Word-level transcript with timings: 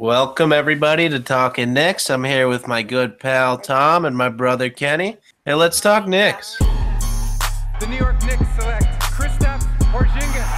Welcome 0.00 0.50
everybody 0.54 1.10
to 1.10 1.20
Talking 1.20 1.74
Knicks. 1.74 2.08
I'm 2.08 2.24
here 2.24 2.48
with 2.48 2.66
my 2.66 2.80
good 2.82 3.20
pal 3.20 3.58
Tom 3.58 4.06
and 4.06 4.16
my 4.16 4.30
brother 4.30 4.70
Kenny. 4.70 5.18
Hey, 5.44 5.52
let's 5.52 5.78
talk 5.78 6.06
Knicks. 6.08 6.56
The 6.58 7.86
New 7.86 7.98
York 7.98 8.18
Knicks 8.24 8.48
select 8.58 8.86
Kristaps 9.02 9.64
Porzingis. 9.92 10.48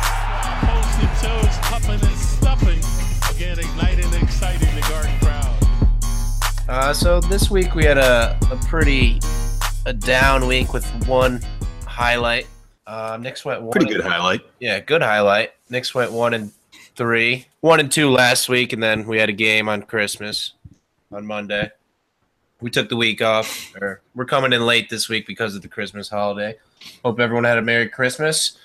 Toes 0.62 0.94
to 0.94 1.26
toes, 1.26 1.58
pumping 1.62 2.08
and 2.08 2.16
stuffing. 2.16 3.34
Again, 3.34 3.58
igniting 3.58 4.04
and 4.14 4.22
exciting 4.22 4.72
the 4.76 4.80
Garden 4.82 5.18
crowd. 5.18 6.68
Uh, 6.68 6.92
so 6.92 7.20
this 7.20 7.50
week 7.50 7.74
we 7.74 7.82
had 7.84 7.98
a, 7.98 8.38
a 8.52 8.56
pretty 8.68 9.18
a 9.86 9.92
down 9.92 10.46
week 10.46 10.72
with 10.72 10.86
one 11.08 11.40
highlight. 11.84 12.46
Uh, 12.86 13.18
Knicks 13.20 13.44
went 13.44 13.60
one 13.60 13.72
Pretty 13.72 13.92
and- 13.92 14.02
good 14.04 14.08
highlight. 14.08 14.42
Yeah, 14.60 14.78
good 14.78 15.02
highlight. 15.02 15.50
Knicks 15.68 15.92
went 15.96 16.12
one 16.12 16.32
and 16.32 16.52
three, 16.96 17.46
one 17.60 17.80
and 17.80 17.90
two 17.90 18.10
last 18.10 18.48
week, 18.48 18.72
and 18.72 18.82
then 18.82 19.06
we 19.06 19.18
had 19.18 19.28
a 19.28 19.34
game 19.34 19.68
on 19.68 19.82
Christmas 19.82 20.52
on 21.10 21.26
Monday. 21.26 21.70
We 22.60 22.70
took 22.70 22.88
the 22.88 22.96
week 22.96 23.20
off, 23.22 23.74
or 23.80 24.02
we're 24.14 24.24
coming 24.24 24.52
in 24.52 24.64
late 24.64 24.88
this 24.88 25.08
week 25.08 25.26
because 25.26 25.56
of 25.56 25.62
the 25.62 25.68
Christmas 25.68 26.08
holiday. 26.08 26.56
Hope 27.04 27.18
everyone 27.20 27.44
had 27.44 27.58
a 27.58 27.62
Merry 27.62 27.88
Christmas. 27.88 28.58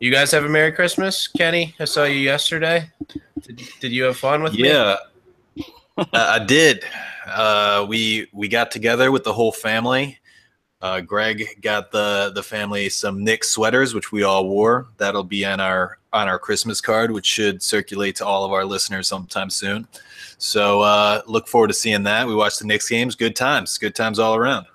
You 0.00 0.10
guys 0.10 0.30
have 0.32 0.44
a 0.44 0.48
Merry 0.48 0.72
Christmas, 0.72 1.28
Kenny? 1.28 1.74
I 1.78 1.84
saw 1.84 2.04
you 2.04 2.16
yesterday. 2.16 2.90
Did, 3.40 3.62
did 3.80 3.92
you 3.92 4.04
have 4.04 4.16
fun 4.16 4.42
with 4.42 4.54
me? 4.54 4.68
Yeah, 4.68 4.96
I 6.12 6.40
did. 6.44 6.84
Uh, 7.26 7.86
we 7.88 8.26
we 8.32 8.48
got 8.48 8.70
together 8.70 9.10
with 9.12 9.24
the 9.24 9.32
whole 9.32 9.52
family. 9.52 10.18
Uh, 10.80 11.00
Greg 11.00 11.44
got 11.62 11.92
the 11.92 12.32
the 12.34 12.42
family 12.42 12.88
some 12.88 13.22
Knick 13.22 13.44
sweaters, 13.44 13.94
which 13.94 14.10
we 14.10 14.24
all 14.24 14.48
wore. 14.48 14.88
That'll 14.98 15.22
be 15.22 15.44
on 15.44 15.60
our 15.60 15.98
on 16.12 16.28
our 16.28 16.38
Christmas 16.38 16.80
card, 16.80 17.10
which 17.10 17.26
should 17.26 17.62
circulate 17.62 18.16
to 18.16 18.26
all 18.26 18.44
of 18.44 18.52
our 18.52 18.64
listeners 18.64 19.08
sometime 19.08 19.50
soon. 19.50 19.86
So 20.38 20.80
uh, 20.80 21.22
look 21.26 21.48
forward 21.48 21.68
to 21.68 21.74
seeing 21.74 22.02
that. 22.02 22.26
We 22.26 22.34
watched 22.34 22.58
the 22.58 22.66
Knicks 22.66 22.88
games. 22.88 23.14
Good 23.14 23.36
times. 23.36 23.78
Good 23.78 23.94
times 23.94 24.18
all 24.18 24.34
around. 24.34 24.66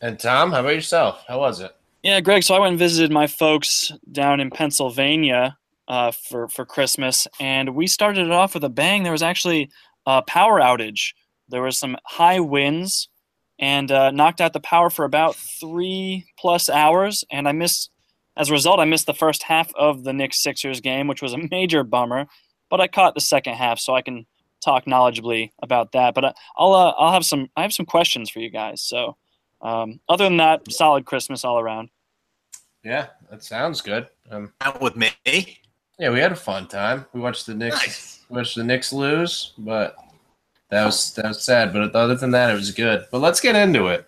And 0.00 0.18
Tom, 0.18 0.52
how 0.52 0.60
about 0.60 0.74
yourself? 0.74 1.24
How 1.26 1.40
was 1.40 1.60
it? 1.60 1.74
Yeah, 2.02 2.20
Greg. 2.20 2.44
So 2.44 2.54
I 2.54 2.60
went 2.60 2.70
and 2.70 2.78
visited 2.78 3.10
my 3.10 3.26
folks 3.26 3.90
down 4.12 4.38
in 4.38 4.50
Pennsylvania 4.50 5.56
uh, 5.88 6.12
for 6.12 6.48
for 6.48 6.64
Christmas, 6.64 7.26
and 7.40 7.74
we 7.74 7.86
started 7.86 8.26
it 8.26 8.30
off 8.30 8.54
with 8.54 8.62
a 8.62 8.68
bang. 8.68 9.02
There 9.02 9.12
was 9.12 9.22
actually 9.22 9.70
a 10.06 10.22
power 10.22 10.60
outage. 10.60 11.14
There 11.48 11.62
was 11.62 11.76
some 11.76 11.96
high 12.04 12.38
winds, 12.38 13.08
and 13.58 13.90
uh, 13.90 14.10
knocked 14.10 14.40
out 14.40 14.52
the 14.52 14.60
power 14.60 14.90
for 14.90 15.04
about 15.04 15.34
three 15.34 16.26
plus 16.38 16.70
hours. 16.70 17.24
And 17.30 17.48
I 17.48 17.52
missed, 17.52 17.90
as 18.38 18.48
a 18.48 18.52
result, 18.52 18.80
I 18.80 18.84
missed 18.86 19.06
the 19.06 19.12
first 19.14 19.42
half 19.42 19.70
of 19.74 20.04
the 20.04 20.12
Knicks 20.14 20.42
Sixers 20.42 20.80
game, 20.80 21.06
which 21.08 21.20
was 21.20 21.34
a 21.34 21.38
major 21.50 21.82
bummer. 21.84 22.26
But 22.70 22.80
I 22.80 22.86
caught 22.88 23.14
the 23.14 23.20
second 23.20 23.54
half, 23.54 23.78
so 23.78 23.94
I 23.94 24.02
can 24.02 24.26
talk 24.64 24.86
knowledgeably 24.86 25.50
about 25.62 25.92
that. 25.92 26.14
But 26.14 26.24
I- 26.24 26.34
I'll 26.56 26.72
uh, 26.72 26.90
I'll 26.98 27.12
have 27.12 27.24
some 27.26 27.48
I 27.56 27.62
have 27.62 27.72
some 27.74 27.86
questions 27.86 28.30
for 28.30 28.38
you 28.40 28.50
guys. 28.50 28.80
So. 28.82 29.16
Um, 29.60 29.98
other 30.08 30.22
than 30.22 30.36
that, 30.36 30.70
solid 30.70 31.04
Christmas 31.04 31.44
all 31.44 31.58
around. 31.58 31.88
Yeah, 32.84 33.08
that 33.28 33.42
sounds 33.42 33.80
good. 33.80 34.06
Um, 34.30 34.52
Out 34.60 34.80
with 34.80 34.94
me. 34.94 35.10
yeah, 35.98 36.10
we 36.10 36.20
had 36.20 36.30
a 36.30 36.36
fun 36.36 36.68
time. 36.68 37.06
We 37.12 37.20
watched 37.20 37.46
the 37.46 37.54
Knicks. 37.54 37.74
Nice. 37.76 38.20
watched 38.28 38.54
the 38.54 38.62
Knicks 38.62 38.92
lose, 38.92 39.54
but 39.58 39.96
that 40.70 40.84
was 40.84 41.12
that 41.14 41.24
was 41.26 41.42
sad. 41.42 41.72
But 41.72 41.92
other 41.92 42.14
than 42.14 42.30
that, 42.30 42.52
it 42.52 42.54
was 42.54 42.70
good. 42.70 43.06
But 43.10 43.18
let's 43.18 43.40
get 43.40 43.56
into 43.56 43.88
it. 43.88 44.06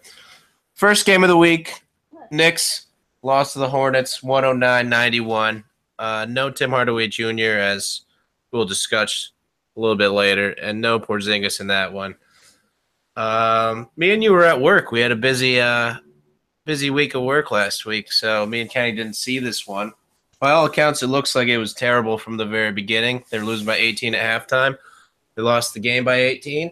First 0.75 1.05
game 1.05 1.25
of 1.25 1.29
the 1.29 1.37
week, 1.37 1.83
Knicks 2.31 2.87
lost 3.23 3.55
to 3.55 3.59
the 3.59 3.69
Hornets 3.69 4.21
109-91. 4.21 5.65
Uh, 5.99 6.27
no 6.29 6.51
Tim 6.51 6.71
Hardaway 6.71 7.09
Jr. 7.09 7.59
as 7.59 8.03
we'll 8.53 8.65
discuss 8.65 9.33
a 9.77 9.81
little 9.81 9.97
bit 9.97 10.09
later, 10.09 10.51
and 10.51 10.81
no 10.81 10.99
Porzingis 10.99 11.61
in 11.61 11.69
that 11.69 11.93
one. 11.93 12.17
Um, 13.17 13.91
me 13.97 14.13
and 14.13 14.23
you 14.23 14.33
were 14.33 14.45
at 14.45 14.61
work. 14.61 14.93
We 14.93 15.01
had 15.01 15.13
a 15.13 15.17
busy 15.17 15.61
uh, 15.61 15.95
busy 16.65 16.91
week 16.91 17.15
of 17.15 17.23
work 17.23 17.51
last 17.51 17.85
week, 17.85 18.13
so 18.13 18.47
me 18.47 18.61
and 18.61 18.71
Kenny 18.71 18.93
didn't 18.93 19.17
see 19.17 19.39
this 19.39 19.67
one. 19.67 19.93
By 20.39 20.53
all 20.53 20.65
accounts, 20.65 21.03
it 21.03 21.09
looks 21.09 21.35
like 21.35 21.49
it 21.49 21.59
was 21.59 21.75
terrible 21.75 22.17
from 22.17 22.39
the 22.39 22.47
very 22.47 22.73
beginning. 22.73 23.25
They're 23.31 23.45
losing 23.45 23.67
by 23.67 23.77
18 23.77 24.15
at 24.15 24.49
halftime. 24.49 24.79
They 25.35 25.43
lost 25.43 25.75
the 25.75 25.81
game 25.81 26.03
by 26.03 26.17
18, 26.17 26.71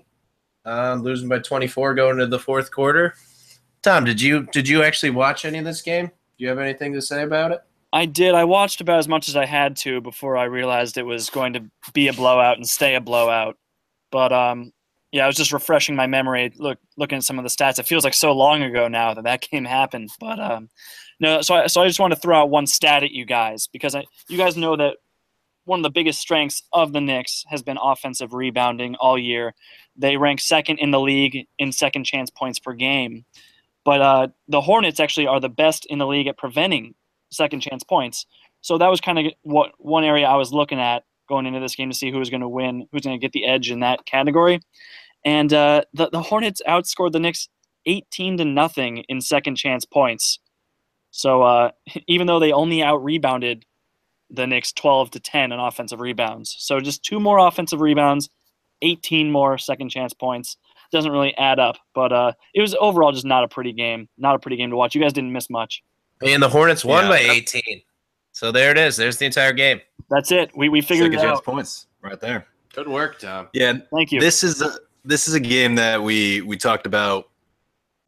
um, 0.64 1.02
losing 1.02 1.28
by 1.28 1.40
24 1.40 1.94
going 1.94 2.12
into 2.12 2.26
the 2.26 2.38
fourth 2.38 2.70
quarter. 2.70 3.14
Tom, 3.82 4.04
did 4.04 4.20
you 4.20 4.44
did 4.52 4.68
you 4.68 4.82
actually 4.82 5.10
watch 5.10 5.44
any 5.44 5.58
of 5.58 5.64
this 5.64 5.82
game? 5.82 6.10
Do 6.38 6.44
you 6.44 6.48
have 6.48 6.58
anything 6.58 6.92
to 6.92 7.02
say 7.02 7.22
about 7.22 7.52
it? 7.52 7.62
I 7.92 8.06
did. 8.06 8.34
I 8.34 8.44
watched 8.44 8.80
about 8.80 8.98
as 8.98 9.08
much 9.08 9.28
as 9.28 9.36
I 9.36 9.46
had 9.46 9.76
to 9.78 10.00
before 10.00 10.36
I 10.36 10.44
realized 10.44 10.96
it 10.96 11.02
was 11.02 11.30
going 11.30 11.54
to 11.54 11.64
be 11.92 12.08
a 12.08 12.12
blowout 12.12 12.56
and 12.56 12.68
stay 12.68 12.94
a 12.94 13.00
blowout. 13.00 13.56
But 14.10 14.32
um, 14.32 14.72
yeah, 15.10 15.24
I 15.24 15.26
was 15.26 15.36
just 15.36 15.52
refreshing 15.52 15.96
my 15.96 16.06
memory, 16.06 16.52
look 16.56 16.78
looking 16.96 17.18
at 17.18 17.24
some 17.24 17.38
of 17.38 17.42
the 17.44 17.50
stats. 17.50 17.78
It 17.78 17.86
feels 17.86 18.04
like 18.04 18.14
so 18.14 18.32
long 18.32 18.62
ago 18.62 18.88
now 18.88 19.14
that 19.14 19.24
that 19.24 19.40
game 19.50 19.64
happened. 19.64 20.10
But 20.20 20.38
um, 20.38 20.68
no, 21.18 21.40
so 21.40 21.54
I, 21.54 21.66
so 21.66 21.82
I 21.82 21.86
just 21.86 22.00
want 22.00 22.12
to 22.12 22.20
throw 22.20 22.38
out 22.38 22.50
one 22.50 22.66
stat 22.66 23.02
at 23.02 23.10
you 23.10 23.24
guys 23.24 23.66
because 23.66 23.94
I, 23.94 24.04
you 24.28 24.36
guys 24.36 24.56
know 24.56 24.76
that 24.76 24.96
one 25.64 25.80
of 25.80 25.82
the 25.82 25.90
biggest 25.90 26.20
strengths 26.20 26.62
of 26.72 26.92
the 26.92 27.00
Knicks 27.00 27.44
has 27.48 27.62
been 27.62 27.78
offensive 27.82 28.32
rebounding 28.32 28.94
all 28.96 29.18
year. 29.18 29.54
They 29.96 30.16
rank 30.16 30.40
second 30.40 30.78
in 30.78 30.90
the 30.90 31.00
league 31.00 31.46
in 31.58 31.72
second 31.72 32.04
chance 32.04 32.30
points 32.30 32.58
per 32.58 32.74
game. 32.74 33.24
But 33.88 34.02
uh, 34.02 34.28
the 34.48 34.60
Hornets 34.60 35.00
actually 35.00 35.28
are 35.28 35.40
the 35.40 35.48
best 35.48 35.86
in 35.86 35.96
the 35.96 36.06
league 36.06 36.26
at 36.26 36.36
preventing 36.36 36.94
second 37.30 37.60
chance 37.60 37.82
points. 37.82 38.26
So 38.60 38.76
that 38.76 38.88
was 38.88 39.00
kind 39.00 39.18
of 39.18 39.32
what 39.44 39.72
one 39.78 40.04
area 40.04 40.26
I 40.26 40.36
was 40.36 40.52
looking 40.52 40.78
at 40.78 41.04
going 41.26 41.46
into 41.46 41.58
this 41.58 41.74
game 41.74 41.88
to 41.88 41.96
see 41.96 42.10
who 42.10 42.18
was 42.18 42.28
going 42.28 42.42
to 42.42 42.50
win, 42.50 42.86
who's 42.92 43.00
going 43.00 43.18
to 43.18 43.24
get 43.24 43.32
the 43.32 43.46
edge 43.46 43.70
in 43.70 43.80
that 43.80 44.04
category. 44.04 44.60
And 45.24 45.50
uh, 45.54 45.84
the 45.94 46.10
the 46.10 46.20
Hornets 46.20 46.60
outscored 46.68 47.12
the 47.12 47.18
Knicks 47.18 47.48
18 47.86 48.36
to 48.36 48.44
nothing 48.44 49.04
in 49.08 49.22
second 49.22 49.56
chance 49.56 49.86
points. 49.86 50.38
So 51.10 51.40
uh, 51.40 51.70
even 52.06 52.26
though 52.26 52.40
they 52.40 52.52
only 52.52 52.82
out 52.82 53.02
rebounded 53.02 53.64
the 54.28 54.46
Knicks 54.46 54.70
12 54.70 55.12
to 55.12 55.20
10 55.20 55.50
in 55.50 55.58
offensive 55.58 56.00
rebounds, 56.00 56.54
so 56.58 56.78
just 56.78 57.02
two 57.02 57.20
more 57.20 57.38
offensive 57.38 57.80
rebounds, 57.80 58.28
18 58.82 59.32
more 59.32 59.56
second 59.56 59.88
chance 59.88 60.12
points. 60.12 60.58
Doesn't 60.90 61.12
really 61.12 61.34
add 61.36 61.58
up, 61.58 61.76
but 61.94 62.12
uh, 62.12 62.32
it 62.54 62.62
was 62.62 62.74
overall 62.80 63.12
just 63.12 63.26
not 63.26 63.44
a 63.44 63.48
pretty 63.48 63.72
game. 63.72 64.08
Not 64.16 64.34
a 64.34 64.38
pretty 64.38 64.56
game 64.56 64.70
to 64.70 64.76
watch. 64.76 64.94
You 64.94 65.00
guys 65.02 65.12
didn't 65.12 65.32
miss 65.32 65.50
much. 65.50 65.82
And 66.24 66.42
the 66.42 66.48
Hornets 66.48 66.84
won 66.84 67.04
Yeah. 67.04 67.10
by 67.10 67.18
18. 67.18 67.62
So 68.32 68.50
there 68.52 68.70
it 68.70 68.78
is. 68.78 68.96
There's 68.96 69.18
the 69.18 69.26
entire 69.26 69.52
game. 69.52 69.80
That's 70.10 70.32
it. 70.32 70.50
We 70.56 70.68
we 70.68 70.80
figured 70.80 71.12
Second 71.12 71.18
it 71.18 71.28
chance 71.28 71.38
out. 71.38 71.44
points 71.44 71.86
right 72.00 72.18
there. 72.20 72.46
Good 72.74 72.88
work, 72.88 73.18
Tom. 73.18 73.48
Yeah, 73.52 73.74
Thank 73.92 74.12
you. 74.12 74.20
this 74.20 74.42
is 74.42 74.62
a 74.62 74.72
this 75.04 75.28
is 75.28 75.34
a 75.34 75.40
game 75.40 75.74
that 75.74 76.02
we 76.02 76.40
we 76.42 76.56
talked 76.56 76.86
about 76.86 77.28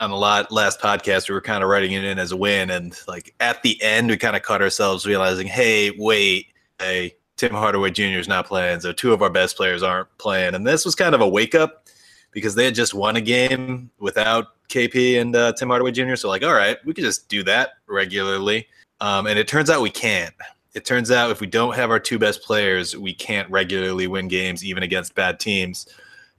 on 0.00 0.08
the 0.10 0.16
lot 0.16 0.50
last 0.50 0.80
podcast. 0.80 1.28
We 1.28 1.34
were 1.34 1.40
kind 1.42 1.62
of 1.62 1.68
writing 1.68 1.92
it 1.92 2.04
in 2.04 2.18
as 2.18 2.32
a 2.32 2.36
win, 2.36 2.70
and 2.70 2.96
like 3.08 3.34
at 3.40 3.62
the 3.62 3.80
end, 3.82 4.08
we 4.08 4.16
kind 4.16 4.36
of 4.36 4.42
caught 4.42 4.62
ourselves 4.62 5.04
realizing, 5.06 5.46
hey, 5.46 5.90
wait, 5.98 6.46
hey, 6.78 7.14
Tim 7.36 7.52
Hardaway 7.52 7.90
Jr. 7.90 8.18
is 8.18 8.28
not 8.28 8.46
playing, 8.46 8.80
so 8.80 8.92
two 8.92 9.12
of 9.12 9.20
our 9.22 9.30
best 9.30 9.56
players 9.56 9.82
aren't 9.82 10.08
playing, 10.18 10.54
and 10.54 10.66
this 10.66 10.84
was 10.86 10.94
kind 10.94 11.14
of 11.14 11.20
a 11.20 11.28
wake 11.28 11.54
up 11.54 11.86
because 12.32 12.54
they 12.54 12.64
had 12.64 12.74
just 12.74 12.94
won 12.94 13.16
a 13.16 13.20
game 13.20 13.90
without 13.98 14.48
KP 14.68 15.20
and 15.20 15.34
uh, 15.34 15.52
Tim 15.52 15.68
Hardaway 15.68 15.92
Jr. 15.92 16.16
So 16.16 16.28
like, 16.28 16.44
all 16.44 16.54
right, 16.54 16.78
we 16.84 16.94
could 16.94 17.04
just 17.04 17.28
do 17.28 17.42
that 17.44 17.70
regularly, 17.86 18.68
um, 19.00 19.26
and 19.26 19.38
it 19.38 19.48
turns 19.48 19.70
out 19.70 19.82
we 19.82 19.90
can't. 19.90 20.34
It 20.74 20.84
turns 20.84 21.10
out 21.10 21.30
if 21.30 21.40
we 21.40 21.48
don't 21.48 21.74
have 21.74 21.90
our 21.90 21.98
two 21.98 22.18
best 22.18 22.42
players, 22.42 22.96
we 22.96 23.12
can't 23.12 23.50
regularly 23.50 24.06
win 24.06 24.28
games, 24.28 24.64
even 24.64 24.84
against 24.84 25.16
bad 25.16 25.40
teams 25.40 25.86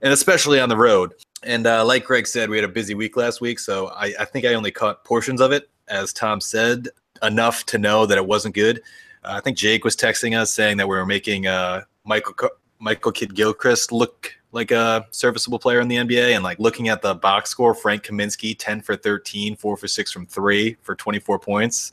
and 0.02 0.12
especially 0.12 0.60
on 0.60 0.68
the 0.68 0.76
road. 0.76 1.14
And 1.44 1.66
uh, 1.66 1.84
like 1.84 2.04
Greg 2.04 2.26
said, 2.26 2.50
we 2.50 2.56
had 2.56 2.64
a 2.64 2.68
busy 2.68 2.94
week 2.94 3.16
last 3.16 3.40
week, 3.40 3.58
so 3.58 3.88
I, 3.88 4.12
I 4.20 4.24
think 4.24 4.44
I 4.44 4.54
only 4.54 4.70
caught 4.70 5.04
portions 5.04 5.40
of 5.40 5.52
it. 5.52 5.70
As 5.88 6.12
Tom 6.12 6.40
said, 6.40 6.88
enough 7.22 7.64
to 7.66 7.78
know 7.78 8.06
that 8.06 8.18
it 8.18 8.26
wasn't 8.26 8.54
good. 8.54 8.78
Uh, 9.24 9.34
I 9.34 9.40
think 9.40 9.56
Jake 9.56 9.84
was 9.84 9.96
texting 9.96 10.38
us 10.38 10.52
saying 10.52 10.76
that 10.76 10.88
we 10.88 10.96
were 10.96 11.06
making 11.06 11.46
uh, 11.46 11.82
Michael 12.04 12.50
Michael 12.78 13.12
Kidd 13.12 13.34
Gilchrist 13.34 13.92
look 13.92 14.34
like 14.52 14.70
a 14.70 15.06
serviceable 15.10 15.58
player 15.58 15.80
in 15.80 15.88
the 15.88 15.96
NBA, 15.96 16.34
and 16.34 16.44
like 16.44 16.58
looking 16.58 16.88
at 16.88 17.02
the 17.02 17.14
box 17.14 17.50
score, 17.50 17.74
Frank 17.74 18.04
Kaminsky, 18.04 18.54
ten 18.58 18.80
for 18.80 18.96
13, 18.96 19.56
4 19.56 19.76
for 19.76 19.88
six 19.88 20.12
from 20.12 20.26
three 20.26 20.76
for 20.82 20.94
twenty 20.94 21.18
four 21.18 21.38
points. 21.38 21.92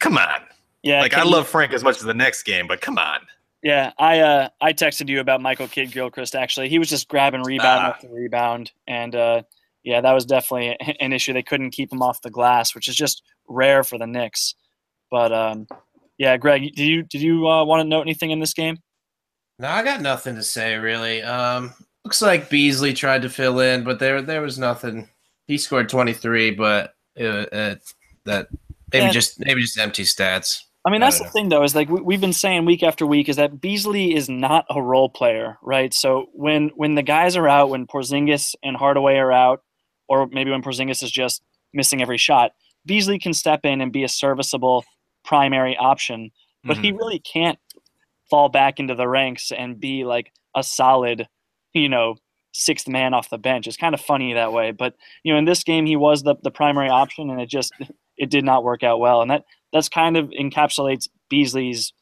Come 0.00 0.18
on, 0.18 0.42
yeah, 0.82 1.00
like 1.00 1.14
I 1.14 1.22
love 1.22 1.48
Frank 1.48 1.72
as 1.72 1.82
much 1.82 1.96
as 1.96 2.02
the 2.02 2.14
next 2.14 2.42
game, 2.44 2.66
but 2.66 2.80
come 2.80 2.98
on. 2.98 3.20
Yeah, 3.62 3.92
I 3.98 4.20
uh, 4.20 4.48
I 4.60 4.72
texted 4.72 5.08
you 5.08 5.20
about 5.20 5.40
Michael 5.40 5.66
Kidd 5.68 5.90
Gilchrist. 5.90 6.36
Actually, 6.36 6.68
he 6.68 6.78
was 6.78 6.88
just 6.88 7.08
grabbing 7.08 7.42
rebound 7.42 7.80
Ah. 7.84 7.88
after 7.90 8.08
rebound, 8.08 8.70
and 8.86 9.14
uh, 9.16 9.42
yeah, 9.82 10.00
that 10.00 10.12
was 10.12 10.24
definitely 10.24 10.76
an 11.00 11.12
issue. 11.12 11.32
They 11.32 11.42
couldn't 11.42 11.70
keep 11.70 11.92
him 11.92 12.02
off 12.02 12.22
the 12.22 12.30
glass, 12.30 12.74
which 12.74 12.88
is 12.88 12.94
just 12.94 13.22
rare 13.48 13.82
for 13.82 13.98
the 13.98 14.06
Knicks. 14.06 14.54
But 15.10 15.32
um, 15.32 15.66
yeah, 16.18 16.36
Greg, 16.36 16.62
did 16.74 16.86
you 16.86 17.02
did 17.02 17.20
you 17.20 17.48
uh, 17.48 17.64
want 17.64 17.80
to 17.80 17.88
note 17.88 18.02
anything 18.02 18.30
in 18.30 18.38
this 18.38 18.54
game? 18.54 18.78
No, 19.58 19.68
I 19.68 19.82
got 19.82 20.00
nothing 20.00 20.36
to 20.36 20.42
say 20.42 20.76
really. 20.76 21.22
Um, 21.22 21.74
looks 22.04 22.22
like 22.22 22.50
Beasley 22.50 22.94
tried 22.94 23.22
to 23.22 23.30
fill 23.30 23.60
in, 23.60 23.84
but 23.84 23.98
there 23.98 24.22
there 24.22 24.42
was 24.42 24.58
nothing. 24.58 25.08
He 25.46 25.58
scored 25.58 25.88
23, 25.88 26.52
but 26.52 26.94
uh, 27.18 27.24
uh, 27.24 27.74
that 28.24 28.48
maybe 28.92 29.06
Yeah. 29.06 29.10
just 29.10 29.40
maybe 29.40 29.62
just 29.62 29.78
empty 29.78 30.04
stats. 30.04 30.62
I 30.84 30.90
mean, 30.90 31.00
that's 31.00 31.18
don't 31.18 31.26
the 31.26 31.32
thing, 31.32 31.48
though, 31.48 31.64
is 31.64 31.74
like 31.74 31.88
we, 31.90 32.00
we've 32.00 32.20
been 32.20 32.32
saying 32.32 32.64
week 32.64 32.82
after 32.82 33.04
week 33.06 33.28
is 33.28 33.36
that 33.36 33.60
Beasley 33.60 34.14
is 34.14 34.28
not 34.28 34.64
a 34.70 34.80
role 34.80 35.08
player, 35.08 35.58
right? 35.62 35.92
So 35.92 36.28
when 36.32 36.68
when 36.76 36.94
the 36.94 37.02
guys 37.02 37.36
are 37.36 37.48
out, 37.48 37.70
when 37.70 37.86
Porzingis 37.86 38.54
and 38.62 38.76
Hardaway 38.76 39.16
are 39.16 39.32
out, 39.32 39.62
or 40.08 40.28
maybe 40.28 40.50
when 40.50 40.62
Porzingis 40.62 41.02
is 41.02 41.10
just 41.10 41.42
missing 41.74 42.00
every 42.00 42.16
shot, 42.16 42.52
Beasley 42.86 43.18
can 43.18 43.34
step 43.34 43.64
in 43.64 43.80
and 43.80 43.92
be 43.92 44.04
a 44.04 44.08
serviceable 44.08 44.84
primary 45.24 45.76
option, 45.76 46.30
but 46.64 46.78
he 46.78 46.92
really 46.92 47.18
can't 47.18 47.58
fall 48.30 48.48
back 48.48 48.78
into 48.78 48.94
the 48.94 49.08
ranks 49.08 49.50
and 49.50 49.80
be 49.80 50.04
like 50.04 50.32
a 50.56 50.62
solid, 50.62 51.28
you 51.72 51.88
know, 51.88 52.16
sixth 52.52 52.88
man 52.88 53.14
off 53.14 53.30
the 53.30 53.38
bench. 53.38 53.66
It's 53.66 53.76
kind 53.76 53.94
of 53.94 54.00
funny 54.00 54.34
that 54.34 54.52
way, 54.52 54.72
but 54.72 54.94
you 55.22 55.32
know, 55.32 55.38
in 55.38 55.44
this 55.44 55.64
game 55.64 55.86
he 55.86 55.96
was 55.96 56.22
the 56.22 56.36
the 56.42 56.50
primary 56.50 56.88
option, 56.88 57.30
and 57.30 57.40
it 57.40 57.48
just 57.48 57.72
it 58.16 58.30
did 58.30 58.44
not 58.44 58.64
work 58.64 58.82
out 58.82 59.00
well, 59.00 59.22
and 59.22 59.30
that 59.30 59.44
that's 59.72 59.88
kind 59.88 60.16
of 60.16 60.30
encapsulates 60.30 61.08
Beasley's 61.28 61.92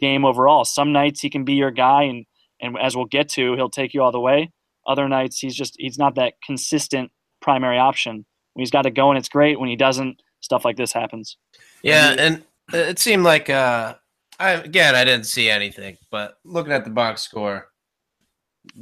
game 0.00 0.24
overall. 0.24 0.64
Some 0.64 0.92
nights 0.92 1.20
he 1.20 1.30
can 1.30 1.44
be 1.44 1.54
your 1.54 1.70
guy, 1.70 2.04
and 2.04 2.26
and 2.60 2.78
as 2.80 2.96
we'll 2.96 3.06
get 3.06 3.28
to, 3.30 3.54
he'll 3.54 3.70
take 3.70 3.94
you 3.94 4.02
all 4.02 4.12
the 4.12 4.20
way. 4.20 4.50
Other 4.86 5.08
nights 5.08 5.38
he's 5.38 5.54
just 5.54 5.74
he's 5.78 5.98
not 5.98 6.14
that 6.16 6.34
consistent 6.44 7.10
primary 7.40 7.78
option. 7.78 8.24
When 8.52 8.62
he's 8.62 8.70
got 8.70 8.86
it 8.86 8.92
going, 8.92 9.16
it's 9.16 9.28
great. 9.28 9.58
When 9.58 9.68
he 9.68 9.76
doesn't, 9.76 10.22
stuff 10.40 10.64
like 10.64 10.76
this 10.76 10.92
happens. 10.92 11.36
Yeah, 11.82 12.14
and 12.16 12.44
it 12.72 12.98
seemed 12.98 13.24
like 13.24 13.50
uh, 13.50 13.94
I 14.38 14.52
again 14.52 14.94
I 14.94 15.04
didn't 15.04 15.26
see 15.26 15.50
anything, 15.50 15.96
but 16.10 16.38
looking 16.44 16.72
at 16.72 16.84
the 16.84 16.90
box 16.90 17.22
score, 17.22 17.68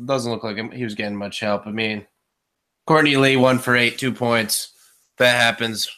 doesn't 0.06 0.30
look 0.30 0.44
like 0.44 0.72
he 0.72 0.84
was 0.84 0.94
getting 0.94 1.16
much 1.16 1.40
help. 1.40 1.66
I 1.66 1.70
mean, 1.70 2.06
Courtney 2.86 3.16
Lee 3.16 3.36
one 3.36 3.58
for 3.58 3.76
eight, 3.76 3.98
two 3.98 4.12
points. 4.12 4.72
That 5.18 5.40
happens, 5.40 5.88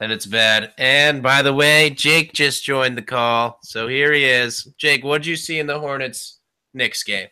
and 0.00 0.10
it's 0.10 0.26
bad. 0.26 0.72
And 0.78 1.22
by 1.22 1.42
the 1.42 1.52
way, 1.52 1.90
Jake 1.90 2.32
just 2.32 2.64
joined 2.64 2.96
the 2.96 3.02
call, 3.02 3.58
so 3.62 3.86
here 3.86 4.12
he 4.12 4.24
is. 4.24 4.64
Jake, 4.78 5.04
what'd 5.04 5.26
you 5.26 5.36
see 5.36 5.58
in 5.58 5.66
the 5.66 5.78
Hornets 5.78 6.40
Knicks 6.72 7.02
game? 7.02 7.28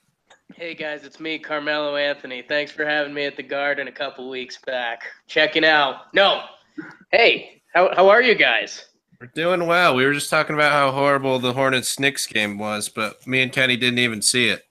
Hey 0.54 0.74
guys, 0.74 1.04
it's 1.04 1.18
me, 1.18 1.38
Carmelo 1.38 1.96
Anthony. 1.96 2.42
Thanks 2.42 2.70
for 2.70 2.84
having 2.84 3.14
me 3.14 3.24
at 3.24 3.36
the 3.36 3.42
Garden 3.42 3.88
a 3.88 3.92
couple 3.92 4.28
weeks 4.28 4.58
back. 4.64 5.02
Checking 5.26 5.64
out. 5.64 6.14
No. 6.14 6.44
Hey, 7.10 7.62
how, 7.74 7.92
how 7.94 8.08
are 8.08 8.22
you 8.22 8.34
guys? 8.34 8.86
We're 9.24 9.30
doing 9.42 9.66
well. 9.66 9.94
We 9.94 10.04
were 10.04 10.12
just 10.12 10.28
talking 10.28 10.54
about 10.54 10.72
how 10.72 10.90
horrible 10.90 11.38
the 11.38 11.54
Hornets 11.54 11.98
Knicks 11.98 12.26
game 12.26 12.58
was, 12.58 12.90
but 12.90 13.26
me 13.26 13.40
and 13.40 13.50
Kenny 13.50 13.74
didn't 13.74 14.00
even 14.00 14.20
see 14.20 14.48
it. 14.48 14.66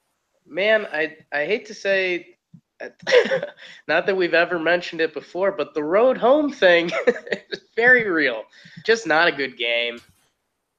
Man, 0.45 0.85
I 0.93 1.17
I 1.31 1.45
hate 1.45 1.65
to 1.65 1.73
say 1.73 2.37
not 3.87 4.05
that 4.05 4.15
we've 4.15 4.35
ever 4.35 4.59
mentioned 4.59 5.01
it 5.01 5.11
before, 5.11 5.51
but 5.51 5.73
the 5.73 5.83
road 5.83 6.19
home 6.19 6.51
thing 6.51 6.91
is 7.49 7.61
very 7.75 8.07
real. 8.07 8.43
Just 8.85 9.07
not 9.07 9.27
a 9.27 9.31
good 9.31 9.57
game. 9.57 9.99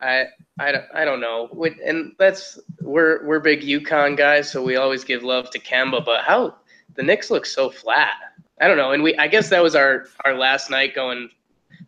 I 0.00 0.26
I 0.60 0.70
don't, 0.70 0.84
I 0.94 1.04
don't 1.04 1.20
know. 1.20 1.48
And 1.84 2.12
that's 2.16 2.60
we're 2.80 3.26
we're 3.26 3.40
big 3.40 3.62
UConn 3.62 4.16
guys, 4.16 4.48
so 4.48 4.62
we 4.62 4.76
always 4.76 5.02
give 5.02 5.24
love 5.24 5.50
to 5.50 5.58
Kemba, 5.58 6.04
but 6.04 6.22
how 6.22 6.54
the 6.94 7.02
Knicks 7.02 7.28
look 7.28 7.44
so 7.44 7.70
flat. 7.70 8.12
I 8.60 8.68
don't 8.68 8.76
know. 8.76 8.92
And 8.92 9.02
we 9.02 9.16
I 9.16 9.26
guess 9.26 9.48
that 9.48 9.64
was 9.64 9.74
our 9.74 10.06
our 10.24 10.34
last 10.36 10.70
night 10.70 10.94
going 10.94 11.28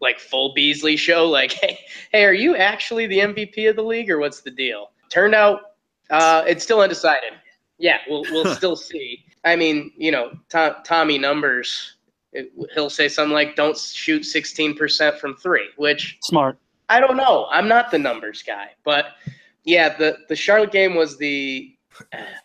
like 0.01 0.19
full 0.19 0.53
Beasley 0.55 0.97
show 0.97 1.27
like 1.27 1.53
hey, 1.61 1.79
hey 2.13 2.25
are 2.25 2.33
you 2.33 2.57
actually 2.57 3.07
the 3.07 3.19
MVP 3.19 3.69
of 3.69 3.77
the 3.77 3.83
league 3.83 4.11
or 4.11 4.19
what's 4.19 4.41
the 4.41 4.51
deal? 4.51 4.91
Turned 5.11 5.35
out 5.35 5.61
uh, 6.11 6.45
it's 6.47 6.63
still 6.63 6.81
undecided. 6.81 7.33
Yeah, 7.79 7.99
we'll 8.09 8.25
we'll 8.31 8.55
still 8.55 8.77
see. 8.77 9.25
I 9.45 9.57
mean, 9.57 9.93
you 9.97 10.11
know, 10.11 10.33
Tom, 10.49 10.77
Tommy 10.85 11.19
numbers. 11.19 11.95
It, 12.33 12.53
he'll 12.75 12.91
say 12.91 13.09
something 13.09 13.33
like, 13.33 13.57
"Don't 13.57 13.77
shoot 13.77 14.23
16% 14.23 15.19
from 15.19 15.37
three, 15.37 15.69
which 15.77 16.19
Smart. 16.23 16.59
I 16.89 17.01
don't 17.01 17.17
know. 17.17 17.47
I'm 17.51 17.69
not 17.69 17.91
the 17.91 17.99
numbers 17.99 18.43
guy, 18.43 18.71
but 18.85 19.07
yeah, 19.65 19.97
the 19.97 20.19
the 20.29 20.37
Charlotte 20.37 20.73
game 20.73 20.95
was 20.95 21.17
the 21.19 21.77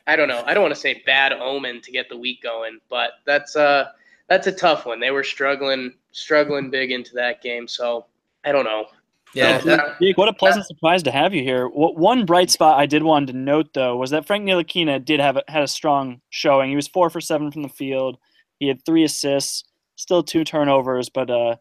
I 0.08 0.16
don't 0.16 0.28
know. 0.28 0.44
I 0.46 0.54
don't 0.54 0.64
want 0.64 0.74
to 0.74 0.80
say 0.80 1.02
bad 1.06 1.34
omen 1.34 1.82
to 1.82 1.92
get 1.92 2.10
the 2.10 2.18
week 2.18 2.42
going, 2.42 2.80
but 2.90 3.12
that's 3.26 3.56
uh 3.56 3.90
that's 4.28 4.48
a 4.48 4.52
tough 4.52 4.86
one. 4.86 5.00
They 5.00 5.12
were 5.12 5.24
struggling 5.24 5.94
struggling 6.12 6.70
big 6.70 6.92
into 6.92 7.14
that 7.16 7.42
game, 7.42 7.68
so 7.68 8.06
I 8.46 8.52
don't 8.52 8.66
know. 8.66 8.86
Yeah, 9.34 9.60
that- 9.60 10.00
Jake, 10.02 10.18
what 10.18 10.28
a 10.28 10.34
pleasant 10.34 10.66
surprise 10.66 11.04
to 11.04 11.12
have 11.12 11.34
you 11.34 11.42
here. 11.42 11.68
What, 11.68 11.96
one 11.96 12.26
bright 12.26 12.50
spot 12.50 12.78
I 12.80 12.86
did 12.86 13.02
want 13.04 13.28
to 13.28 13.34
note 13.34 13.74
though 13.74 13.96
was 13.96 14.10
that 14.10 14.26
Frank 14.26 14.46
Ntilikina 14.46 15.04
did 15.06 15.20
have 15.22 15.38
a, 15.38 15.44
had 15.48 15.64
a 15.64 15.68
strong 15.68 16.20
showing. 16.30 16.70
He 16.70 16.76
was 16.76 16.88
four 16.88 17.10
for 17.10 17.22
seven 17.22 17.50
from 17.52 17.64
the 17.64 17.70
field. 17.70 18.18
He 18.60 18.68
had 18.68 18.84
three 18.86 19.04
assists, 19.06 19.64
still 19.96 20.22
two 20.22 20.44
turnovers, 20.44 21.08
but 21.10 21.30
uh, 21.30 21.56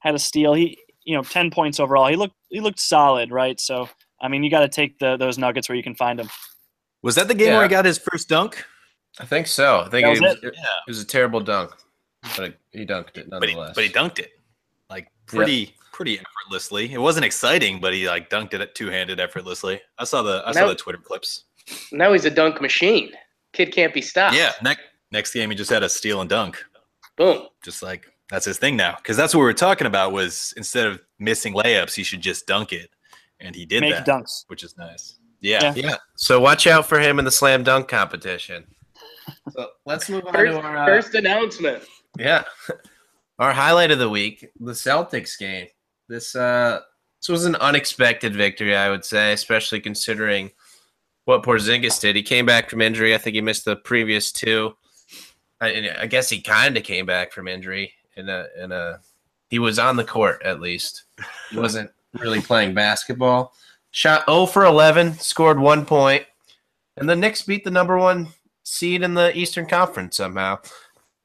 had 0.00 0.14
a 0.14 0.18
steal. 0.18 0.52
He 0.54 0.78
you 1.04 1.16
know 1.16 1.22
ten 1.22 1.50
points 1.50 1.78
overall. 1.78 2.08
He 2.08 2.16
looked 2.16 2.34
he 2.48 2.60
looked 2.60 2.80
solid, 2.80 3.30
right? 3.30 3.60
So 3.60 3.88
I 4.20 4.28
mean, 4.28 4.42
you 4.42 4.50
got 4.50 4.60
to 4.60 4.68
take 4.68 4.98
the 4.98 5.16
those 5.16 5.38
nuggets 5.38 5.68
where 5.68 5.76
you 5.76 5.82
can 5.82 5.94
find 5.94 6.18
them. 6.18 6.28
Was 7.02 7.14
that 7.14 7.28
the 7.28 7.34
game 7.34 7.52
where 7.52 7.62
he 7.62 7.68
got 7.68 7.84
his 7.84 7.98
first 7.98 8.28
dunk? 8.28 8.64
I 9.20 9.26
think 9.26 9.46
so. 9.46 9.80
I 9.80 9.88
think 9.90 10.06
That 10.06 10.16
it 10.16 10.20
was 10.20 10.20
was, 10.20 10.44
it 10.44 10.54
was 10.88 11.00
a 11.00 11.04
terrible 11.04 11.40
dunk, 11.40 11.72
but 12.36 12.54
he 12.70 12.86
dunked 12.86 13.16
it 13.16 13.28
But 13.30 13.48
he, 13.48 13.54
but 13.54 13.78
he 13.78 13.88
dunked 13.88 14.18
it 14.18 14.30
like 14.88 15.08
pretty 15.26 15.74
pretty 15.92 16.18
effortlessly. 16.18 16.92
It 16.92 16.98
wasn't 16.98 17.24
exciting, 17.24 17.80
but 17.80 17.92
he 17.92 18.08
like 18.08 18.30
dunked 18.30 18.54
it 18.54 18.74
two 18.74 18.88
handed 18.88 19.20
effortlessly. 19.20 19.80
I 19.98 20.04
saw 20.04 20.22
the 20.22 20.42
I 20.46 20.52
saw 20.52 20.66
the 20.66 20.74
Twitter 20.74 20.98
clips. 20.98 21.44
Now 21.92 22.12
he's 22.12 22.24
a 22.24 22.30
dunk 22.30 22.60
machine. 22.60 23.10
Kid 23.52 23.72
can't 23.72 23.92
be 23.92 24.00
stopped. 24.00 24.36
Yeah, 24.36 24.52
next 24.62 24.82
next 25.10 25.32
game 25.32 25.50
he 25.50 25.56
just 25.56 25.70
had 25.70 25.82
a 25.82 25.88
steal 25.88 26.20
and 26.20 26.30
dunk. 26.30 26.64
Boom. 27.16 27.46
Just 27.62 27.82
like 27.82 28.06
that's 28.30 28.46
his 28.46 28.58
thing 28.58 28.76
now. 28.76 28.96
Because 28.96 29.16
that's 29.16 29.34
what 29.34 29.40
we 29.40 29.44
were 29.46 29.52
talking 29.52 29.86
about 29.86 30.12
was 30.12 30.54
instead 30.56 30.86
of 30.86 31.00
missing 31.18 31.54
layups, 31.54 31.94
he 31.94 32.02
should 32.02 32.20
just 32.22 32.46
dunk 32.46 32.72
it, 32.72 32.90
and 33.40 33.54
he 33.54 33.66
did 33.66 33.82
Make 33.82 33.94
that, 33.94 34.06
dunks. 34.06 34.44
which 34.48 34.62
is 34.62 34.76
nice. 34.78 35.18
Yeah, 35.40 35.74
yeah. 35.74 35.96
So 36.16 36.40
watch 36.40 36.66
out 36.66 36.86
for 36.86 36.98
him 37.00 37.18
in 37.18 37.24
the 37.24 37.30
slam 37.30 37.64
dunk 37.64 37.88
competition. 37.88 38.64
So 39.50 39.70
let's 39.84 40.08
move 40.08 40.24
on 40.26 40.32
First, 40.32 40.52
to 40.52 40.66
our 40.66 40.76
uh, 40.78 40.86
first 40.86 41.14
announcement. 41.14 41.82
Yeah, 42.18 42.44
our 43.38 43.52
highlight 43.52 43.90
of 43.90 43.98
the 43.98 44.08
week: 44.08 44.50
the 44.60 44.72
Celtics 44.72 45.38
game. 45.38 45.66
This 46.08 46.34
uh, 46.34 46.80
this 47.20 47.28
was 47.28 47.44
an 47.44 47.56
unexpected 47.56 48.34
victory, 48.34 48.76
I 48.76 48.90
would 48.90 49.04
say, 49.04 49.32
especially 49.32 49.80
considering 49.80 50.50
what 51.24 51.42
Porzingis 51.42 52.00
did. 52.00 52.16
He 52.16 52.22
came 52.22 52.46
back 52.46 52.68
from 52.68 52.80
injury. 52.80 53.14
I 53.14 53.18
think 53.18 53.34
he 53.34 53.40
missed 53.40 53.64
the 53.64 53.76
previous 53.76 54.32
two. 54.32 54.76
I, 55.60 55.90
I 56.00 56.06
guess 56.06 56.28
he 56.28 56.40
kind 56.40 56.76
of 56.76 56.82
came 56.82 57.06
back 57.06 57.32
from 57.32 57.48
injury 57.48 57.92
in 58.16 58.28
a 58.28 58.46
in 58.60 58.72
a. 58.72 59.00
He 59.48 59.58
was 59.58 59.78
on 59.78 59.96
the 59.96 60.04
court 60.04 60.42
at 60.44 60.60
least. 60.60 61.04
He 61.50 61.58
wasn't 61.58 61.90
really 62.14 62.40
playing 62.40 62.74
basketball. 62.74 63.54
Shot 63.90 64.24
0 64.26 64.46
for 64.46 64.64
11, 64.64 65.14
scored 65.14 65.60
one 65.60 65.84
point, 65.84 66.24
and 66.96 67.08
the 67.08 67.14
Knicks 67.14 67.42
beat 67.42 67.62
the 67.62 67.70
number 67.70 67.98
one 67.98 68.28
seed 68.62 69.02
in 69.02 69.12
the 69.12 69.36
Eastern 69.36 69.66
Conference 69.66 70.16
somehow. 70.16 70.58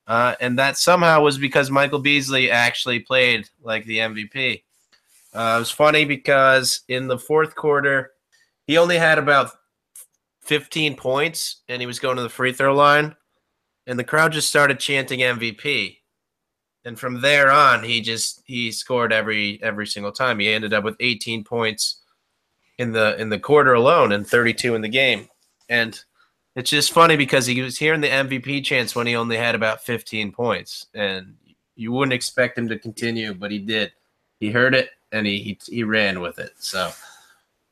Uh, 0.08 0.36
and 0.40 0.58
that 0.58 0.78
somehow 0.78 1.22
was 1.22 1.38
because 1.38 1.70
Michael 1.70 2.00
Beasley 2.00 2.50
actually 2.50 3.00
played 3.00 3.50
like 3.62 3.86
the 3.86 3.98
MVP. 3.98 4.64
Uh, 5.34 5.56
it 5.58 5.60
was 5.60 5.72
funny 5.72 6.06
because 6.06 6.82
in 6.88 7.08
the 7.08 7.20
fourth 7.20 7.56
quarter, 7.56 8.12
he 8.66 8.78
only 8.78 8.98
had 8.98 9.18
about 9.20 9.52
15 10.44 10.96
points 10.96 11.62
and 11.68 11.82
he 11.82 11.86
was 11.86 12.00
going 12.00 12.16
to 12.16 12.24
the 12.24 12.30
free 12.30 12.54
throw 12.54 12.74
line. 12.74 13.16
And 13.86 14.00
the 14.00 14.04
crowd 14.04 14.32
just 14.32 14.50
started 14.50 14.80
chanting 14.80 15.20
MVP. 15.20 15.98
And 16.86 16.98
from 16.98 17.20
there 17.20 17.52
on, 17.52 17.84
he 17.84 18.00
just 18.00 18.42
he 18.46 18.72
scored 18.72 19.12
every 19.12 19.62
every 19.62 19.88
single 19.88 20.12
time. 20.12 20.40
He 20.40 20.48
ended 20.48 20.74
up 20.74 20.86
with 20.86 20.96
18 21.02 21.44
points 21.44 22.02
in 22.78 22.94
the 22.94 23.20
in 23.20 23.30
the 23.30 23.40
quarter 23.40 23.74
alone 23.74 24.14
and 24.14 24.26
32 24.26 24.74
in 24.74 24.82
the 24.82 24.88
game. 24.88 25.28
And 25.68 26.02
it's 26.58 26.72
just 26.72 26.92
funny 26.92 27.16
because 27.16 27.46
he 27.46 27.62
was 27.62 27.78
hearing 27.78 28.02
the 28.02 28.10
MVP 28.10 28.64
chance 28.64 28.96
when 28.96 29.06
he 29.06 29.16
only 29.16 29.38
had 29.38 29.54
about 29.54 29.86
15 29.86 30.32
points, 30.32 30.88
and 30.96 31.36
you 31.76 31.92
wouldn't 31.92 32.14
expect 32.14 32.58
him 32.58 32.68
to 32.70 32.80
continue, 32.80 33.36
but 33.36 33.52
he 33.52 33.60
did. 33.60 33.92
He 34.40 34.50
heard 34.50 34.74
it 34.74 34.90
and 35.12 35.28
he 35.28 35.38
he, 35.40 35.60
he 35.68 35.84
ran 35.84 36.20
with 36.20 36.40
it. 36.40 36.54
So, 36.58 36.90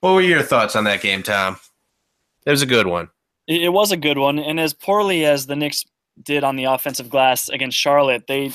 what 0.02 0.14
were 0.14 0.22
your 0.22 0.44
thoughts 0.44 0.76
on 0.76 0.84
that 0.84 1.02
game, 1.02 1.24
Tom? 1.24 1.58
It 2.46 2.52
was 2.52 2.62
a 2.62 2.68
good 2.68 2.86
one. 2.86 3.10
It, 3.48 3.74
was 3.74 3.92
a 3.92 3.98
good 3.98 4.20
one, 4.20 4.38
and 4.38 4.60
as 4.60 4.74
poorly 4.74 5.26
as 5.26 5.48
the 5.48 5.56
Knicks 5.56 5.84
did 6.22 6.44
on 6.44 6.56
the 6.56 6.66
offensive 6.66 7.10
glass 7.10 7.50
against 7.50 7.78
Charlotte, 7.78 8.28
they 8.28 8.52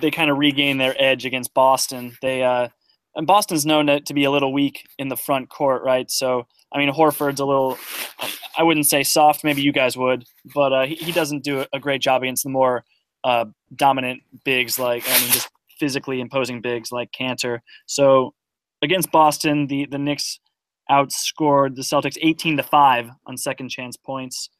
they 0.00 0.10
kind 0.10 0.28
of 0.28 0.38
regained 0.38 0.80
their 0.80 0.96
edge 0.98 1.24
against 1.24 1.54
Boston. 1.54 2.16
They 2.20 2.42
uh, 2.42 2.68
and 3.14 3.28
Boston's 3.28 3.64
known 3.64 3.86
to 3.86 4.14
be 4.14 4.24
a 4.24 4.30
little 4.30 4.52
weak 4.52 4.88
in 4.98 5.08
the 5.08 5.16
front 5.16 5.50
court, 5.50 5.84
right? 5.84 6.10
So 6.10 6.48
I 6.72 6.78
mean, 6.78 6.92
Horford's 6.92 7.40
a 7.40 7.44
little, 7.44 7.78
I 8.56 8.62
wouldn't 8.62 8.86
say 8.86 9.02
soft, 9.02 9.44
maybe 9.44 9.62
you 9.62 9.72
guys 9.72 9.96
would, 9.96 10.24
but 10.54 10.72
uh, 10.72 10.86
he, 10.86 10.96
he 10.96 11.12
doesn't 11.12 11.44
do 11.44 11.64
a 11.72 11.80
great 11.80 12.02
job 12.02 12.22
against 12.22 12.42
the 12.42 12.50
more 12.50 12.84
uh, 13.24 13.46
dominant 13.74 14.22
bigs, 14.44 14.78
like, 14.78 15.04
I 15.08 15.20
mean, 15.20 15.30
just 15.30 15.48
physically 15.78 16.20
imposing 16.20 16.60
bigs 16.60 16.92
like 16.92 17.10
Kanter. 17.12 17.60
So 17.86 18.34
against 18.82 19.10
Boston, 19.10 19.66
the, 19.66 19.86
the 19.86 19.98
Knicks 19.98 20.40
outscored 20.90 21.76
the 21.76 21.82
Celtics 21.82 22.18
18 22.20 22.56
to 22.58 22.62
5 22.62 23.10
on 23.26 23.36
second 23.36 23.70
chance 23.70 23.96
points. 23.96 24.50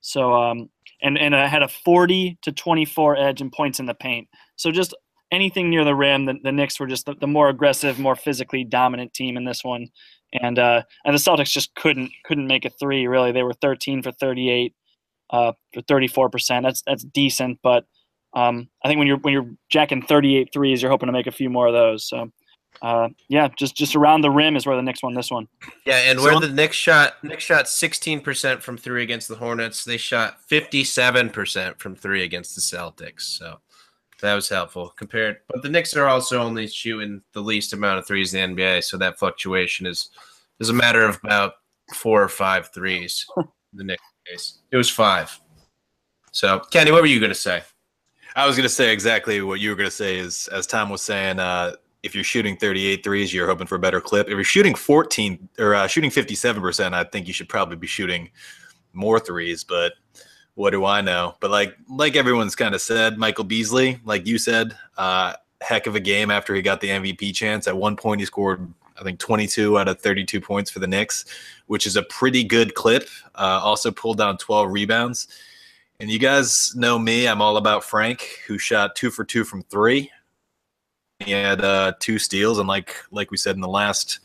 So, 0.00 0.34
um, 0.34 0.68
and, 1.02 1.18
and 1.18 1.34
uh, 1.34 1.46
had 1.48 1.62
a 1.62 1.68
40 1.68 2.38
to 2.42 2.52
24 2.52 3.16
edge 3.16 3.40
in 3.40 3.50
points 3.50 3.80
in 3.80 3.86
the 3.86 3.94
paint. 3.94 4.28
So 4.56 4.70
just 4.70 4.94
anything 5.30 5.70
near 5.70 5.84
the 5.84 5.94
rim, 5.94 6.26
the, 6.26 6.34
the 6.42 6.52
Knicks 6.52 6.78
were 6.78 6.86
just 6.86 7.06
the, 7.06 7.14
the 7.14 7.26
more 7.26 7.48
aggressive, 7.48 7.98
more 7.98 8.16
physically 8.16 8.64
dominant 8.64 9.14
team 9.14 9.36
in 9.36 9.44
this 9.44 9.64
one 9.64 9.88
and 10.34 10.58
uh, 10.58 10.82
and 11.04 11.14
the 11.14 11.20
Celtics 11.20 11.50
just 11.50 11.74
couldn't 11.74 12.10
couldn't 12.24 12.46
make 12.46 12.64
a 12.64 12.70
three. 12.70 13.06
Really, 13.06 13.32
they 13.32 13.42
were 13.42 13.54
13 13.54 14.02
for 14.02 14.12
38 14.12 14.74
uh, 15.30 15.52
for 15.72 15.80
34 15.82 16.30
percent. 16.30 16.64
That's 16.64 16.82
that's 16.86 17.04
decent, 17.04 17.58
but 17.62 17.84
um, 18.34 18.68
I 18.84 18.88
think 18.88 18.98
when 18.98 19.06
you're 19.06 19.18
when 19.18 19.32
you're 19.32 19.50
jacking 19.70 20.02
38 20.02 20.50
threes, 20.52 20.82
you're 20.82 20.90
hoping 20.90 21.06
to 21.06 21.12
make 21.12 21.26
a 21.26 21.32
few 21.32 21.50
more 21.50 21.66
of 21.66 21.72
those. 21.72 22.08
So. 22.08 22.30
Uh, 22.82 23.08
yeah, 23.28 23.46
just 23.56 23.76
just 23.76 23.94
around 23.94 24.22
the 24.22 24.30
rim 24.30 24.56
is 24.56 24.66
where 24.66 24.74
the 24.74 24.82
Knicks 24.82 25.00
won 25.00 25.14
this 25.14 25.30
one. 25.30 25.46
Yeah, 25.86 25.98
and 26.10 26.20
where 26.20 26.40
the 26.40 26.48
Knicks 26.48 26.76
shot 26.76 27.22
Knicks 27.22 27.44
shot 27.44 27.66
16% 27.66 28.62
from 28.62 28.76
three 28.76 29.04
against 29.04 29.28
the 29.28 29.36
Hornets, 29.36 29.84
they 29.84 29.96
shot 29.96 30.38
57% 30.50 31.78
from 31.78 31.94
three 31.94 32.24
against 32.24 32.56
the 32.56 32.60
Celtics. 32.60 33.20
So 33.20 33.60
that 34.20 34.34
was 34.34 34.48
helpful 34.48 34.92
compared. 34.96 35.38
But 35.48 35.62
the 35.62 35.68
Knicks 35.68 35.96
are 35.96 36.06
also 36.06 36.40
only 36.40 36.66
shooting 36.66 37.22
the 37.32 37.40
least 37.40 37.72
amount 37.72 37.98
of 37.98 38.06
threes 38.06 38.34
in 38.34 38.54
the 38.54 38.62
NBA, 38.62 38.84
so 38.84 38.96
that 38.98 39.18
fluctuation 39.18 39.86
is 39.86 40.10
is 40.60 40.68
a 40.68 40.74
matter 40.74 41.04
of 41.04 41.18
about 41.24 41.54
four 41.94 42.22
or 42.22 42.28
five 42.28 42.72
threes. 42.72 43.26
the 43.72 43.84
Knicks 43.84 44.02
case, 44.26 44.58
it 44.70 44.76
was 44.76 44.90
five. 44.90 45.38
So, 46.32 46.60
Kenny, 46.70 46.90
what 46.90 47.02
were 47.02 47.06
you 47.06 47.20
going 47.20 47.30
to 47.30 47.38
say? 47.38 47.62
I 48.36 48.46
was 48.46 48.56
going 48.56 48.64
to 48.64 48.74
say 48.74 48.92
exactly 48.92 49.40
what 49.42 49.60
you 49.60 49.70
were 49.70 49.76
going 49.76 49.88
to 49.88 49.94
say. 49.94 50.18
Is 50.18 50.48
as 50.48 50.66
Tom 50.66 50.90
was 50.90 51.02
saying, 51.02 51.38
uh, 51.38 51.74
if 52.02 52.14
you're 52.14 52.24
shooting 52.24 52.56
38 52.56 53.04
threes, 53.04 53.32
you're 53.32 53.46
hoping 53.46 53.66
for 53.66 53.76
a 53.76 53.80
better 53.80 54.00
clip. 54.00 54.26
If 54.26 54.32
you're 54.32 54.44
shooting 54.44 54.74
14 54.74 55.48
or 55.58 55.74
uh, 55.74 55.86
shooting 55.86 56.10
57 56.10 56.60
percent, 56.60 56.94
I 56.94 57.04
think 57.04 57.28
you 57.28 57.32
should 57.32 57.48
probably 57.48 57.76
be 57.76 57.86
shooting 57.86 58.30
more 58.92 59.20
threes. 59.20 59.64
But 59.64 59.92
what 60.54 60.70
do 60.70 60.84
I 60.84 61.00
know? 61.00 61.36
But 61.40 61.50
like 61.50 61.76
like 61.88 62.16
everyone's 62.16 62.54
kind 62.56 62.74
of 62.74 62.80
said, 62.80 63.18
Michael 63.18 63.44
Beasley, 63.44 64.00
like 64.04 64.26
you 64.26 64.38
said, 64.38 64.76
uh, 64.96 65.34
heck 65.60 65.86
of 65.86 65.94
a 65.94 66.00
game 66.00 66.30
after 66.30 66.54
he 66.54 66.62
got 66.62 66.80
the 66.80 66.88
MVP 66.88 67.34
chance. 67.34 67.66
At 67.66 67.76
one 67.76 67.96
point, 67.96 68.20
he 68.20 68.26
scored 68.26 68.72
I 68.98 69.02
think 69.02 69.18
22 69.18 69.78
out 69.78 69.88
of 69.88 70.00
32 70.00 70.40
points 70.40 70.70
for 70.70 70.78
the 70.78 70.86
Knicks, 70.86 71.24
which 71.66 71.86
is 71.86 71.96
a 71.96 72.02
pretty 72.04 72.44
good 72.44 72.74
clip. 72.74 73.08
Uh, 73.34 73.60
also 73.62 73.90
pulled 73.90 74.18
down 74.18 74.36
12 74.38 74.70
rebounds. 74.70 75.26
And 76.00 76.10
you 76.10 76.18
guys 76.18 76.74
know 76.76 76.98
me, 76.98 77.26
I'm 77.26 77.40
all 77.40 77.56
about 77.56 77.84
Frank, 77.84 78.40
who 78.46 78.58
shot 78.58 78.96
two 78.96 79.10
for 79.10 79.24
two 79.24 79.44
from 79.44 79.62
three. 79.64 80.10
He 81.20 81.30
had 81.30 81.64
uh, 81.64 81.92
two 82.00 82.18
steals, 82.18 82.58
and 82.58 82.68
like 82.68 82.94
like 83.10 83.30
we 83.30 83.36
said 83.36 83.54
in 83.54 83.60
the 83.60 83.68
last, 83.68 84.20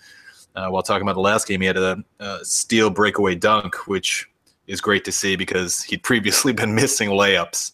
uh, 0.56 0.68
while 0.70 0.82
talking 0.82 1.04
about 1.04 1.14
the 1.14 1.22
last 1.22 1.48
game, 1.48 1.62
he 1.62 1.68
had 1.68 1.78
a, 1.78 2.04
a 2.20 2.44
steal 2.44 2.90
breakaway 2.90 3.36
dunk, 3.36 3.88
which 3.88 4.29
is 4.70 4.80
great 4.80 5.04
to 5.04 5.12
see 5.12 5.36
because 5.36 5.82
he'd 5.84 6.04
previously 6.04 6.54
been 6.62 6.74
missing 6.74 7.10
layups. 7.10 7.74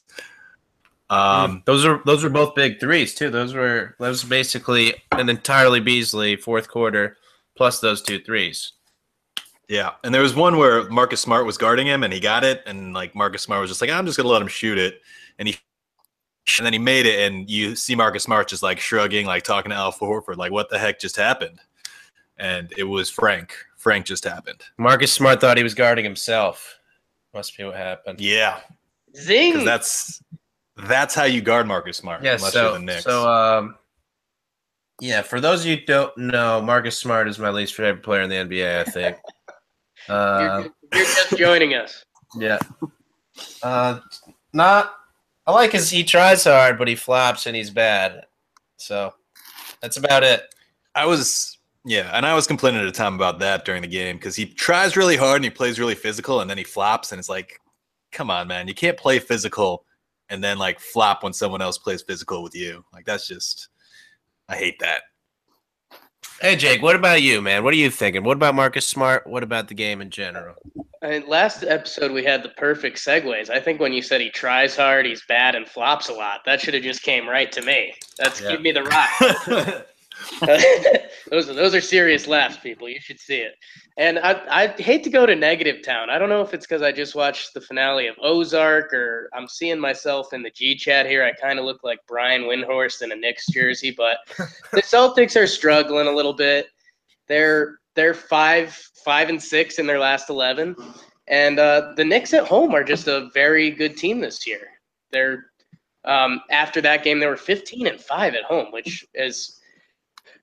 Um, 1.12 1.62
those 1.66 1.86
are 1.86 2.02
those 2.06 2.24
were 2.24 2.32
both 2.32 2.56
big 2.56 2.80
threes 2.80 3.14
too. 3.14 3.30
Those 3.30 3.54
were 3.54 3.96
that 4.00 4.10
was 4.10 4.24
basically 4.24 4.96
an 5.12 5.30
entirely 5.30 5.80
Beasley 5.80 6.36
fourth 6.36 6.68
quarter 6.68 7.18
plus 7.56 7.80
those 7.80 8.02
two 8.02 8.20
threes. 8.20 8.72
Yeah, 9.68 9.92
and 10.04 10.14
there 10.14 10.22
was 10.22 10.36
one 10.36 10.58
where 10.58 10.90
Marcus 10.90 11.22
Smart 11.22 11.46
was 11.46 11.58
guarding 11.58 11.88
him 11.88 12.04
and 12.04 12.12
he 12.12 12.20
got 12.20 12.44
it, 12.44 12.64
and 12.66 12.94
like 12.94 13.14
Marcus 13.14 13.44
Smart 13.44 13.62
was 13.62 13.70
just 13.70 13.82
like, 13.82 13.92
I'm 13.92 14.06
just 14.06 14.18
gonna 14.18 14.30
let 14.30 14.42
him 14.42 14.48
shoot 14.48 14.80
it, 14.80 15.02
and 15.38 15.48
he 15.48 15.58
and 16.58 16.66
then 16.66 16.74
he 16.74 16.80
made 16.80 17.06
it, 17.06 17.20
and 17.20 17.50
you 17.50 17.76
see 17.76 17.96
Marcus 17.96 18.24
Smart 18.24 18.48
just 18.48 18.64
like 18.64 18.80
shrugging, 18.80 19.28
like 19.28 19.44
talking 19.44 19.70
to 19.70 19.76
Al 19.76 19.92
Horford, 19.92 20.38
like 20.38 20.52
what 20.52 20.70
the 20.70 20.80
heck 20.80 21.00
just 21.00 21.18
happened, 21.18 21.60
and 22.38 22.74
it 22.78 22.84
was 22.84 23.12
Frank. 23.12 23.56
Frank 23.78 24.08
just 24.08 24.24
happened. 24.24 24.64
Marcus 24.80 25.14
Smart 25.14 25.40
thought 25.40 25.58
he 25.58 25.64
was 25.64 25.76
guarding 25.76 26.04
himself. 26.04 26.75
Must 27.36 27.58
be 27.58 27.66
what 27.66 27.76
happened. 27.76 28.22
Yeah. 28.22 28.62
Zing. 29.14 29.66
That's 29.66 30.24
that's 30.88 31.14
how 31.14 31.26
you 31.26 31.42
guard 31.42 31.68
Marcus 31.68 31.98
Smart. 31.98 32.24
Yeah. 32.24 32.38
So, 32.38 32.82
so 33.02 33.30
um, 33.30 33.76
yeah. 35.02 35.22
For 35.22 35.42
those 35.42 35.60
of 35.60 35.66
you 35.66 35.76
who 35.76 35.86
don't 35.86 36.18
know, 36.18 36.62
Marcus 36.62 36.98
Smart 36.98 37.28
is 37.28 37.38
my 37.38 37.50
least 37.50 37.76
favorite 37.76 38.04
player 38.04 38.22
in 38.22 38.30
the 38.30 38.38
NBA. 38.38 38.80
I 38.80 38.84
think. 38.86 39.18
uh, 40.10 40.64
you're, 40.64 40.74
you're 40.94 41.04
just 41.04 41.38
joining 41.38 41.74
us. 41.74 42.06
Yeah. 42.38 42.60
Uh, 43.62 44.00
not. 44.54 44.96
I 45.46 45.52
like 45.52 45.74
his. 45.74 45.90
He 45.90 46.06
tries 46.06 46.46
hard, 46.46 46.78
but 46.78 46.88
he 46.88 46.96
flops 46.96 47.48
and 47.48 47.56
he's 47.56 47.70
bad. 47.70 48.28
So 48.78 49.14
that's 49.82 49.98
about 49.98 50.24
it. 50.24 50.44
I 50.96 51.06
was 51.06 51.55
yeah, 51.86 52.10
and 52.14 52.26
I 52.26 52.34
was 52.34 52.48
complaining 52.48 52.82
at 52.82 52.86
to 52.86 52.92
Tom 52.92 53.16
about 53.16 53.40
that 53.40 53.64
during 53.64 53.82
the 53.82 53.88
game 53.88 54.18
because 54.18 54.36
he 54.36 54.46
tries 54.46 54.98
really 54.98 55.16
hard 55.16 55.38
and 55.38 55.46
he 55.46 55.52
plays 55.52 55.80
really 55.80 55.96
physical, 55.96 56.42
and 56.42 56.50
then 56.50 56.58
he 56.58 56.64
flops, 56.64 57.12
and 57.12 57.20
it's 57.20 57.30
like, 57.30 57.60
come 58.12 58.30
on, 58.30 58.48
man, 58.48 58.68
you 58.68 58.74
can't 58.74 58.98
play 58.98 59.20
physical 59.20 59.86
and 60.30 60.44
then 60.44 60.58
like 60.58 60.80
flop 60.80 61.24
when 61.24 61.34
someone 61.34 61.62
else 61.62 61.78
plays 61.78 62.02
physical 62.02 62.42
with 62.42 62.56
you. 62.56 62.84
Like 62.94 63.06
that's 63.06 63.28
just, 63.28 63.70
I 64.50 64.56
hate 64.56 64.80
that. 64.80 65.02
Hey 66.42 66.56
Jake, 66.56 66.82
what 66.82 66.96
about 66.96 67.22
you, 67.22 67.42
man? 67.42 67.64
What 67.64 67.74
are 67.74 67.78
you 67.78 67.90
thinking? 67.90 68.24
What 68.24 68.36
about 68.36 68.56
Marcus 68.56 68.86
Smart? 68.86 69.26
What 69.26 69.44
about 69.44 69.68
the 69.68 69.74
game 69.74 70.02
in 70.02 70.10
general? 70.10 70.56
I 71.02 71.10
mean, 71.10 71.28
last 71.28 71.64
episode 71.64 72.12
we 72.12 72.24
had 72.24 72.44
the 72.44 72.50
perfect 72.50 72.98
segues. 72.98 73.50
I 73.50 73.60
think 73.60 73.80
when 73.80 73.94
you 73.94 74.02
said 74.02 74.22
he 74.22 74.32
tries 74.32 74.76
hard, 74.76 75.06
he's 75.06 75.24
bad, 75.28 75.56
and 75.56 75.68
flops 75.68 76.10
a 76.10 76.14
lot, 76.14 76.42
that 76.46 76.60
should 76.60 76.74
have 76.74 76.84
just 76.84 77.04
came 77.04 77.28
right 77.28 77.52
to 77.52 77.62
me. 77.62 77.94
That's 78.18 78.42
yeah. 78.42 78.52
give 78.52 78.62
me 78.62 78.72
the 78.72 78.84
rock. 78.84 79.86
those 81.30 81.50
are 81.50 81.54
those 81.54 81.76
are 81.76 81.82
serious 81.82 82.28
laughs, 82.28 82.58
people. 82.58 82.88
You 82.88 83.00
should 83.00 83.20
see 83.20 83.38
it. 83.38 83.54
And 83.98 84.20
I 84.20 84.42
I 84.50 84.68
hate 84.68 85.04
to 85.04 85.10
go 85.10 85.26
to 85.26 85.36
negative 85.36 85.84
town. 85.84 86.10
I 86.10 86.18
don't 86.18 86.30
know 86.30 86.42
if 86.42 86.54
it's 86.54 86.66
because 86.66 86.82
I 86.82 86.92
just 86.92 87.16
watched 87.16 87.54
the 87.54 87.62
finale 87.62 88.08
of 88.08 88.16
Ozark 88.22 88.94
or 88.94 89.30
I'm 89.34 89.48
seeing 89.48 89.80
myself 89.80 90.34
in 90.34 90.42
the 90.42 90.50
G 90.52 90.76
chat 90.76 91.06
here. 91.06 91.24
I 91.24 91.32
kind 91.34 91.60
of 91.60 91.66
look 91.66 91.84
like 91.84 92.00
Brian 92.08 92.44
Windhorst 92.44 93.02
in 93.02 93.12
a 93.12 93.16
Knicks 93.16 93.48
jersey, 93.48 93.92
but 93.92 94.20
the 94.72 94.82
Celtics 94.82 95.40
are 95.40 95.48
struggling 95.48 96.08
a 96.08 96.12
little 96.12 96.34
bit. 96.34 96.68
They're 97.28 97.80
they're 97.96 98.14
five 98.14 98.74
five 99.04 99.30
and 99.30 99.42
six 99.42 99.80
in 99.80 99.88
their 99.88 100.00
last 100.00 100.30
eleven, 100.30 100.76
and 101.28 101.60
uh, 101.60 101.94
the 101.96 102.06
Knicks 102.06 102.34
at 102.34 102.48
home 102.48 102.74
are 102.74 102.84
just 102.84 103.08
a 103.08 103.30
very 103.34 103.72
good 103.72 103.98
team 103.98 104.20
this 104.20 104.48
year. 104.48 104.68
They're 105.12 105.48
um, 106.06 106.42
after 106.52 106.82
that 106.82 107.04
game 107.04 107.20
they 107.20 107.28
were 107.28 107.38
15 107.38 107.88
and 107.88 108.00
five 108.00 108.36
at 108.36 108.44
home, 108.44 108.72
which 108.72 109.06
is 109.14 109.60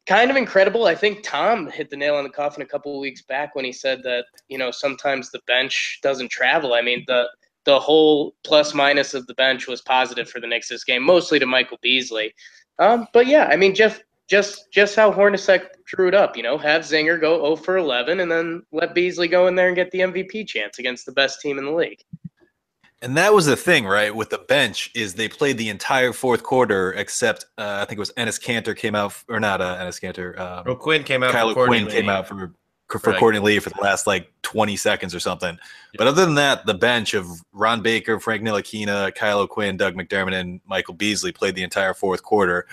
kind 0.07 0.31
of 0.31 0.37
incredible. 0.37 0.87
I 0.87 0.95
think 0.95 1.23
Tom 1.23 1.69
hit 1.69 1.91
the 1.91 1.97
nail 1.97 2.17
on 2.17 2.25
the 2.25 2.31
coffin 2.31 2.63
a 2.63 2.67
couple 2.67 2.95
of 2.95 3.01
weeks 3.01 3.23
back 3.23 3.55
when 3.55 3.65
he 3.65 3.73
said 3.73 4.03
that 4.03 4.25
you 4.49 4.59
know 4.59 4.71
sometimes 4.71 5.31
the 5.31 5.41
bench 5.47 6.01
doesn't 6.03 6.31
travel. 6.31 6.75
I 6.75 6.83
mean 6.83 7.05
the 7.07 7.29
the 7.65 7.79
whole 7.79 8.35
plus 8.43 8.75
minus 8.75 9.15
of 9.15 9.27
the 9.27 9.35
bench 9.35 9.69
was 9.69 9.81
positive 9.83 10.29
for 10.29 10.41
the 10.41 10.47
Knicks 10.47 10.69
this 10.69 10.85
game, 10.85 11.03
mostly 11.03 11.39
to 11.39 11.47
Michael 11.47 11.79
Beasley. 11.81 12.35
Um, 12.79 13.07
but 13.13 13.27
yeah, 13.27 13.47
I 13.47 13.57
mean 13.57 13.75
Jeff 13.75 14.01
just 14.29 14.73
just 14.73 14.97
how 14.97 15.13
Hornacek 15.13 15.67
drew 15.85 16.09
it 16.09 16.15
up. 16.15 16.37
You 16.37 16.43
know, 16.43 16.59
have 16.59 16.83
Zinger 16.83 17.21
go 17.21 17.37
0 17.43 17.57
for 17.57 17.77
11, 17.77 18.21
and 18.21 18.31
then 18.31 18.63
let 18.73 18.95
Beasley 18.95 19.29
go 19.29 19.47
in 19.47 19.55
there 19.55 19.69
and 19.69 19.77
get 19.77 19.91
the 19.91 20.01
MVP 20.01 20.47
chance 20.49 20.79
against 20.79 21.07
the 21.07 21.13
best 21.13 21.41
team 21.41 21.59
in 21.59 21.65
the 21.65 21.71
league. 21.71 22.03
And 23.03 23.17
that 23.17 23.35
was 23.35 23.47
the 23.47 23.57
thing, 23.57 23.85
right? 23.85 24.15
With 24.15 24.31
the 24.31 24.39
bench, 24.39 24.91
is 24.95 25.15
they 25.15 25.29
played 25.29 25.59
the 25.59 25.69
entire 25.69 26.13
fourth 26.13 26.45
quarter, 26.45 26.93
except 26.93 27.47
uh, 27.59 27.81
I 27.83 27.85
think 27.85 27.99
it 27.99 28.01
was 28.01 28.13
Ennis 28.17 28.39
Kanter 28.39 28.77
came 28.77 28.95
out, 28.95 29.15
or 29.29 29.41
not 29.41 29.61
uh, 29.61 29.77
Enes 29.77 30.01
Kanter. 30.01 30.39
Um, 30.39 30.65
oh, 30.67 30.77
Quinn 30.77 31.03
came 31.03 31.23
out. 31.23 31.33
Kyle 31.33 31.53
Quinn 31.53 31.89
came 31.89 32.09
out 32.09 32.29
for 32.29 32.55
for 32.99 33.11
right. 33.11 33.19
Courtney 33.19 33.41
Lee 33.41 33.59
for 33.59 33.71
the 33.71 33.81
last 33.81 34.07
like 34.07 34.31
20 34.43 34.77
seconds 34.77 35.15
or 35.15 35.21
something. 35.21 35.59
But 35.97 36.07
other 36.07 36.25
than 36.25 36.35
that, 36.35 36.67
the 36.67 36.75
bench 36.75 37.15
of 37.15 37.27
Ron 37.53 37.81
Baker, 37.83 38.21
Frank 38.21 38.43
Ntilikina, 38.43 39.15
Kyle 39.15 39.47
Quinn, 39.47 39.77
Doug 39.77 39.95
McDermott, 39.95 40.35
and 40.35 40.61
Michael 40.67 40.95
Beasley 40.95 41.33
played 41.33 41.55
the 41.55 41.63
entire 41.63 41.95
fourth 41.95 42.23
quarter. 42.23 42.67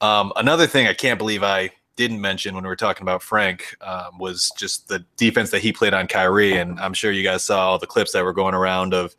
Um, 0.00 0.32
another 0.36 0.66
thing 0.66 0.86
I 0.86 0.94
can't 0.94 1.18
believe 1.18 1.42
I 1.42 1.70
didn't 1.96 2.20
mention 2.20 2.54
when 2.54 2.64
we 2.64 2.68
were 2.68 2.76
talking 2.76 3.02
about 3.02 3.22
Frank 3.22 3.76
um, 3.80 4.18
was 4.18 4.50
just 4.56 4.88
the 4.88 5.04
defense 5.16 5.50
that 5.50 5.62
he 5.62 5.72
played 5.72 5.94
on 5.94 6.06
Kyrie. 6.06 6.56
And 6.56 6.78
I'm 6.80 6.94
sure 6.94 7.12
you 7.12 7.22
guys 7.22 7.44
saw 7.44 7.68
all 7.68 7.78
the 7.78 7.86
clips 7.86 8.12
that 8.12 8.24
were 8.24 8.32
going 8.32 8.54
around 8.54 8.94
of 8.94 9.14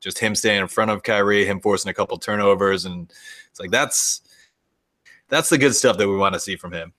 just 0.00 0.18
him 0.18 0.34
staying 0.34 0.60
in 0.60 0.68
front 0.68 0.90
of 0.90 1.02
Kyrie, 1.02 1.44
him 1.44 1.60
forcing 1.60 1.90
a 1.90 1.94
couple 1.94 2.18
turnovers. 2.18 2.84
And 2.84 3.12
it's 3.50 3.60
like, 3.60 3.70
that's, 3.70 4.22
that's 5.28 5.48
the 5.48 5.58
good 5.58 5.74
stuff 5.74 5.98
that 5.98 6.08
we 6.08 6.16
want 6.16 6.34
to 6.34 6.40
see 6.40 6.56
from 6.56 6.72
him. 6.72 6.92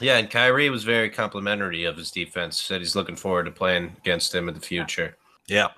Yeah, 0.00 0.18
and 0.18 0.30
Kyrie 0.30 0.70
was 0.70 0.84
very 0.84 1.10
complimentary 1.10 1.84
of 1.84 1.96
his 1.96 2.10
defense. 2.10 2.60
Said 2.60 2.80
he's 2.80 2.94
looking 2.94 3.16
forward 3.16 3.44
to 3.44 3.50
playing 3.50 3.96
against 3.98 4.32
him 4.34 4.48
in 4.48 4.54
the 4.54 4.60
future. 4.60 5.16
Yeah. 5.48 5.68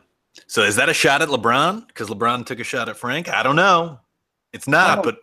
So 0.47 0.63
is 0.63 0.77
that 0.77 0.89
a 0.89 0.95
shot 0.95 1.23
at 1.23 1.29
LeBron? 1.29 1.87
Because 1.87 2.09
LeBron 2.09 2.45
took 2.45 2.61
a 2.61 2.65
shot 2.65 2.89
at 2.89 2.97
Frank. 2.97 3.31
I 3.31 3.43
don't 3.43 3.57
know. 3.57 3.99
It's 4.53 4.69
not, 4.69 5.03
but 5.03 5.21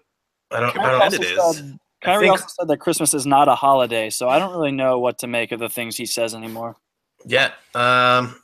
I 0.51 0.59
don't. 0.59 0.77
I 0.79 1.09
don't. 1.09 1.13
It 1.13 1.23
is. 1.23 1.63
Kyrie 2.01 2.25
think- 2.25 2.31
also 2.31 2.47
said 2.47 2.67
that 2.67 2.77
Christmas 2.77 3.13
is 3.13 3.25
not 3.25 3.47
a 3.47 3.55
holiday, 3.55 4.09
so 4.09 4.29
I 4.29 4.39
don't 4.39 4.51
really 4.51 4.71
know 4.71 4.99
what 4.99 5.19
to 5.19 5.27
make 5.27 5.51
of 5.51 5.59
the 5.59 5.69
things 5.69 5.97
he 5.97 6.05
says 6.05 6.35
anymore. 6.35 6.75
Yeah. 7.25 7.51
Um, 7.73 8.41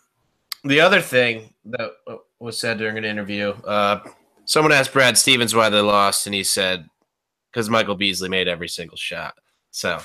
the 0.64 0.82
other 0.82 1.02
thing 1.02 1.54
that 1.66 1.92
was 2.40 2.60
said 2.60 2.78
during 2.78 2.98
an 2.98 3.06
interview, 3.06 3.50
uh, 3.66 4.00
someone 4.46 4.72
asked 4.72 4.94
Brad 4.94 5.18
Stevens 5.18 5.56
why 5.56 5.70
they 5.70 5.82
lost, 5.82 6.26
and 6.26 6.34
he 6.34 6.44
said, 6.44 6.88
because 7.52 7.70
Michael 7.70 7.96
Beasley 7.96 8.30
made 8.30 8.48
every 8.48 8.68
single 8.68 8.98
shot. 8.98 9.36
So 9.72 10.00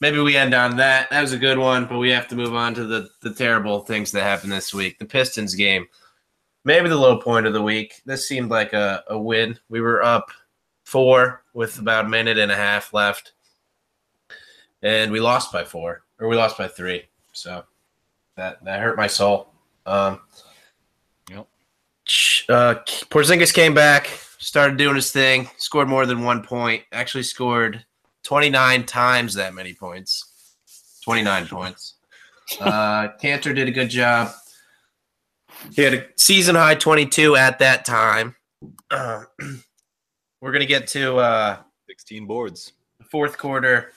maybe 0.00 0.20
we 0.20 0.36
end 0.36 0.54
on 0.54 0.76
that. 0.76 1.10
That 1.10 1.22
was 1.22 1.32
a 1.32 1.38
good 1.38 1.58
one, 1.58 1.86
but 1.86 1.98
we 1.98 2.10
have 2.10 2.28
to 2.28 2.36
move 2.36 2.54
on 2.54 2.74
to 2.74 2.84
the, 2.84 3.08
the 3.22 3.34
terrible 3.34 3.80
things 3.80 4.12
that 4.12 4.22
happened 4.22 4.52
this 4.52 4.72
week. 4.72 4.98
The 4.98 5.04
Pistons 5.04 5.54
game, 5.54 5.86
maybe 6.64 6.88
the 6.88 6.96
low 6.96 7.18
point 7.18 7.46
of 7.46 7.52
the 7.52 7.62
week. 7.62 8.00
This 8.06 8.28
seemed 8.28 8.50
like 8.50 8.72
a, 8.72 9.02
a 9.08 9.18
win. 9.18 9.58
We 9.68 9.80
were 9.80 10.02
up 10.02 10.30
four 10.84 11.43
with 11.54 11.78
about 11.78 12.04
a 12.04 12.08
minute 12.08 12.36
and 12.36 12.52
a 12.52 12.56
half 12.56 12.92
left, 12.92 13.32
and 14.82 15.10
we 15.10 15.20
lost 15.20 15.52
by 15.52 15.64
four, 15.64 16.02
or 16.20 16.28
we 16.28 16.36
lost 16.36 16.58
by 16.58 16.68
three. 16.68 17.04
So 17.32 17.64
that 18.36 18.62
that 18.64 18.80
hurt 18.80 18.96
my 18.96 19.06
soul. 19.06 19.48
Um, 19.86 20.20
Yep. 21.30 21.46
Uh, 22.48 22.74
Porzingis 23.08 23.54
came 23.54 23.72
back, 23.72 24.06
started 24.38 24.76
doing 24.76 24.96
his 24.96 25.10
thing, 25.10 25.48
scored 25.56 25.88
more 25.88 26.04
than 26.04 26.22
one 26.22 26.42
point. 26.42 26.82
Actually, 26.92 27.22
scored 27.22 27.84
twenty 28.22 28.50
nine 28.50 28.84
times 28.84 29.34
that 29.34 29.54
many 29.54 29.72
points. 29.72 30.56
Twenty 31.02 31.22
nine 31.22 31.46
points. 31.46 31.94
Uh, 32.60 33.08
Kanter 33.22 33.54
did 33.54 33.68
a 33.68 33.72
good 33.72 33.88
job. 33.88 34.32
He 35.72 35.82
had 35.82 35.94
a 35.94 36.06
season 36.16 36.56
high 36.56 36.74
twenty 36.74 37.06
two 37.06 37.36
at 37.36 37.58
that 37.60 37.84
time. 37.84 38.36
Uh, 38.90 39.24
we're 40.44 40.52
gonna 40.52 40.66
get 40.66 40.86
to. 40.88 41.16
Uh, 41.16 41.56
16 41.86 42.26
boards. 42.26 42.72
the 42.98 43.04
fourth 43.04 43.38
quarter. 43.38 43.92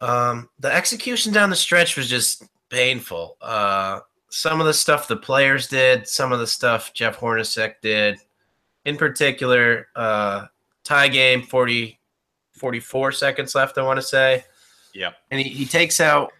Um, 0.00 0.48
the 0.58 0.72
execution 0.72 1.32
down 1.32 1.50
the 1.50 1.56
stretch 1.56 1.96
was 1.96 2.08
just 2.08 2.44
painful. 2.68 3.36
Uh, 3.40 4.00
some 4.30 4.60
of 4.60 4.66
the 4.66 4.74
stuff 4.74 5.06
the 5.06 5.16
players 5.16 5.68
did, 5.68 6.08
some 6.08 6.32
of 6.32 6.40
the 6.40 6.46
stuff 6.46 6.92
Jeff 6.94 7.18
Hornacek 7.18 7.74
did. 7.80 8.18
In 8.86 8.96
particular, 8.96 9.88
uh, 9.94 10.46
tie 10.82 11.08
game, 11.08 11.42
40, 11.42 12.00
44 12.52 13.12
seconds 13.12 13.54
left, 13.54 13.78
I 13.78 13.82
want 13.82 13.98
to 13.98 14.02
say. 14.02 14.44
Yep. 14.94 15.14
And 15.30 15.40
he, 15.40 15.48
he 15.48 15.66
takes 15.66 16.00
out 16.00 16.32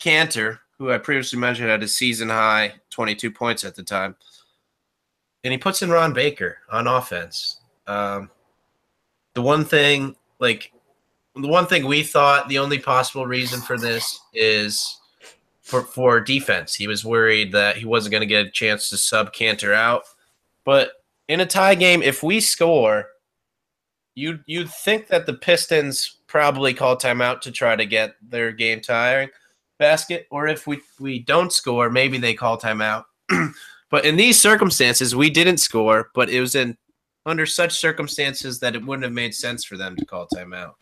Kanter, 0.00 0.58
who 0.78 0.90
I 0.90 0.98
previously 0.98 1.38
mentioned 1.38 1.68
had 1.68 1.82
a 1.82 1.88
season 1.88 2.30
high 2.30 2.74
22 2.90 3.30
points 3.30 3.62
at 3.64 3.76
the 3.76 3.82
time. 3.82 4.16
And 5.44 5.52
he 5.52 5.58
puts 5.58 5.82
in 5.82 5.90
Ron 5.90 6.12
Baker 6.12 6.58
on 6.70 6.86
offense. 6.86 7.60
Um, 7.86 8.30
the 9.34 9.42
one 9.42 9.64
thing, 9.64 10.16
like, 10.38 10.72
the 11.36 11.48
one 11.48 11.66
thing 11.66 11.86
we 11.86 12.02
thought 12.02 12.48
the 12.48 12.58
only 12.58 12.78
possible 12.78 13.26
reason 13.26 13.60
for 13.60 13.76
this 13.76 14.20
is 14.32 15.00
for 15.60 15.82
for 15.82 16.20
defense. 16.20 16.74
He 16.74 16.86
was 16.86 17.04
worried 17.04 17.52
that 17.52 17.76
he 17.76 17.84
wasn't 17.84 18.12
going 18.12 18.20
to 18.20 18.26
get 18.26 18.46
a 18.46 18.50
chance 18.50 18.90
to 18.90 18.96
sub 18.96 19.32
Kanter 19.32 19.74
out. 19.74 20.02
But 20.64 20.92
in 21.28 21.40
a 21.40 21.46
tie 21.46 21.74
game, 21.74 22.02
if 22.02 22.22
we 22.22 22.40
score, 22.40 23.06
you 24.14 24.40
you'd 24.46 24.70
think 24.70 25.08
that 25.08 25.26
the 25.26 25.34
Pistons 25.34 26.18
probably 26.26 26.74
call 26.74 26.96
timeout 26.96 27.40
to 27.42 27.50
try 27.50 27.74
to 27.74 27.86
get 27.86 28.14
their 28.22 28.52
game 28.52 28.80
tying 28.80 29.30
basket, 29.78 30.26
or 30.30 30.46
if 30.46 30.66
we 30.66 30.80
we 31.00 31.18
don't 31.20 31.52
score, 31.52 31.90
maybe 31.90 32.18
they 32.18 32.34
call 32.34 32.58
timeout. 32.58 33.04
but 33.90 34.04
in 34.04 34.16
these 34.16 34.38
circumstances, 34.38 35.16
we 35.16 35.30
didn't 35.30 35.58
score, 35.58 36.10
but 36.14 36.30
it 36.30 36.40
was 36.40 36.54
in 36.54 36.76
under 37.26 37.46
such 37.46 37.78
circumstances 37.78 38.60
that 38.60 38.74
it 38.74 38.84
wouldn't 38.84 39.04
have 39.04 39.12
made 39.12 39.34
sense 39.34 39.64
for 39.64 39.76
them 39.76 39.96
to 39.96 40.04
call 40.04 40.28
timeout. 40.28 40.74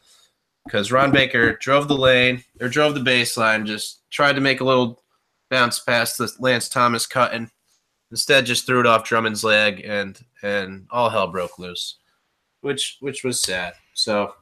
Because 0.65 0.93
Ron 0.93 1.11
Baker 1.11 1.57
drove 1.57 1.89
the 1.89 1.97
lane 1.97 2.45
or 2.61 2.69
drove 2.69 2.95
the 2.95 3.01
baseline, 3.01 3.67
just 3.67 4.09
tried 4.11 4.35
to 4.35 4.41
make 4.41 4.61
a 4.61 4.65
little 4.65 5.03
bounce 5.51 5.79
past 5.81 6.19
the 6.19 6.33
Lance 6.39 6.69
Thomas 6.69 7.07
cut 7.07 7.33
and 7.33 7.51
instead 8.11 8.47
just 8.47 8.67
threw 8.67 8.81
it 8.81 8.87
off 8.87 9.05
Drummond's 9.05 9.43
leg 9.43 9.83
and 9.85 10.19
and 10.43 10.87
all 10.91 11.11
hell 11.11 11.29
broke 11.29 11.59
loose. 11.59 11.99
Which 12.61 12.99
which 13.01 13.25
was 13.25 13.40
sad. 13.40 13.75
So 13.95 14.35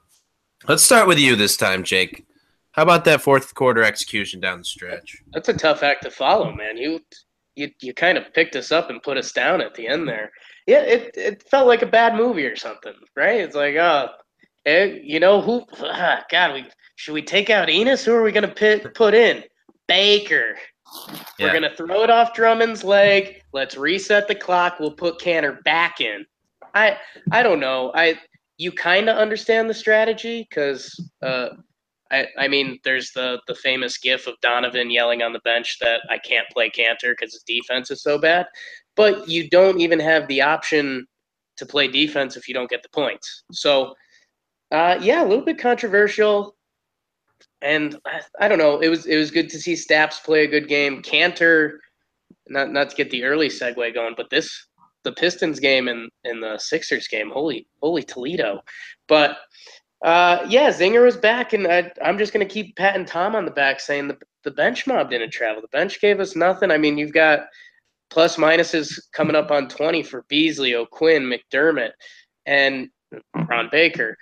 let's 0.68 0.83
start 0.83 1.09
with 1.09 1.18
you 1.18 1.37
this 1.37 1.57
time, 1.57 1.85
Jake. 1.85 2.27
How 2.72 2.83
about 2.83 3.05
that 3.07 3.22
fourth 3.22 3.55
quarter 3.55 3.83
execution 3.83 4.40
down 4.40 4.59
the 4.59 4.64
stretch? 4.64 5.22
That's 5.33 5.48
a 5.48 5.55
tough 5.55 5.83
act 5.83 6.03
to 6.03 6.11
follow, 6.11 6.53
man. 6.53 6.77
You 6.77 7.01
you 7.57 7.70
you 7.81 7.94
kind 7.94 8.18
of 8.18 8.33
picked 8.35 8.57
us 8.57 8.70
up 8.70 8.90
and 8.90 9.03
put 9.03 9.16
us 9.16 9.33
down 9.33 9.61
at 9.61 9.74
the 9.74 9.88
end 9.88 10.07
there. 10.07 10.31
Yeah, 10.70 10.83
it 10.83 11.11
it 11.16 11.48
felt 11.50 11.66
like 11.66 11.83
a 11.83 11.87
bad 11.87 12.14
movie 12.14 12.46
or 12.46 12.54
something, 12.54 12.94
right? 13.16 13.40
It's 13.40 13.56
like, 13.56 13.74
uh, 13.74 14.11
eh, 14.66 15.00
you 15.02 15.18
know 15.18 15.40
who? 15.40 15.64
ah, 15.80 16.22
God, 16.30 16.54
we 16.54 16.64
should 16.94 17.12
we 17.12 17.22
take 17.22 17.50
out 17.50 17.68
Enos? 17.68 18.04
Who 18.04 18.14
are 18.14 18.22
we 18.22 18.30
gonna 18.30 18.46
put 18.46 18.94
put 18.94 19.12
in? 19.12 19.42
Baker. 19.88 20.54
Yeah. 21.40 21.46
We're 21.48 21.52
gonna 21.54 21.74
throw 21.74 22.04
it 22.04 22.11
off 22.11 22.35
Drummond's 22.35 22.85
leg. 22.85 23.42
Let's 23.52 23.76
reset 23.76 24.28
the 24.28 24.37
clock. 24.37 24.78
We'll 24.78 24.92
put 24.92 25.20
Canner 25.20 25.59
back 25.64 26.00
in. 26.00 26.24
I 26.72 26.98
I 27.33 27.42
don't 27.42 27.59
know. 27.59 27.90
I 27.96 28.20
you 28.56 28.70
kind 28.70 29.09
of 29.09 29.16
understand 29.16 29.68
the 29.68 29.74
strategy 29.74 30.46
because 30.48 30.94
uh, 31.20 31.48
I 32.12 32.28
I 32.38 32.46
mean 32.46 32.78
there's 32.85 33.11
the 33.11 33.40
the 33.48 33.56
famous 33.56 33.98
gif 33.98 34.28
of 34.28 34.40
Donovan 34.40 34.88
yelling 34.88 35.22
on 35.22 35.33
the 35.33 35.40
bench 35.40 35.78
that 35.80 36.02
I 36.09 36.18
can't 36.18 36.46
play 36.52 36.70
Kanter 36.70 37.11
because 37.11 37.33
his 37.33 37.42
defense 37.42 37.90
is 37.90 38.04
so 38.04 38.18
bad, 38.18 38.46
but 38.96 39.29
you 39.29 39.48
don't 39.48 39.81
even 39.81 40.00
have 40.00 40.26
the 40.29 40.42
option 40.42 41.07
to 41.57 41.66
play 41.66 41.88
defense 41.88 42.37
if 42.37 42.48
you 42.48 42.55
don't 42.55 42.70
get 42.70 42.83
the 42.83 42.88
points. 42.90 43.44
So 43.53 43.94
uh, 44.70 44.98
yeah, 45.00 45.22
a 45.22 45.26
little 45.26 45.44
bit 45.44 45.59
controversial. 45.59 46.57
And 47.62 47.98
I, 48.07 48.20
I 48.40 48.48
don't 48.48 48.59
know. 48.59 48.81
It 48.81 48.88
was 48.88 49.07
it 49.07 49.16
was 49.16 49.31
good 49.31 49.50
to 49.50 49.59
see 49.59 49.76
Staps 49.76 50.20
play 50.20 50.44
a 50.44 50.48
good 50.48 50.68
game. 50.68 51.03
Kanter, 51.03 51.79
not 52.48 52.70
not 52.70 52.90
to 52.90 52.96
get 52.96 53.11
the 53.11 53.24
early 53.24 53.48
segue 53.48 53.94
going, 53.94 54.14
but 54.16 54.31
this 54.31 54.66
the 55.03 55.12
Pistons 55.12 55.61
game 55.61 55.88
and, 55.88 56.11
and 56.24 56.42
the 56.42 56.59
Sixers 56.59 57.09
game, 57.09 57.31
holy 57.31 57.66
holy 57.83 58.03
Toledo. 58.03 58.61
But 59.09 59.38
uh, 60.03 60.46
yeah, 60.48 60.70
Zinger 60.70 61.05
was 61.05 61.16
back, 61.16 61.53
and 61.53 61.66
I, 61.66 61.92
I'm 62.03 62.16
just 62.16 62.33
gonna 62.33 62.46
keep 62.46 62.76
patting 62.76 63.05
Tom 63.05 63.35
on 63.35 63.44
the 63.44 63.50
back, 63.50 63.81
saying 63.81 64.09
the 64.09 64.16
the 64.44 64.50
bench 64.50 64.87
mob 64.87 65.11
didn't 65.11 65.31
travel. 65.33 65.61
The 65.61 65.68
bench 65.68 66.00
gave 66.00 66.20
us 66.20 66.35
nothing. 66.35 66.70
I 66.70 66.79
mean, 66.79 66.96
you've 66.96 67.12
got 67.12 67.40
plus 68.11 68.37
minuses 68.37 68.99
coming 69.12 69.37
up 69.37 69.51
on 69.51 69.68
20 69.68 70.03
for 70.03 70.25
Beasley, 70.29 70.75
O'Quinn, 70.75 71.25
McDermott, 71.25 71.92
and 72.46 72.88
Ron 73.35 73.68
Baker, 73.73 74.16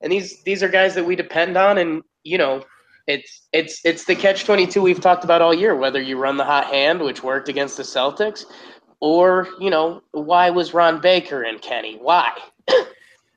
and 0.00 0.12
these 0.12 0.42
these 0.42 0.62
are 0.62 0.68
guys 0.68 0.94
that 0.94 1.04
we 1.04 1.16
depend 1.16 1.56
on, 1.56 1.78
and 1.78 2.02
you 2.24 2.38
know. 2.38 2.64
It's 3.08 3.46
it's 3.52 3.84
it's 3.84 4.04
the 4.04 4.16
catch 4.16 4.44
twenty 4.44 4.66
two 4.66 4.82
we've 4.82 5.00
talked 5.00 5.22
about 5.22 5.40
all 5.40 5.54
year. 5.54 5.76
Whether 5.76 6.02
you 6.02 6.18
run 6.18 6.36
the 6.36 6.44
hot 6.44 6.66
hand, 6.66 7.00
which 7.00 7.22
worked 7.22 7.48
against 7.48 7.76
the 7.76 7.84
Celtics, 7.84 8.46
or 8.98 9.46
you 9.60 9.70
know 9.70 10.02
why 10.10 10.50
was 10.50 10.74
Ron 10.74 11.00
Baker 11.00 11.44
in 11.44 11.60
Kenny? 11.60 11.98
Why? 12.00 12.32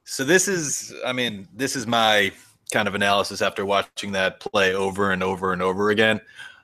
So 0.09 0.23
this 0.23 0.47
is, 0.47 0.91
I 1.05 1.13
mean, 1.13 1.47
this 1.53 1.75
is 1.75 1.85
my 1.85 2.31
kind 2.73 2.87
of 2.87 2.95
analysis 2.95 3.43
after 3.43 3.63
watching 3.63 4.13
that 4.13 4.39
play 4.39 4.73
over 4.73 5.11
and 5.11 5.21
over 5.21 5.53
and 5.53 5.61
over 5.61 5.91
again. 5.91 6.19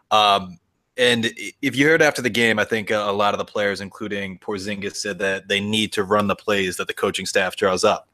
Um, 0.10 0.58
and 0.98 1.32
if 1.62 1.76
you 1.76 1.88
heard 1.88 2.02
after 2.02 2.22
the 2.22 2.30
game, 2.30 2.58
I 2.58 2.64
think 2.64 2.90
a 2.90 3.12
lot 3.12 3.34
of 3.34 3.38
the 3.38 3.46
players, 3.46 3.82
including 3.82 4.40
Porzingis, 4.40 4.96
said 4.96 5.20
that 5.20 5.48
they 5.48 5.60
need 5.60 5.92
to 5.94 6.04
run 6.04 6.28
the 6.28 6.36
plays 6.36 6.78
that 6.78 6.88
the 6.88 6.94
coaching 6.94 7.26
staff 7.26 7.56
draws 7.56 7.84
up. 7.84 8.08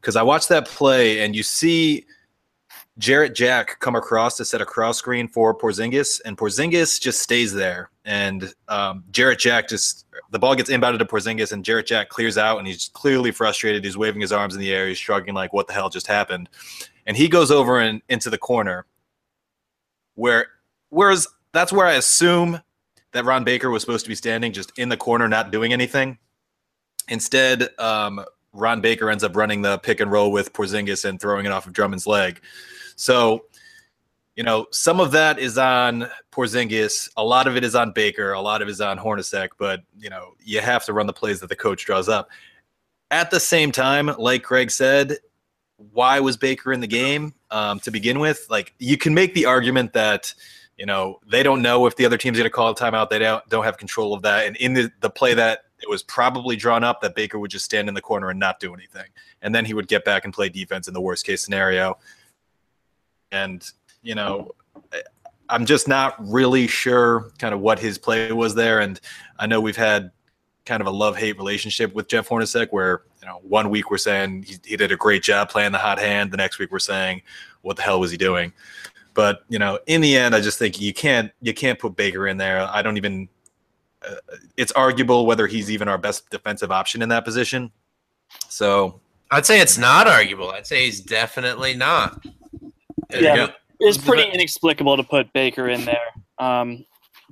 Because 0.00 0.14
I 0.14 0.22
watched 0.22 0.48
that 0.50 0.68
play, 0.68 1.20
and 1.24 1.34
you 1.34 1.42
see 1.42 2.04
Jarrett 2.98 3.34
Jack 3.34 3.80
come 3.80 3.96
across 3.96 4.36
to 4.36 4.44
set 4.44 4.60
a 4.60 4.66
cross 4.66 4.98
screen 4.98 5.26
for 5.26 5.56
Porzingis, 5.56 6.20
and 6.24 6.36
Porzingis 6.36 7.00
just 7.00 7.22
stays 7.22 7.54
there. 7.54 7.90
And 8.04 8.52
um, 8.68 9.04
Jarrett 9.10 9.38
Jack 9.38 9.68
just 9.68 10.04
the 10.30 10.38
ball 10.38 10.54
gets 10.54 10.68
inbounded 10.68 10.98
to 10.98 11.06
Porzingis, 11.06 11.52
and 11.52 11.64
Jarrett 11.64 11.86
Jack 11.86 12.10
clears 12.10 12.36
out, 12.36 12.58
and 12.58 12.66
he's 12.66 12.90
clearly 12.92 13.30
frustrated. 13.30 13.84
He's 13.84 13.96
waving 13.96 14.20
his 14.20 14.32
arms 14.32 14.54
in 14.54 14.60
the 14.60 14.72
air. 14.72 14.86
He's 14.88 14.98
shrugging 14.98 15.34
like, 15.34 15.52
"What 15.52 15.66
the 15.66 15.72
hell 15.72 15.88
just 15.88 16.06
happened?" 16.06 16.48
And 17.06 17.16
he 17.16 17.28
goes 17.28 17.50
over 17.50 17.78
and 17.78 18.02
into 18.08 18.30
the 18.30 18.38
corner, 18.38 18.84
where 20.14 20.46
whereas 20.90 21.26
that's 21.52 21.72
where 21.72 21.86
I 21.86 21.94
assume 21.94 22.60
that 23.12 23.24
Ron 23.24 23.44
Baker 23.44 23.70
was 23.70 23.82
supposed 23.82 24.04
to 24.04 24.08
be 24.08 24.14
standing, 24.14 24.52
just 24.52 24.76
in 24.78 24.88
the 24.88 24.96
corner, 24.96 25.28
not 25.28 25.50
doing 25.50 25.72
anything. 25.72 26.18
Instead, 27.08 27.68
um, 27.78 28.24
Ron 28.52 28.80
Baker 28.80 29.10
ends 29.10 29.24
up 29.24 29.36
running 29.36 29.62
the 29.62 29.78
pick 29.78 30.00
and 30.00 30.10
roll 30.10 30.30
with 30.30 30.52
Porzingis 30.52 31.04
and 31.04 31.20
throwing 31.20 31.46
it 31.46 31.52
off 31.52 31.66
of 31.66 31.72
Drummond's 31.72 32.06
leg. 32.06 32.40
So, 32.96 33.46
you 34.36 34.42
know, 34.42 34.66
some 34.70 35.00
of 35.00 35.12
that 35.12 35.38
is 35.38 35.58
on 35.58 36.08
Porzingis. 36.32 37.08
A 37.16 37.24
lot 37.24 37.46
of 37.46 37.56
it 37.56 37.64
is 37.64 37.74
on 37.74 37.92
Baker. 37.92 38.32
A 38.32 38.40
lot 38.40 38.62
of 38.62 38.68
it 38.68 38.72
is 38.72 38.80
on 38.80 38.98
Hornacek. 38.98 39.48
But 39.58 39.82
you 39.98 40.10
know, 40.10 40.34
you 40.38 40.60
have 40.60 40.84
to 40.84 40.92
run 40.92 41.06
the 41.06 41.12
plays 41.12 41.40
that 41.40 41.48
the 41.48 41.56
coach 41.56 41.84
draws 41.84 42.08
up. 42.08 42.30
At 43.10 43.30
the 43.30 43.40
same 43.40 43.72
time, 43.72 44.08
like 44.18 44.42
Greg 44.42 44.70
said, 44.70 45.16
why 45.92 46.20
was 46.20 46.36
Baker 46.36 46.72
in 46.72 46.80
the 46.80 46.86
game 46.86 47.34
um, 47.50 47.80
to 47.80 47.90
begin 47.90 48.18
with? 48.18 48.46
Like, 48.50 48.74
you 48.78 48.98
can 48.98 49.14
make 49.14 49.32
the 49.32 49.46
argument 49.46 49.92
that 49.94 50.34
you 50.78 50.86
know 50.86 51.20
they 51.30 51.42
don't 51.42 51.60
know 51.60 51.86
if 51.86 51.96
the 51.96 52.06
other 52.06 52.16
team's 52.16 52.38
going 52.38 52.46
to 52.46 52.50
call 52.50 52.70
a 52.70 52.74
timeout. 52.74 53.10
They 53.10 53.18
don't 53.18 53.46
don't 53.48 53.64
have 53.64 53.76
control 53.76 54.14
of 54.14 54.22
that. 54.22 54.46
And 54.46 54.56
in 54.56 54.74
the, 54.74 54.90
the 55.00 55.10
play 55.10 55.34
that 55.34 55.64
it 55.82 55.90
was 55.90 56.02
probably 56.02 56.56
drawn 56.56 56.82
up 56.82 57.00
that 57.02 57.14
Baker 57.14 57.38
would 57.38 57.50
just 57.50 57.64
stand 57.64 57.88
in 57.88 57.94
the 57.94 58.00
corner 58.00 58.30
and 58.30 58.38
not 58.40 58.60
do 58.60 58.72
anything, 58.72 59.08
and 59.42 59.54
then 59.54 59.64
he 59.64 59.74
would 59.74 59.88
get 59.88 60.04
back 60.04 60.24
and 60.24 60.32
play 60.32 60.48
defense 60.48 60.88
in 60.88 60.94
the 60.94 61.00
worst 61.00 61.26
case 61.26 61.42
scenario. 61.42 61.98
And 63.32 63.68
you 64.02 64.14
know, 64.14 64.52
I'm 65.48 65.66
just 65.66 65.88
not 65.88 66.14
really 66.18 66.68
sure 66.68 67.32
kind 67.38 67.52
of 67.52 67.60
what 67.60 67.78
his 67.78 67.98
play 67.98 68.32
was 68.32 68.54
there. 68.54 68.80
And 68.80 69.00
I 69.38 69.46
know 69.46 69.60
we've 69.60 69.76
had 69.76 70.12
kind 70.64 70.80
of 70.80 70.86
a 70.86 70.90
love 70.90 71.16
hate 71.16 71.38
relationship 71.38 71.94
with 71.94 72.08
Jeff 72.08 72.28
Hornacek, 72.28 72.68
where 72.70 73.02
you 73.20 73.26
know 73.26 73.40
one 73.42 73.68
week 73.68 73.90
we're 73.90 73.98
saying 73.98 74.44
he, 74.44 74.56
he 74.64 74.76
did 74.76 74.92
a 74.92 74.96
great 74.96 75.24
job 75.24 75.48
playing 75.48 75.72
the 75.72 75.78
hot 75.78 75.98
hand, 75.98 76.30
the 76.30 76.36
next 76.36 76.60
week 76.60 76.70
we're 76.70 76.78
saying 76.78 77.22
what 77.62 77.76
the 77.76 77.82
hell 77.82 77.98
was 77.98 78.10
he 78.10 78.16
doing? 78.16 78.52
But 79.18 79.42
you 79.48 79.58
know, 79.58 79.80
in 79.88 80.00
the 80.00 80.16
end, 80.16 80.32
I 80.32 80.40
just 80.40 80.60
think 80.60 80.80
you 80.80 80.94
can't 80.94 81.32
you 81.42 81.52
can't 81.52 81.76
put 81.76 81.96
Baker 81.96 82.28
in 82.28 82.36
there. 82.36 82.60
I 82.70 82.82
don't 82.82 82.96
even. 82.96 83.28
Uh, 84.00 84.14
it's 84.56 84.70
arguable 84.70 85.26
whether 85.26 85.48
he's 85.48 85.72
even 85.72 85.88
our 85.88 85.98
best 85.98 86.30
defensive 86.30 86.70
option 86.70 87.02
in 87.02 87.08
that 87.08 87.24
position. 87.24 87.72
So 88.48 89.00
I'd 89.32 89.44
say 89.44 89.60
it's 89.60 89.76
not 89.76 90.06
arguable. 90.06 90.50
I'd 90.50 90.68
say 90.68 90.84
he's 90.84 91.00
definitely 91.00 91.74
not. 91.74 92.24
There 93.08 93.20
Yeah. 93.20 93.48
It's 93.80 93.98
pretty 93.98 94.30
inexplicable 94.30 94.96
to 94.96 95.02
put 95.02 95.32
Baker 95.32 95.68
in 95.68 95.84
there. 95.84 95.96
Um, 96.38 96.86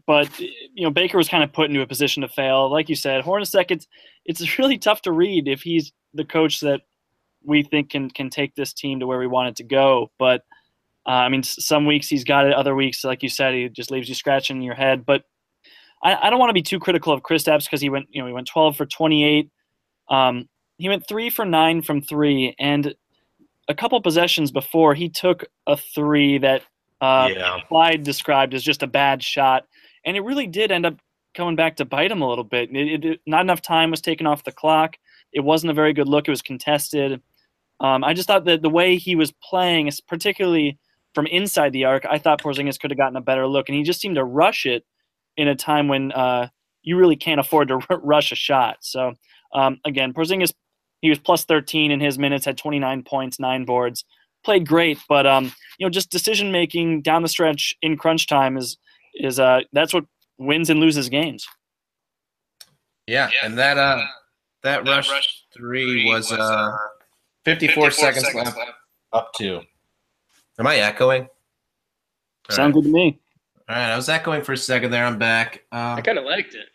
but 0.08 0.28
you 0.40 0.82
know, 0.82 0.90
Baker 0.90 1.16
was 1.16 1.28
kind 1.28 1.44
of 1.44 1.52
put 1.52 1.70
into 1.70 1.82
a 1.82 1.86
position 1.86 2.22
to 2.22 2.28
fail. 2.28 2.68
Like 2.68 2.88
you 2.88 2.96
said, 2.96 3.22
Hornacek, 3.22 3.70
it's 3.70 3.86
it's 4.24 4.58
really 4.58 4.76
tough 4.76 5.02
to 5.02 5.12
read 5.12 5.46
if 5.46 5.62
he's 5.62 5.92
the 6.14 6.24
coach 6.24 6.58
that 6.62 6.80
we 7.44 7.62
think 7.62 7.90
can 7.90 8.10
can 8.10 8.28
take 8.28 8.56
this 8.56 8.72
team 8.72 8.98
to 8.98 9.06
where 9.06 9.20
we 9.20 9.28
want 9.28 9.50
it 9.50 9.56
to 9.58 9.62
go. 9.62 10.10
But 10.18 10.42
uh, 11.06 11.10
I 11.10 11.28
mean, 11.28 11.42
some 11.42 11.86
weeks 11.86 12.08
he's 12.08 12.24
got 12.24 12.46
it. 12.46 12.52
Other 12.52 12.74
weeks, 12.74 13.04
like 13.04 13.22
you 13.22 13.28
said, 13.28 13.54
he 13.54 13.68
just 13.68 13.90
leaves 13.90 14.08
you 14.08 14.14
scratching 14.14 14.60
your 14.60 14.74
head. 14.74 15.06
But 15.06 15.22
I, 16.02 16.16
I 16.26 16.30
don't 16.30 16.40
want 16.40 16.50
to 16.50 16.54
be 16.54 16.62
too 16.62 16.80
critical 16.80 17.12
of 17.12 17.22
Kristaps 17.22 17.64
because 17.64 17.80
he 17.80 17.88
went, 17.88 18.08
you 18.10 18.20
know, 18.20 18.26
he 18.26 18.32
went 18.32 18.48
12 18.48 18.76
for 18.76 18.86
28. 18.86 19.48
Um, 20.08 20.48
he 20.78 20.88
went 20.88 21.06
three 21.08 21.30
for 21.30 21.44
nine 21.44 21.80
from 21.80 22.02
three, 22.02 22.54
and 22.58 22.94
a 23.68 23.74
couple 23.74 24.00
possessions 24.02 24.50
before 24.50 24.94
he 24.94 25.08
took 25.08 25.44
a 25.66 25.76
three 25.76 26.38
that 26.38 26.62
uh, 27.00 27.30
Yeah. 27.32 27.60
Clyde 27.68 28.02
described 28.02 28.52
as 28.52 28.62
just 28.62 28.82
a 28.82 28.86
bad 28.86 29.22
shot, 29.22 29.64
and 30.04 30.16
it 30.16 30.20
really 30.20 30.46
did 30.46 30.72
end 30.72 30.86
up 30.86 30.96
coming 31.34 31.56
back 31.56 31.76
to 31.76 31.84
bite 31.84 32.10
him 32.10 32.22
a 32.22 32.28
little 32.28 32.44
bit. 32.44 32.74
It, 32.74 33.04
it, 33.04 33.20
not 33.26 33.42
enough 33.42 33.62
time 33.62 33.90
was 33.90 34.00
taken 34.00 34.26
off 34.26 34.44
the 34.44 34.52
clock. 34.52 34.96
It 35.32 35.40
wasn't 35.40 35.70
a 35.70 35.74
very 35.74 35.92
good 35.92 36.08
look. 36.08 36.26
It 36.26 36.30
was 36.30 36.42
contested. 36.42 37.20
Um, 37.80 38.02
I 38.02 38.14
just 38.14 38.26
thought 38.26 38.46
that 38.46 38.62
the 38.62 38.70
way 38.70 38.96
he 38.96 39.14
was 39.14 39.32
playing, 39.42 39.90
particularly 40.08 40.78
from 41.16 41.26
inside 41.28 41.72
the 41.72 41.86
arc, 41.86 42.04
I 42.04 42.18
thought 42.18 42.42
Porzingis 42.42 42.78
could 42.78 42.90
have 42.90 42.98
gotten 42.98 43.16
a 43.16 43.22
better 43.22 43.46
look, 43.46 43.70
and 43.70 43.76
he 43.76 43.82
just 43.82 44.02
seemed 44.02 44.16
to 44.16 44.24
rush 44.24 44.66
it 44.66 44.84
in 45.38 45.48
a 45.48 45.56
time 45.56 45.88
when 45.88 46.12
uh, 46.12 46.48
you 46.82 46.98
really 46.98 47.16
can't 47.16 47.40
afford 47.40 47.68
to 47.68 47.80
r- 47.90 48.00
rush 48.02 48.32
a 48.32 48.34
shot. 48.34 48.76
So 48.82 49.14
um, 49.54 49.80
again, 49.86 50.12
Porzingis, 50.12 50.52
he 51.00 51.08
was 51.08 51.18
plus 51.18 51.46
13 51.46 51.90
in 51.90 52.00
his 52.00 52.18
minutes, 52.18 52.44
had 52.44 52.58
29 52.58 53.02
points, 53.04 53.40
nine 53.40 53.64
boards, 53.64 54.04
played 54.44 54.68
great, 54.68 54.98
but 55.08 55.26
um, 55.26 55.50
you 55.78 55.86
know, 55.86 55.90
just 55.90 56.10
decision 56.10 56.52
making 56.52 57.00
down 57.00 57.22
the 57.22 57.28
stretch 57.28 57.74
in 57.80 57.96
crunch 57.96 58.26
time 58.26 58.58
is 58.58 58.76
is 59.14 59.40
uh, 59.40 59.60
that's 59.72 59.94
what 59.94 60.04
wins 60.36 60.68
and 60.68 60.80
loses 60.80 61.08
games. 61.08 61.46
Yeah, 63.06 63.30
and 63.42 63.56
that 63.56 63.78
uh 63.78 64.04
that, 64.64 64.86
rush, 64.86 65.44
three 65.56 66.04
was 66.04 66.30
uh 66.30 66.76
54, 67.46 67.90
seconds, 67.90 68.34
left, 68.34 68.58
up 69.14 69.32
to. 69.38 69.62
Am 70.58 70.66
I 70.66 70.76
echoing? 70.76 71.22
All 71.22 71.28
Sounds 72.56 72.74
right. 72.74 72.82
good 72.82 72.84
to 72.84 72.92
me. 72.92 73.20
All 73.68 73.74
right, 73.76 73.90
I 73.92 73.96
was 73.96 74.08
echoing 74.08 74.42
for 74.42 74.52
a 74.52 74.56
second 74.56 74.90
there. 74.90 75.04
I'm 75.04 75.18
back. 75.18 75.64
Um, 75.72 75.96
I 75.98 76.00
kind 76.00 76.18
of 76.18 76.24
liked 76.24 76.54
it. 76.54 76.66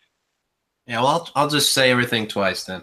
yeah, 0.86 0.98
well, 0.98 1.06
I'll, 1.08 1.28
I'll 1.34 1.48
just 1.48 1.72
say 1.72 1.90
everything 1.90 2.26
twice 2.28 2.64
then. 2.64 2.82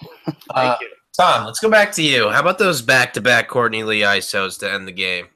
Thank 0.24 0.36
Uh, 0.50 0.76
you. 0.80 0.88
Tom, 1.16 1.44
let's 1.46 1.60
go 1.60 1.70
back 1.70 1.92
to 1.92 2.02
you. 2.02 2.30
How 2.30 2.40
about 2.40 2.58
those 2.58 2.82
back-to-back 2.82 3.48
Courtney 3.48 3.84
Lee 3.84 4.00
ISOs 4.00 4.58
to 4.60 4.72
end 4.72 4.88
the 4.88 4.92
game? 4.92 5.26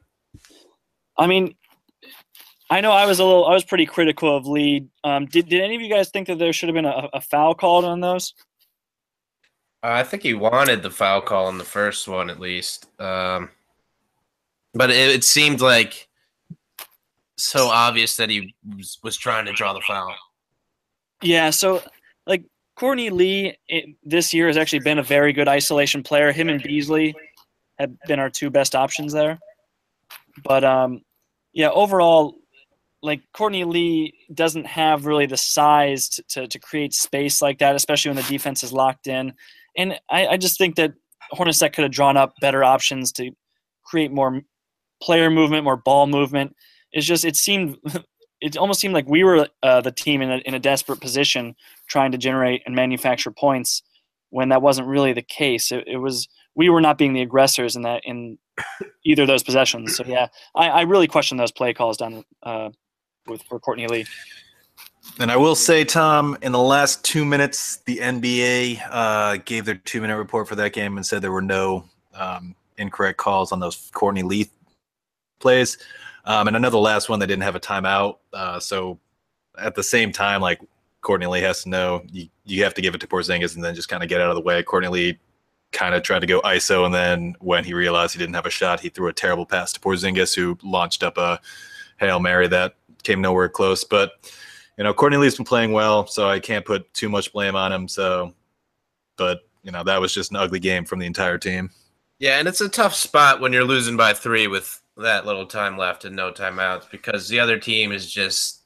I 1.17 1.27
mean, 1.29 1.55
I 2.71 2.81
know 2.81 2.91
I 2.91 3.07
was 3.07 3.21
a 3.21 3.25
little, 3.25 3.47
I 3.47 3.53
was 3.55 3.65
pretty 3.65 3.87
critical 3.87 4.37
of 4.37 4.47
Lee. 4.47 4.89
Um, 5.05 5.27
did 5.27 5.49
did 5.49 5.61
any 5.63 5.77
of 5.77 5.81
you 5.83 5.89
guys 5.89 6.11
think 6.11 6.27
that 6.27 6.39
there 6.39 6.53
should 6.53 6.69
have 6.69 6.75
been 6.75 6.85
a, 6.85 7.09
a 7.13 7.21
foul 7.21 7.55
called 7.55 7.85
on 7.85 8.01
those? 8.01 8.35
Uh, 9.85 9.91
I 9.93 10.03
think 10.03 10.25
he 10.25 10.35
wanted 10.35 10.83
the 10.83 10.91
foul 10.91 11.21
call 11.21 11.49
in 11.49 11.59
the 11.59 11.65
first 11.65 12.09
one 12.09 12.29
at 12.31 12.41
least, 12.41 12.87
um, 13.01 13.51
but 14.79 14.91
it, 14.91 15.11
it 15.11 15.25
seemed 15.25 15.61
like 15.61 16.09
so 17.37 17.67
obvious 17.67 18.17
that 18.17 18.31
he 18.31 18.55
was, 18.77 18.99
was 19.03 19.17
trying 19.17 19.45
to 19.47 19.53
draw 19.53 19.73
the 19.73 19.81
foul. 19.81 20.15
Yeah, 21.21 21.51
so 21.51 21.83
like 22.29 22.45
Courtney 22.77 23.11
Lee 23.11 23.57
it, 23.67 23.97
this 24.05 24.33
year 24.33 24.47
has 24.47 24.57
actually 24.57 24.79
been 24.79 25.01
a 25.01 25.03
very 25.03 25.33
good 25.33 25.49
isolation 25.49 26.05
player. 26.05 26.31
Him 26.31 26.49
and 26.49 26.63
Beasley 26.63 27.15
have 27.81 27.91
been 28.07 28.21
our 28.21 28.31
two 28.31 28.51
best 28.51 28.77
options 28.77 29.13
there. 29.13 29.41
But 30.45 30.63
um, 30.63 31.03
yeah, 31.53 31.71
overall, 31.71 32.37
like 33.03 33.23
Courtney 33.33 33.65
Lee 33.65 34.15
doesn't 34.33 34.67
have 34.67 35.07
really 35.07 35.27
the 35.27 35.37
size 35.37 36.09
to, 36.11 36.23
to, 36.29 36.47
to 36.47 36.59
create 36.61 36.95
space 36.95 37.43
like 37.43 37.59
that, 37.59 37.75
especially 37.75 38.11
when 38.11 38.23
the 38.23 38.31
defense 38.31 38.63
is 38.63 38.73
locked 38.73 39.09
in. 39.09 39.33
And 39.77 39.99
I, 40.09 40.29
I 40.29 40.37
just 40.37 40.57
think 40.57 40.77
that 40.77 40.93
Hornacek 41.33 41.73
could 41.73 41.83
have 41.83 41.93
drawn 41.93 42.17
up 42.17 42.35
better 42.41 42.63
options 42.63 43.11
to 43.13 43.33
create 43.85 44.13
more 44.13 44.43
player 45.01 45.31
movement, 45.31 45.65
more 45.65 45.77
ball 45.77 46.07
movement. 46.07 46.55
It's 46.93 47.07
just 47.07 47.25
it 47.25 47.37
seemed 47.37 47.79
it 48.41 48.57
almost 48.57 48.81
seemed 48.81 48.95
like 48.95 49.09
we 49.09 49.25
were 49.25 49.49
uh, 49.63 49.81
the 49.81 49.93
team 49.93 50.23
in 50.23 50.31
a, 50.31 50.37
in 50.39 50.55
a 50.55 50.61
desperate 50.61 51.01
position 51.01 51.55
trying 51.89 52.13
to 52.13 52.19
generate 52.19 52.63
and 52.67 52.75
manufacture 52.75 53.31
points 53.31 53.83
when 54.31 54.51
that 54.51 54.63
wasn't 54.63 54.87
really 54.87 55.13
the 55.13 55.23
case. 55.23 55.73
It, 55.73 55.85
it 55.87 55.97
was 55.99 56.29
we 56.55 56.69
were 56.69 56.81
not 56.81 56.99
being 56.99 57.13
the 57.13 57.23
aggressors 57.23 57.77
in 57.77 57.83
that 57.83 58.03
in 58.05 58.39
either 59.05 59.23
of 59.23 59.29
those 59.29 59.43
possessions. 59.43 59.97
So 59.97 60.05
yeah, 60.07 60.29
I, 60.55 60.69
I 60.69 60.81
really 60.83 61.07
question 61.07 61.37
those 61.37 61.53
play 61.53 61.73
calls 61.73 61.97
down 61.97 62.25
uh, 62.43 62.71
with 63.27 63.43
for 63.43 63.59
Courtney 63.59 63.87
Lee. 63.87 64.07
And 65.19 65.33
I 65.33 65.37
will 65.37 65.55
say, 65.55 65.85
Tom, 65.85 66.37
in 66.43 66.53
the 66.53 66.61
last 66.61 67.03
two 67.03 67.25
minutes, 67.25 67.79
the 67.87 67.99
NBA 67.99 68.81
uh, 68.91 69.39
gave 69.45 69.65
their 69.65 69.77
two 69.77 70.01
minute 70.01 70.17
report 70.17 70.47
for 70.47 70.55
that 70.57 70.73
game 70.73 70.97
and 70.97 71.05
said 71.05 71.23
there 71.23 71.33
were 71.33 71.43
no 71.43 71.85
um, 72.15 72.55
incorrect 72.77 73.19
calls 73.19 73.51
on 73.51 73.59
those 73.59 73.91
Courtney 73.93 74.23
Lee 74.23 74.51
plays. 75.39 75.79
Um, 76.25 76.47
and 76.49 76.57
I 76.57 76.61
know 76.61 76.71
the 76.71 76.79
last 76.79 77.09
one 77.09 77.19
they 77.19 77.27
didn't 77.27 77.43
have 77.43 77.57
a 77.57 77.61
timeout. 77.61 78.19
Uh, 78.33 78.61
so 78.61 78.99
at 79.59 79.75
the 79.75 79.83
same 79.83 80.13
time, 80.13 80.41
like 80.41 80.61
Courtney 81.01 81.27
Lee 81.27 81.41
has 81.41 81.63
to 81.63 81.69
know 81.69 82.03
you, 82.11 82.29
you 82.45 82.65
have 82.65 82.75
to 82.75 82.83
give 82.83 82.95
it 82.95 83.01
to 83.01 83.07
Porzingis 83.07 83.55
and 83.55 83.65
then 83.65 83.75
just 83.75 83.89
kind 83.89 84.03
of 84.03 84.09
get 84.09 84.21
out 84.21 84.29
of 84.29 84.35
the 84.35 84.43
way. 84.43 84.63
Courtney 84.63 84.89
Lee 84.89 85.19
kind 85.73 85.95
of 85.95 86.03
tried 86.03 86.21
to 86.21 86.27
go 86.27 86.41
ISO, 86.43 86.85
and 86.85 86.95
then 86.95 87.37
when 87.41 87.65
he 87.65 87.75
realized 87.75 88.15
he 88.15 88.19
didn't 88.19 88.35
have 88.35 88.47
a 88.47 88.51
shot, 88.51 88.81
he 88.81 88.89
threw 88.89 89.09
a 89.09 89.13
terrible 89.13 89.47
pass 89.47 89.73
to 89.73 89.81
Porzingis, 89.81 90.35
who 90.35 90.59
launched 90.63 91.03
up 91.03 91.19
a 91.19 91.41
hail 91.99 92.21
mary 92.21 92.49
that 92.49 92.75
came 93.03 93.21
nowhere 93.21 93.49
close. 93.49 93.85
But 93.85 94.13
you 94.77 94.85
know, 94.85 94.95
Courtney 94.95 95.19
Lee's 95.19 95.37
been 95.37 95.45
playing 95.45 95.73
well, 95.73 96.07
so 96.07 96.29
I 96.29 96.41
can't 96.41 96.65
put 96.65 96.93
too 96.95 97.09
much 97.09 97.33
blame 97.33 97.57
on 97.57 97.73
him. 97.73 97.89
So, 97.89 98.35
but 99.17 99.41
you 99.63 99.73
know, 99.73 99.83
that 99.85 100.01
was 100.01 100.15
just 100.15 100.31
an 100.31 100.37
ugly 100.37 100.61
game 100.61 100.85
from 100.85 100.99
the 100.99 101.07
entire 101.07 101.39
team. 101.39 101.71
Yeah, 102.19 102.39
and 102.39 102.49
it's 102.49 102.61
a 102.61 102.69
tough 102.69 102.95
spot 102.95 103.41
when 103.41 103.53
you're 103.53 103.65
losing 103.65 103.97
by 103.97 104.13
three 104.13 104.47
with 104.47 104.81
that 104.99 105.27
little 105.27 105.47
time 105.47 105.79
left 105.79 106.05
and 106.05 106.15
no 106.15 106.33
timeouts 106.33 106.91
because 106.91 107.29
the 107.29 107.41
other 107.41 107.59
team 107.59 107.93
is 107.93 108.11
just 108.11 108.65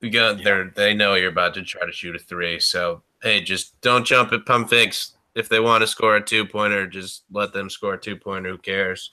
we 0.00 0.10
go 0.10 0.34
they're 0.34 0.70
they 0.76 0.94
know 0.94 1.14
you're 1.14 1.30
about 1.30 1.54
to 1.54 1.62
try 1.62 1.86
to 1.86 1.92
shoot 1.92 2.16
a 2.16 2.18
three. 2.18 2.60
So 2.60 3.02
hey, 3.22 3.40
just 3.40 3.80
don't 3.80 4.04
jump 4.04 4.32
at 4.32 4.46
pump 4.46 4.70
fakes. 4.70 5.12
If 5.34 5.48
they 5.48 5.60
want 5.60 5.82
to 5.82 5.86
score 5.86 6.16
a 6.16 6.24
two 6.24 6.44
pointer, 6.44 6.86
just 6.86 7.24
let 7.32 7.52
them 7.52 7.70
score 7.70 7.94
a 7.94 8.00
two 8.00 8.16
pointer. 8.16 8.50
Who 8.50 8.58
cares? 8.58 9.10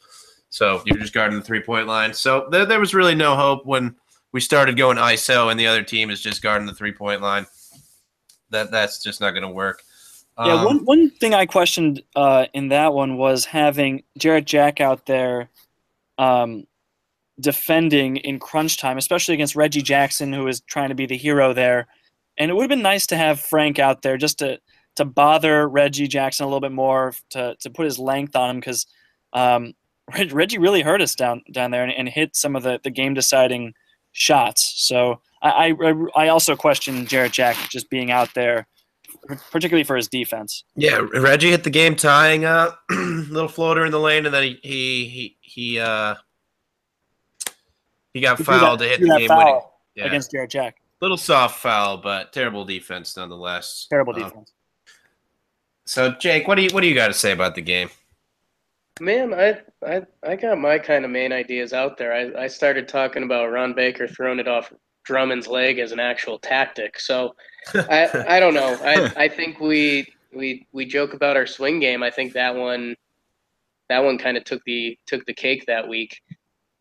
So 0.50 0.84
you're 0.86 0.98
just 0.98 1.14
guarding 1.14 1.40
the 1.40 1.46
three 1.46 1.62
point 1.62 1.88
line. 1.88 2.14
So 2.14 2.48
there, 2.52 2.66
there 2.66 2.80
was 2.80 2.94
really 2.94 3.16
no 3.16 3.36
hope 3.36 3.66
when 3.66 3.96
we 4.34 4.42
started 4.42 4.78
going 4.78 4.98
ISO 4.98 5.50
and 5.50 5.60
the 5.60 5.68
other 5.68 5.84
team 5.84 6.10
is 6.10 6.22
just 6.22 6.42
guarding 6.42 6.68
the 6.68 6.76
three 6.76 6.92
point 6.92 7.22
line. 7.22 7.46
That 8.50 8.70
that's 8.70 9.02
just 9.02 9.22
not 9.22 9.32
going 9.32 9.44
to 9.44 9.50
work. 9.50 9.82
Yeah, 10.38 10.56
Um, 10.56 10.66
one 10.66 10.86
one 10.86 11.10
thing 11.10 11.34
I 11.34 11.46
questioned 11.46 12.04
uh, 12.16 12.48
in 12.54 12.68
that 12.68 12.94
one 12.94 13.18
was 13.18 13.46
having 13.46 14.04
Jarrett 14.18 14.46
Jack 14.46 14.82
out 14.82 15.06
there 15.06 15.50
um, 16.22 16.66
defending 17.40 18.18
in 18.18 18.38
crunch 18.38 18.78
time, 18.78 18.98
especially 18.98 19.34
against 19.34 19.56
Reggie 19.56 19.82
Jackson, 19.82 20.32
who 20.32 20.48
is 20.48 20.62
trying 20.62 20.90
to 20.90 20.96
be 20.96 21.08
the 21.08 21.18
hero 21.18 21.52
there. 21.52 21.88
And 22.38 22.52
it 22.52 22.54
would 22.54 22.62
have 22.62 22.70
been 22.70 22.84
nice 22.84 23.08
to 23.08 23.18
have 23.18 23.40
Frank 23.42 23.80
out 23.80 24.04
there 24.04 24.18
just 24.18 24.40
to 24.40 24.60
to 24.98 25.06
bother 25.06 25.68
Reggie 25.68 26.08
Jackson 26.08 26.44
a 26.44 26.48
little 26.48 26.62
bit 26.62 26.72
more, 26.72 27.14
to 27.32 27.56
to 27.60 27.70
put 27.72 27.86
his 27.86 27.98
length 27.98 28.36
on 28.36 28.52
him 28.52 28.60
because 28.60 28.86
um, 29.34 29.74
Reg- 30.16 30.32
Reggie 30.32 30.60
really 30.60 30.82
hurt 30.82 31.02
us 31.02 31.16
down 31.16 31.42
down 31.52 31.72
there 31.72 31.84
and, 31.84 31.92
and 31.92 32.08
hit 32.08 32.36
some 32.36 32.56
of 32.56 32.64
the, 32.64 32.80
the 32.84 32.92
game 32.92 33.16
deciding 33.16 33.74
shots. 34.12 34.74
So 34.78 35.22
I, 35.42 35.76
I 35.82 35.94
I 36.16 36.28
also 36.28 36.56
question 36.56 37.08
Jarrett 37.08 37.32
Jack 37.32 37.58
just 37.72 37.90
being 37.90 38.12
out 38.12 38.34
there 38.36 38.68
particularly 39.52 39.84
for 39.84 39.96
his 39.96 40.08
defense. 40.08 40.64
Yeah, 40.76 41.06
Reggie 41.14 41.50
hit 41.52 41.64
the 41.64 41.70
game 41.70 41.96
tying 41.96 42.46
uh 42.46 42.72
little 42.90 43.48
floater 43.50 43.86
in 43.86 43.92
the 43.92 44.00
lane, 44.00 44.26
and 44.26 44.34
then 44.34 44.44
he 44.44 44.60
he 44.62 45.06
he, 45.10 45.38
he 45.42 45.80
uh 45.80 46.16
he 48.14 48.22
got 48.22 48.38
He 48.38 48.44
fouled 48.44 48.80
that- 48.80 48.84
to 48.86 48.90
hit 48.90 49.00
the 49.02 49.08
game 49.18 49.30
winning. 49.38 49.62
Yeah. 49.96 50.06
against 50.06 50.32
Jarrett 50.32 50.52
Jack. 50.52 50.78
Little 51.02 51.18
soft 51.18 51.60
foul, 51.60 51.98
but 51.98 52.32
terrible 52.32 52.64
defense 52.64 53.18
nonetheless. 53.18 53.88
Terrible 53.90 54.16
Uh, 54.16 54.20
defense. 54.30 54.54
so, 55.86 56.12
Jake, 56.12 56.48
what 56.48 56.56
do 56.56 56.62
you 56.64 56.70
what 56.72 56.82
do 56.82 56.88
you 56.88 56.96
got 56.96 57.08
to 57.08 57.14
say 57.14 57.32
about 57.32 57.56
the 57.56 57.62
game? 57.62 57.90
Man, 59.00 59.34
I, 59.34 59.62
I 59.86 60.04
I 60.24 60.36
got 60.36 60.60
my 60.60 60.78
kind 60.78 61.04
of 61.06 61.12
main 61.12 61.32
ideas 61.34 61.74
out 61.74 61.98
there. 61.98 62.14
I, 62.14 62.44
I 62.44 62.48
started 62.48 62.88
talking 62.88 63.24
about 63.24 63.52
Ron 63.52 63.74
Baker 63.74 64.08
throwing 64.08 64.40
it 64.40 64.48
off 64.48 64.72
Drummond's 65.06 65.48
leg 65.48 65.80
as 65.80 65.92
an 65.92 66.00
actual 66.00 66.38
tactic. 66.38 67.00
So 67.00 67.36
I 67.74 68.26
I 68.28 68.40
don't 68.40 68.54
know. 68.54 68.78
I, 68.84 69.26
I 69.26 69.28
think 69.28 69.60
we 69.60 70.08
we 70.34 70.68
we 70.72 70.86
joke 70.86 71.14
about 71.14 71.38
our 71.38 71.48
swing 71.48 71.80
game. 71.80 72.04
I 72.04 72.12
think 72.12 72.34
that 72.34 72.56
one 72.56 72.96
that 73.90 74.04
one 74.04 74.18
kind 74.18 74.38
of 74.38 74.44
took 74.44 74.64
the 74.66 74.98
took 75.06 75.26
the 75.26 75.34
cake 75.34 75.66
that 75.68 75.88
week. 75.88 76.22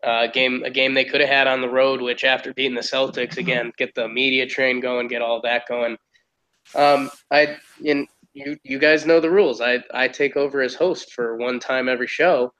Uh, 0.03 0.29
game 0.29 0.62
a 0.64 0.71
game 0.71 0.95
they 0.95 1.05
could 1.05 1.21
have 1.21 1.29
had 1.29 1.47
on 1.47 1.61
the 1.61 1.69
road, 1.69 2.01
which 2.01 2.25
after 2.25 2.55
beating 2.55 2.75
the 2.75 2.81
Celtics 2.81 3.37
again, 3.37 3.73
get 3.77 3.95
the 3.95 4.09
media 4.09 4.47
train 4.47 4.81
going, 4.81 5.09
get 5.09 5.21
all 5.21 5.43
that 5.43 5.66
going. 5.69 5.99
Um, 6.75 7.11
I 7.31 7.59
in 7.83 8.07
you 8.33 8.57
you 8.64 8.79
guys 8.79 9.05
know 9.05 9.21
the 9.21 9.31
rules. 9.31 9.61
I 9.61 9.83
I 9.93 10.09
take 10.09 10.37
over 10.37 10.62
as 10.62 10.75
host 10.75 11.12
for 11.12 11.37
one 11.37 11.61
time 11.61 11.88
every 11.88 12.07
show. 12.07 12.53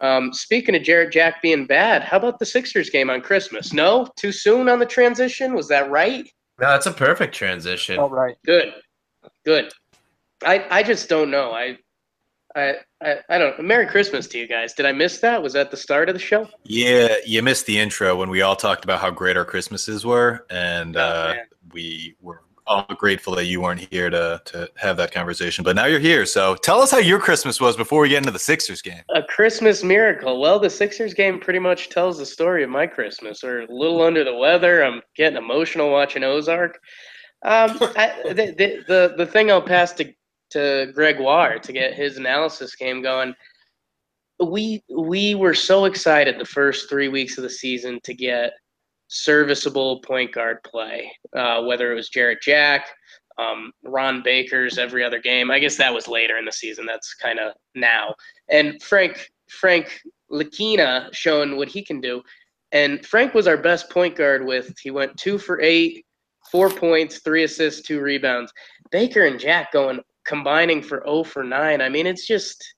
Um, 0.00 0.32
speaking 0.32 0.74
of 0.74 0.82
Jarrett 0.82 1.12
Jack 1.12 1.40
being 1.40 1.66
bad, 1.66 2.02
how 2.02 2.18
about 2.18 2.38
the 2.38 2.46
Sixers 2.46 2.90
game 2.90 3.08
on 3.08 3.22
Christmas? 3.22 3.72
No, 3.72 4.08
too 4.16 4.32
soon 4.32 4.68
on 4.68 4.78
the 4.78 4.86
transition. 4.86 5.54
Was 5.54 5.68
that 5.68 5.90
right? 5.90 6.28
No, 6.60 6.68
that's 6.68 6.86
a 6.86 6.92
perfect 6.92 7.34
transition. 7.34 7.98
All 7.98 8.10
right. 8.10 8.36
Good, 8.44 8.74
good. 9.44 9.72
I 10.44 10.66
I 10.70 10.82
just 10.82 11.08
don't 11.08 11.30
know. 11.30 11.52
I. 11.52 11.78
I, 12.56 12.76
I, 13.02 13.16
I 13.28 13.38
don't 13.38 13.64
Merry 13.64 13.84
Christmas 13.84 14.28
to 14.28 14.38
you 14.38 14.46
guys. 14.46 14.74
Did 14.74 14.86
I 14.86 14.92
miss 14.92 15.18
that? 15.18 15.42
Was 15.42 15.54
that 15.54 15.72
the 15.72 15.76
start 15.76 16.08
of 16.08 16.14
the 16.14 16.20
show? 16.20 16.48
Yeah, 16.62 17.16
you 17.26 17.42
missed 17.42 17.66
the 17.66 17.80
intro 17.80 18.14
when 18.14 18.30
we 18.30 18.42
all 18.42 18.54
talked 18.54 18.84
about 18.84 19.00
how 19.00 19.10
great 19.10 19.36
our 19.36 19.44
Christmases 19.44 20.06
were, 20.06 20.46
and 20.50 20.96
Oh, 20.96 21.00
uh, 21.00 21.34
we 21.72 22.14
were 22.20 22.42
all 22.66 22.86
grateful 22.96 23.34
that 23.34 23.44
you 23.44 23.60
weren't 23.60 23.80
here 23.90 24.10
to 24.10 24.40
to 24.44 24.70
have 24.76 24.96
that 24.96 25.12
conversation. 25.12 25.64
But 25.64 25.76
now 25.76 25.86
you're 25.86 26.00
here, 26.00 26.26
so 26.26 26.54
tell 26.56 26.80
us 26.80 26.90
how 26.90 26.98
your 26.98 27.18
Christmas 27.18 27.60
was 27.60 27.76
before 27.76 28.00
we 28.02 28.08
get 28.08 28.18
into 28.18 28.30
the 28.30 28.38
Sixers 28.38 28.82
game. 28.82 29.02
A 29.14 29.22
Christmas 29.22 29.82
miracle. 29.82 30.40
Well, 30.40 30.58
the 30.58 30.70
Sixers 30.70 31.14
game 31.14 31.38
pretty 31.38 31.58
much 31.58 31.90
tells 31.90 32.18
the 32.18 32.26
story 32.26 32.62
of 32.64 32.70
my 32.70 32.86
Christmas. 32.86 33.42
We're 33.42 33.62
a 33.62 33.72
little 33.72 34.02
under 34.02 34.24
the 34.24 34.34
weather. 34.34 34.82
I'm 34.82 35.02
getting 35.16 35.36
emotional 35.36 35.90
watching 35.90 36.24
Ozark. 36.24 36.78
Um, 37.44 37.76
I, 37.96 38.12
the, 38.28 38.54
the 38.56 38.84
the 38.88 39.14
the 39.18 39.26
thing 39.26 39.50
I'll 39.50 39.62
pass 39.62 39.92
to 39.94 40.12
to 40.50 40.90
Gregoire 40.94 41.58
to 41.58 41.72
get 41.72 41.94
his 41.94 42.16
analysis 42.16 42.74
game 42.74 43.02
going. 43.02 43.34
We 44.44 44.82
we 44.88 45.34
were 45.34 45.54
so 45.54 45.84
excited 45.84 46.38
the 46.38 46.44
first 46.44 46.88
three 46.88 47.08
weeks 47.08 47.38
of 47.38 47.42
the 47.42 47.50
season 47.50 48.00
to 48.04 48.14
get 48.14 48.52
serviceable 49.08 50.00
point 50.00 50.32
guard 50.32 50.58
play, 50.64 51.10
uh, 51.36 51.62
whether 51.62 51.92
it 51.92 51.94
was 51.94 52.08
Jarrett 52.08 52.42
Jack, 52.42 52.88
um, 53.38 53.72
Ron 53.84 54.22
Baker's 54.22 54.78
every 54.78 55.04
other 55.04 55.20
game. 55.20 55.50
I 55.50 55.58
guess 55.58 55.76
that 55.76 55.92
was 55.92 56.08
later 56.08 56.38
in 56.38 56.44
the 56.44 56.52
season. 56.52 56.86
That's 56.86 57.14
kind 57.14 57.38
of 57.38 57.54
now. 57.74 58.14
And 58.48 58.80
Frank 58.82 59.28
Frank 59.48 60.00
Lakina 60.30 61.08
showing 61.12 61.56
what 61.56 61.68
he 61.68 61.84
can 61.84 62.00
do. 62.00 62.22
And 62.72 63.04
Frank 63.06 63.34
was 63.34 63.46
our 63.46 63.56
best 63.56 63.90
point 63.90 64.16
guard 64.16 64.44
with 64.44 64.74
he 64.80 64.90
went 64.90 65.16
two 65.16 65.38
for 65.38 65.60
eight, 65.60 66.04
four 66.50 66.70
points, 66.70 67.20
three 67.20 67.44
assists, 67.44 67.82
two 67.82 68.00
rebounds. 68.00 68.52
Baker 68.90 69.26
and 69.26 69.38
Jack 69.38 69.72
going 69.72 70.00
combining 70.24 70.82
for 70.82 71.02
0 71.06 71.24
for 71.24 71.44
9. 71.44 71.80
I 71.80 71.88
mean, 71.88 72.06
it's 72.06 72.26
just 72.26 72.74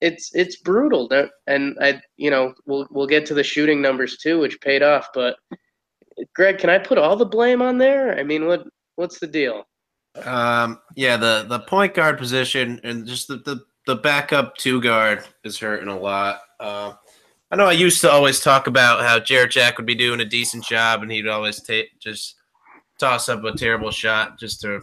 it's 0.00 0.34
it's 0.34 0.56
brutal. 0.56 1.08
And 1.46 1.76
I 1.80 2.00
you 2.16 2.30
know, 2.30 2.54
we'll 2.66 2.86
we'll 2.90 3.06
get 3.06 3.26
to 3.26 3.34
the 3.34 3.44
shooting 3.44 3.80
numbers 3.80 4.18
too, 4.18 4.38
which 4.40 4.60
paid 4.60 4.82
off, 4.82 5.08
but 5.14 5.36
Greg, 6.34 6.58
can 6.58 6.70
I 6.70 6.78
put 6.78 6.98
all 6.98 7.16
the 7.16 7.24
blame 7.24 7.62
on 7.62 7.78
there? 7.78 8.18
I 8.18 8.22
mean, 8.22 8.46
what 8.46 8.66
what's 8.96 9.18
the 9.18 9.26
deal? 9.26 9.64
Um, 10.24 10.80
yeah, 10.96 11.16
the 11.16 11.46
the 11.48 11.60
point 11.60 11.94
guard 11.94 12.18
position 12.18 12.80
and 12.84 13.06
just 13.06 13.28
the 13.28 13.36
the, 13.36 13.64
the 13.86 13.96
backup 13.96 14.56
two 14.56 14.80
guard 14.80 15.24
is 15.44 15.58
hurting 15.58 15.88
a 15.88 15.98
lot. 15.98 16.40
Uh, 16.58 16.94
I 17.50 17.56
know 17.56 17.66
I 17.66 17.72
used 17.72 18.00
to 18.02 18.10
always 18.10 18.40
talk 18.40 18.66
about 18.66 19.04
how 19.04 19.18
Jarrett 19.20 19.52
Jack 19.52 19.78
would 19.78 19.86
be 19.86 19.94
doing 19.94 20.20
a 20.20 20.24
decent 20.24 20.64
job, 20.64 21.02
and 21.02 21.10
he'd 21.10 21.28
always 21.28 21.62
take 21.62 21.98
just 22.00 22.34
toss 22.98 23.28
up 23.28 23.44
a 23.44 23.56
terrible 23.56 23.90
shot 23.90 24.38
just 24.38 24.60
to 24.62 24.80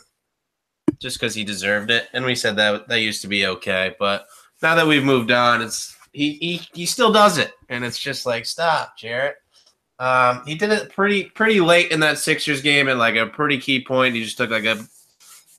just 1.00 1.20
because 1.20 1.36
he 1.36 1.44
deserved 1.44 1.92
it, 1.92 2.08
and 2.14 2.26
we 2.26 2.36
said 2.36 2.56
that 2.56 2.88
that 2.88 3.02
used 3.02 3.22
to 3.22 3.28
be 3.28 3.46
okay. 3.46 3.96
But 4.00 4.26
now 4.62 4.76
that 4.76 4.88
we've 4.88 5.04
moved 5.04 5.32
on, 5.32 5.62
it's 5.62 5.96
he 6.14 6.34
he 6.34 6.62
he 6.74 6.86
still 6.86 7.12
does 7.12 7.38
it, 7.38 7.54
and 7.70 7.84
it's 7.84 8.00
just 8.00 8.26
like 8.26 8.46
stop, 8.46 8.98
Jarrett. 8.98 9.36
Um, 10.00 10.44
he 10.46 10.56
did 10.56 10.72
it 10.72 10.92
pretty 10.92 11.26
pretty 11.26 11.62
late 11.62 11.92
in 11.92 12.00
that 12.02 12.18
Sixers 12.18 12.62
game, 12.62 12.88
at 12.88 12.98
like 12.98 13.16
a 13.16 13.28
pretty 13.28 13.60
key 13.60 13.84
point. 13.84 14.16
He 14.16 14.24
just 14.24 14.38
took 14.38 14.50
like 14.50 14.66
a 14.66 14.86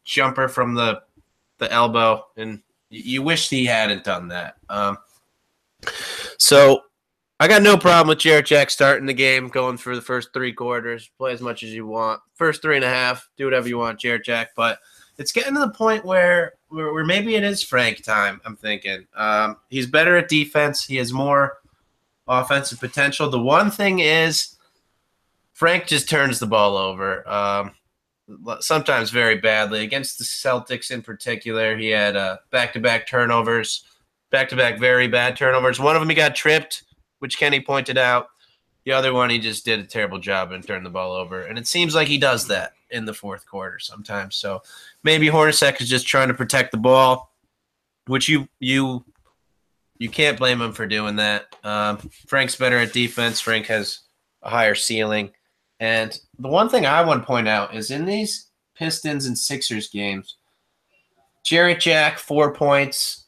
jumper 0.04 0.48
from 0.48 0.74
the 0.74 1.02
the 1.58 1.70
elbow, 1.72 2.26
and 2.36 2.60
you 2.90 3.22
wish 3.22 3.48
he 3.48 3.64
hadn't 3.64 4.04
done 4.04 4.28
that. 4.28 4.56
Um, 4.68 4.98
so 6.38 6.82
I 7.38 7.48
got 7.48 7.62
no 7.62 7.76
problem 7.76 8.08
with 8.08 8.18
Jarrett 8.18 8.46
Jack 8.46 8.70
starting 8.70 9.06
the 9.06 9.14
game, 9.14 9.48
going 9.48 9.76
for 9.76 9.94
the 9.94 10.02
first 10.02 10.32
three 10.32 10.52
quarters, 10.52 11.10
play 11.18 11.32
as 11.32 11.40
much 11.40 11.62
as 11.62 11.72
you 11.72 11.86
want. 11.86 12.20
First 12.34 12.62
three 12.62 12.76
and 12.76 12.84
a 12.84 12.88
half, 12.88 13.28
do 13.36 13.44
whatever 13.44 13.68
you 13.68 13.78
want, 13.78 14.00
Jarrett 14.00 14.24
Jack. 14.24 14.50
But 14.56 14.78
it's 15.18 15.32
getting 15.32 15.54
to 15.54 15.60
the 15.60 15.70
point 15.70 16.04
where 16.04 16.54
where, 16.68 17.04
maybe 17.04 17.34
it 17.34 17.44
is 17.44 17.62
Frank 17.62 18.02
time. 18.02 18.40
I'm 18.44 18.56
thinking 18.56 19.06
um, 19.14 19.56
he's 19.68 19.86
better 19.86 20.16
at 20.16 20.28
defense. 20.28 20.84
He 20.84 20.96
has 20.96 21.12
more 21.12 21.58
offensive 22.28 22.80
potential. 22.80 23.30
The 23.30 23.38
one 23.38 23.70
thing 23.70 24.00
is 24.00 24.56
Frank 25.52 25.86
just 25.86 26.08
turns 26.08 26.38
the 26.38 26.46
ball 26.46 26.76
over. 26.76 27.28
Um, 27.28 27.72
sometimes 28.60 29.10
very 29.10 29.36
badly. 29.38 29.84
Against 29.84 30.18
the 30.18 30.24
Celtics 30.24 30.90
in 30.90 31.02
particular, 31.02 31.76
he 31.76 31.88
had 31.88 32.16
uh, 32.16 32.38
back-to-back 32.50 33.06
turnovers, 33.06 33.84
back-to-back 34.30 34.80
very 34.80 35.06
bad 35.06 35.36
turnovers. 35.36 35.78
One 35.78 35.94
of 35.94 36.02
them 36.02 36.08
he 36.08 36.16
got 36.16 36.34
tripped, 36.34 36.82
which 37.20 37.38
Kenny 37.38 37.60
pointed 37.60 37.96
out. 37.96 38.28
The 38.86 38.92
other 38.92 39.12
one 39.12 39.30
he 39.30 39.38
just 39.40 39.64
did 39.64 39.80
a 39.80 39.84
terrible 39.84 40.18
job 40.18 40.52
and 40.52 40.64
turned 40.64 40.86
the 40.86 40.90
ball 40.90 41.12
over. 41.12 41.42
And 41.42 41.58
it 41.58 41.66
seems 41.66 41.94
like 41.94 42.06
he 42.06 42.18
does 42.18 42.46
that 42.46 42.72
in 42.90 43.04
the 43.04 43.12
fourth 43.12 43.44
quarter 43.44 43.80
sometimes. 43.80 44.36
So 44.36 44.62
maybe 45.02 45.26
Hornacek 45.26 45.80
is 45.80 45.88
just 45.88 46.06
trying 46.06 46.28
to 46.28 46.34
protect 46.34 46.70
the 46.70 46.78
ball, 46.78 47.34
which 48.06 48.28
you 48.28 48.48
you 48.60 49.04
you 49.98 50.08
can't 50.08 50.38
blame 50.38 50.62
him 50.62 50.72
for 50.72 50.86
doing 50.86 51.16
that. 51.16 51.46
Um, 51.64 51.98
Frank's 52.28 52.54
better 52.54 52.78
at 52.78 52.92
defense. 52.92 53.40
Frank 53.40 53.66
has 53.66 54.00
a 54.42 54.50
higher 54.50 54.76
ceiling. 54.76 55.32
And 55.80 56.18
the 56.38 56.48
one 56.48 56.68
thing 56.68 56.86
I 56.86 57.02
want 57.02 57.22
to 57.22 57.26
point 57.26 57.48
out 57.48 57.74
is 57.74 57.90
in 57.90 58.06
these 58.06 58.50
Pistons 58.76 59.26
and 59.26 59.36
Sixers 59.36 59.88
games, 59.88 60.36
Jarrett 61.44 61.80
Jack, 61.80 62.18
four 62.18 62.54
points. 62.54 63.24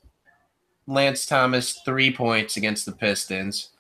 Lance 0.87 1.27
Thomas, 1.27 1.81
three 1.85 2.11
points 2.11 2.57
against 2.57 2.87
the 2.87 2.93
Pistons. 2.93 3.71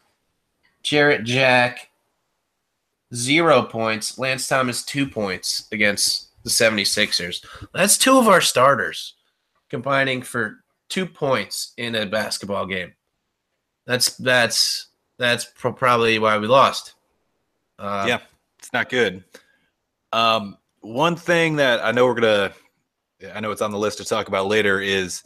Jarrett 0.82 1.24
Jack, 1.24 1.90
zero 3.14 3.62
points. 3.62 4.18
Lance 4.18 4.46
Thomas, 4.46 4.84
two 4.84 5.06
points 5.06 5.68
against 5.72 6.28
the 6.44 6.50
76ers. 6.50 7.44
That's 7.72 7.98
two 7.98 8.18
of 8.18 8.28
our 8.28 8.40
starters 8.40 9.14
combining 9.68 10.22
for 10.22 10.64
two 10.88 11.06
points 11.06 11.72
in 11.76 11.94
a 11.94 12.06
basketball 12.06 12.66
game. 12.66 12.92
That's 13.86 14.16
that's 14.16 14.88
that's 15.18 15.46
pro- 15.56 15.72
probably 15.72 16.18
why 16.18 16.38
we 16.38 16.46
lost. 16.46 16.94
Uh, 17.78 18.04
yeah, 18.06 18.18
it's 18.58 18.72
not 18.72 18.88
good. 18.88 19.24
Um, 20.12 20.58
one 20.80 21.16
thing 21.16 21.56
that 21.56 21.84
I 21.84 21.92
know 21.92 22.06
we're 22.06 22.14
gonna, 22.14 22.52
I 23.34 23.40
know 23.40 23.50
it's 23.50 23.62
on 23.62 23.70
the 23.70 23.78
list 23.78 23.98
to 23.98 24.04
talk 24.04 24.28
about 24.28 24.46
later 24.46 24.80
is 24.80 25.22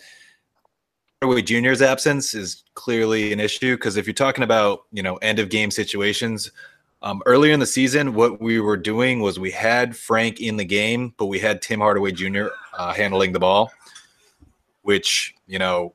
Hardaway 1.23 1.43
Jr.'s 1.43 1.83
absence 1.83 2.35
is 2.35 2.65
clearly 2.75 3.33
an 3.33 3.39
issue 3.39 3.77
because 3.77 3.97
if 3.97 4.09
you're 4.09 4.13
talking 4.13 4.43
about 4.43 4.87
you 4.91 5.05
know 5.05 5.19
end 5.19 5.39
of 5.39 5.51
game 5.51 5.71
situations, 5.71 6.51
um, 7.03 7.23
earlier 7.27 7.53
in 7.53 7.61
the 7.61 7.67
season, 7.67 8.15
what 8.15 8.41
we 8.41 8.59
were 8.59 8.77
doing 8.77 9.21
was 9.21 9.39
we 9.39 9.53
had 9.53 9.97
Frank 9.97 10.41
in 10.41 10.57
the 10.57 10.65
game, 10.65 11.15
but 11.19 11.27
we 11.27 11.39
had 11.39 11.63
Tim 11.63 11.79
Hardaway 11.79 12.11
Jr. 12.11 12.47
Uh, 12.77 12.93
handling 12.93 13.31
the 13.31 13.39
ball, 13.39 13.71
which 14.83 15.37
you 15.47 15.61
know 15.61 15.95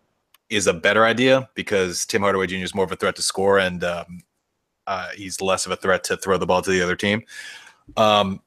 is 0.50 0.66
a 0.68 0.74
better 0.74 1.04
idea 1.04 1.50
because 1.56 2.06
Tim 2.06 2.22
Hardaway 2.22 2.48
Jr. 2.48 2.64
is 2.64 2.74
more 2.74 2.86
of 2.86 2.92
a 2.94 2.96
threat 2.96 3.18
to 3.18 3.22
score 3.22 3.60
and 3.60 3.84
um, 3.84 4.22
uh, 4.88 5.10
he's 5.14 5.42
less 5.42 5.66
of 5.66 5.74
a 5.74 5.76
threat 5.76 6.06
to 6.06 6.16
throw 6.16 6.38
the 6.38 6.46
ball 6.46 6.62
to 6.62 6.72
the 6.72 6.82
other 6.82 6.96
team. 6.96 7.22
Um, 7.98 8.40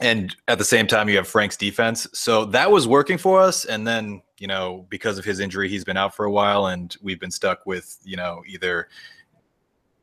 and 0.00 0.34
at 0.48 0.58
the 0.58 0.64
same 0.64 0.86
time, 0.86 1.08
you 1.08 1.16
have 1.16 1.28
Frank's 1.28 1.56
defense. 1.56 2.06
So 2.12 2.44
that 2.46 2.70
was 2.70 2.88
working 2.88 3.18
for 3.18 3.40
us. 3.40 3.64
And 3.64 3.86
then, 3.86 4.22
you 4.38 4.46
know, 4.46 4.86
because 4.88 5.18
of 5.18 5.24
his 5.24 5.38
injury, 5.38 5.68
he's 5.68 5.84
been 5.84 5.96
out 5.96 6.14
for 6.14 6.24
a 6.24 6.30
while 6.30 6.66
and 6.66 6.96
we've 7.02 7.20
been 7.20 7.30
stuck 7.30 7.66
with, 7.66 7.98
you 8.02 8.16
know, 8.16 8.42
either, 8.46 8.88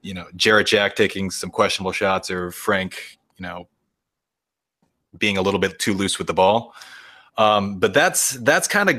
you 0.01 0.13
know, 0.13 0.27
Jarrett 0.35 0.67
Jack 0.67 0.95
taking 0.95 1.31
some 1.31 1.49
questionable 1.49 1.91
shots 1.91 2.29
or 2.29 2.51
Frank, 2.51 3.17
you 3.37 3.43
know, 3.43 3.67
being 5.17 5.37
a 5.37 5.41
little 5.41 5.59
bit 5.59 5.79
too 5.79 5.93
loose 5.93 6.17
with 6.17 6.27
the 6.27 6.33
ball. 6.33 6.73
Um, 7.37 7.79
but 7.79 7.93
that's 7.93 8.31
that's 8.31 8.67
kind 8.67 8.89
of 8.89 8.97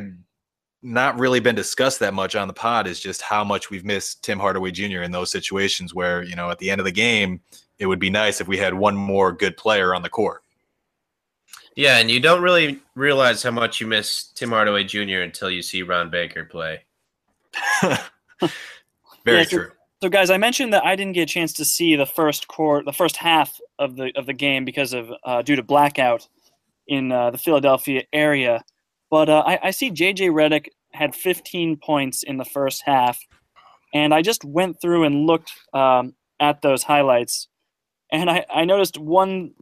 not 0.82 1.18
really 1.18 1.40
been 1.40 1.54
discussed 1.54 2.00
that 2.00 2.14
much 2.14 2.34
on 2.34 2.48
the 2.48 2.54
pod 2.54 2.86
is 2.86 2.98
just 2.98 3.20
how 3.20 3.44
much 3.44 3.70
we've 3.70 3.84
missed 3.84 4.24
Tim 4.24 4.38
Hardaway 4.38 4.70
Jr. 4.70 5.02
in 5.02 5.10
those 5.10 5.30
situations 5.30 5.94
where, 5.94 6.22
you 6.22 6.34
know, 6.34 6.50
at 6.50 6.58
the 6.58 6.70
end 6.70 6.80
of 6.80 6.86
the 6.86 6.92
game, 6.92 7.40
it 7.78 7.86
would 7.86 7.98
be 7.98 8.10
nice 8.10 8.40
if 8.40 8.48
we 8.48 8.56
had 8.56 8.74
one 8.74 8.96
more 8.96 9.30
good 9.30 9.56
player 9.56 9.94
on 9.94 10.02
the 10.02 10.08
court. 10.08 10.42
Yeah, 11.80 11.96
and 11.96 12.10
you 12.10 12.20
don't 12.20 12.42
really 12.42 12.78
realize 12.94 13.42
how 13.42 13.52
much 13.52 13.80
you 13.80 13.86
miss 13.86 14.24
Tim 14.34 14.50
Hardaway 14.50 14.84
Jr. 14.84 15.22
until 15.22 15.50
you 15.50 15.62
see 15.62 15.80
Ron 15.80 16.10
Baker 16.10 16.44
play. 16.44 16.82
Very 17.82 17.98
Yeah, 19.38 19.42
so- 19.44 19.56
true. 19.56 19.70
So, 20.02 20.10
guys, 20.10 20.28
I 20.28 20.36
mentioned 20.36 20.74
that 20.74 20.84
I 20.84 20.94
didn't 20.94 21.14
get 21.14 21.22
a 21.22 21.32
chance 21.32 21.54
to 21.54 21.64
see 21.64 21.96
the 21.96 22.04
first 22.04 22.48
court, 22.48 22.84
the 22.84 22.92
first 22.92 23.16
half 23.16 23.58
of 23.78 23.96
the 23.96 24.12
of 24.14 24.26
the 24.26 24.34
game 24.34 24.66
because 24.66 24.92
of 24.92 25.10
uh, 25.24 25.40
due 25.40 25.56
to 25.56 25.62
blackout 25.62 26.28
in 26.86 27.10
uh, 27.12 27.30
the 27.30 27.38
Philadelphia 27.38 28.02
area. 28.12 28.62
But 29.10 29.30
uh, 29.30 29.42
I, 29.46 29.58
I 29.62 29.70
see 29.70 29.90
JJ 29.90 30.32
Redick 30.32 30.66
had 30.92 31.14
15 31.14 31.78
points 31.78 32.22
in 32.22 32.36
the 32.36 32.44
first 32.44 32.82
half, 32.84 33.18
and 33.94 34.12
I 34.12 34.20
just 34.20 34.44
went 34.44 34.80
through 34.82 35.04
and 35.04 35.26
looked 35.26 35.52
um, 35.72 36.14
at 36.40 36.60
those 36.60 36.82
highlights, 36.82 37.48
and 38.12 38.28
I, 38.30 38.44
I 38.54 38.64
noticed 38.66 38.98
one 38.98 39.52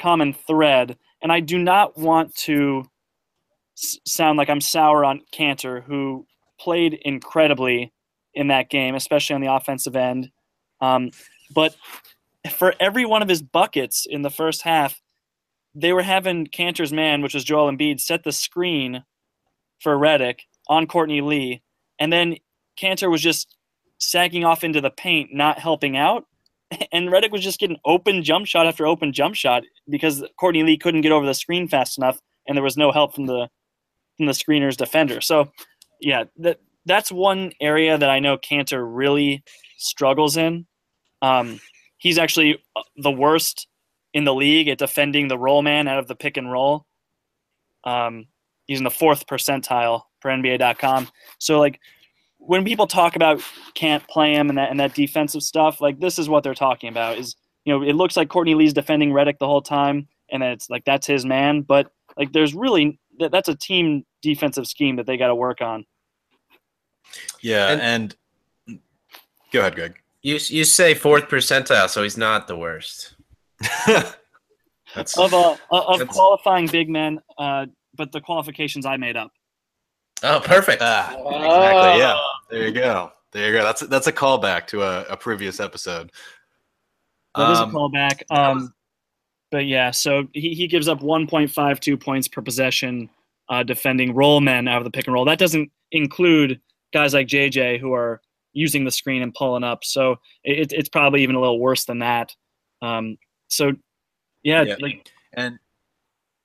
common 0.00 0.32
thread, 0.34 0.98
and 1.22 1.32
I 1.32 1.40
do 1.40 1.58
not 1.58 1.98
want 1.98 2.34
to 2.36 2.84
sound 3.74 4.38
like 4.38 4.50
I'm 4.50 4.60
sour 4.60 5.04
on 5.04 5.22
Kanter, 5.32 5.82
who 5.82 6.26
played 6.58 6.94
incredibly 7.02 7.92
in 8.34 8.48
that 8.48 8.70
game, 8.70 8.94
especially 8.94 9.34
on 9.34 9.40
the 9.40 9.52
offensive 9.52 9.96
end. 9.96 10.30
Um, 10.80 11.10
but 11.54 11.74
for 12.50 12.74
every 12.80 13.04
one 13.04 13.22
of 13.22 13.28
his 13.28 13.42
buckets 13.42 14.06
in 14.08 14.22
the 14.22 14.30
first 14.30 14.62
half, 14.62 15.00
they 15.74 15.92
were 15.92 16.02
having 16.02 16.46
Kanter's 16.46 16.92
man, 16.92 17.22
which 17.22 17.34
was 17.34 17.44
Joel 17.44 17.70
Embiid, 17.70 18.00
set 18.00 18.24
the 18.24 18.32
screen 18.32 19.04
for 19.80 19.96
Redick 19.96 20.40
on 20.68 20.86
Courtney 20.86 21.20
Lee, 21.20 21.62
and 21.98 22.12
then 22.12 22.36
Kanter 22.78 23.10
was 23.10 23.22
just 23.22 23.56
sagging 23.98 24.44
off 24.44 24.64
into 24.64 24.80
the 24.80 24.90
paint, 24.90 25.32
not 25.32 25.58
helping 25.58 25.96
out. 25.96 26.26
And 26.92 27.08
Redick 27.08 27.32
was 27.32 27.42
just 27.42 27.58
getting 27.58 27.78
open 27.84 28.22
jump 28.22 28.46
shot 28.46 28.66
after 28.66 28.86
open 28.86 29.12
jump 29.12 29.34
shot 29.34 29.64
because 29.88 30.24
Courtney 30.38 30.62
Lee 30.62 30.78
couldn't 30.78 31.00
get 31.00 31.12
over 31.12 31.26
the 31.26 31.34
screen 31.34 31.66
fast 31.66 31.98
enough, 31.98 32.20
and 32.46 32.56
there 32.56 32.62
was 32.62 32.76
no 32.76 32.92
help 32.92 33.14
from 33.14 33.26
the 33.26 33.48
from 34.16 34.26
the 34.26 34.32
screener's 34.32 34.76
defender. 34.76 35.20
So, 35.20 35.50
yeah, 36.00 36.24
that 36.38 36.60
that's 36.86 37.10
one 37.10 37.52
area 37.60 37.98
that 37.98 38.10
I 38.10 38.20
know 38.20 38.38
Kanter 38.38 38.84
really 38.88 39.42
struggles 39.78 40.36
in. 40.36 40.66
Um, 41.22 41.60
he's 41.98 42.18
actually 42.18 42.62
uh, 42.76 42.82
the 42.96 43.10
worst 43.10 43.66
in 44.12 44.24
the 44.24 44.34
league 44.34 44.68
at 44.68 44.78
defending 44.78 45.28
the 45.28 45.38
roll 45.38 45.62
man 45.62 45.88
out 45.88 45.98
of 45.98 46.08
the 46.08 46.16
pick 46.16 46.36
and 46.36 46.50
roll. 46.50 46.86
Um, 47.84 48.26
he's 48.66 48.78
in 48.78 48.84
the 48.84 48.90
fourth 48.90 49.26
percentile 49.26 50.02
per 50.20 50.30
NBA.com. 50.30 51.08
So 51.38 51.58
like 51.58 51.80
when 52.40 52.64
people 52.64 52.86
talk 52.86 53.14
about 53.16 53.40
can't 53.74 54.06
play 54.08 54.34
him 54.34 54.48
and 54.48 54.58
that 54.58 54.70
and 54.70 54.80
that 54.80 54.94
defensive 54.94 55.42
stuff, 55.42 55.80
like 55.80 56.00
this 56.00 56.18
is 56.18 56.28
what 56.28 56.42
they're 56.42 56.54
talking 56.54 56.88
about. 56.88 57.18
Is 57.18 57.36
you 57.64 57.72
know 57.72 57.82
it 57.84 57.92
looks 57.94 58.16
like 58.16 58.28
Courtney 58.28 58.54
Lee's 58.54 58.72
defending 58.72 59.10
Redick 59.10 59.38
the 59.38 59.46
whole 59.46 59.62
time, 59.62 60.08
and 60.30 60.42
then 60.42 60.50
it's 60.52 60.68
like 60.68 60.84
that's 60.84 61.06
his 61.06 61.24
man, 61.24 61.62
but 61.62 61.90
like 62.16 62.32
there's 62.32 62.54
really 62.54 62.98
that, 63.18 63.30
that's 63.30 63.48
a 63.48 63.54
team 63.54 64.04
defensive 64.22 64.66
scheme 64.66 64.96
that 64.96 65.06
they 65.06 65.16
got 65.16 65.28
to 65.28 65.34
work 65.34 65.60
on. 65.62 65.84
Yeah, 67.40 67.68
And- 67.70 67.80
and, 68.68 68.78
go 69.52 69.60
ahead, 69.60 69.74
Greg. 69.74 69.96
You 70.22 70.38
you 70.48 70.64
say 70.64 70.94
fourth 70.94 71.28
percentile, 71.28 71.88
so 71.88 72.02
he's 72.02 72.16
not 72.18 72.46
the 72.46 72.56
worst. 72.56 73.14
That's 74.94 75.16
of 75.18 75.32
uh, 75.32 75.56
of 75.70 75.98
That's- 75.98 76.16
qualifying 76.16 76.66
big 76.66 76.88
men, 76.88 77.20
uh, 77.38 77.66
but 77.96 78.12
the 78.12 78.20
qualifications 78.20 78.84
I 78.86 78.96
made 78.96 79.16
up. 79.16 79.30
Oh, 80.22 80.40
perfect. 80.44 80.82
ah, 80.82 81.08
exactly. 81.12 82.00
Yeah, 82.00 82.18
there 82.50 82.66
you 82.66 82.72
go. 82.72 83.12
There 83.32 83.46
you 83.46 83.52
go. 83.58 83.62
That's 83.62 83.80
that's 83.82 84.06
a 84.06 84.12
callback 84.12 84.66
to 84.68 84.82
a, 84.82 85.02
a 85.04 85.16
previous 85.16 85.60
episode. 85.60 86.10
That 87.36 87.50
is 87.52 87.58
Um, 87.58 87.70
a 87.70 87.72
callback. 87.78 88.22
Um, 88.30 88.74
but 89.50 89.66
yeah, 89.66 89.90
so 89.90 90.26
he, 90.32 90.54
he 90.54 90.66
gives 90.66 90.88
up 90.88 91.00
1.52 91.00 92.00
points 92.00 92.28
per 92.28 92.40
possession 92.42 93.08
uh, 93.48 93.62
defending 93.62 94.14
roll 94.14 94.40
men 94.40 94.68
out 94.68 94.78
of 94.78 94.84
the 94.84 94.90
pick 94.90 95.06
and 95.06 95.14
roll. 95.14 95.24
That 95.24 95.38
doesn't 95.38 95.70
include 95.92 96.60
guys 96.92 97.14
like 97.14 97.26
JJ 97.26 97.80
who 97.80 97.92
are 97.92 98.20
using 98.52 98.84
the 98.84 98.90
screen 98.90 99.22
and 99.22 99.32
pulling 99.34 99.64
up. 99.64 99.84
So 99.84 100.16
it, 100.44 100.72
it's 100.72 100.88
probably 100.88 101.22
even 101.22 101.36
a 101.36 101.40
little 101.40 101.60
worse 101.60 101.84
than 101.84 102.00
that. 102.00 102.34
Um, 102.82 103.16
so 103.48 103.72
yeah, 104.42 104.62
Yeah. 104.62 104.76
like 104.80 105.08
And 105.32 105.58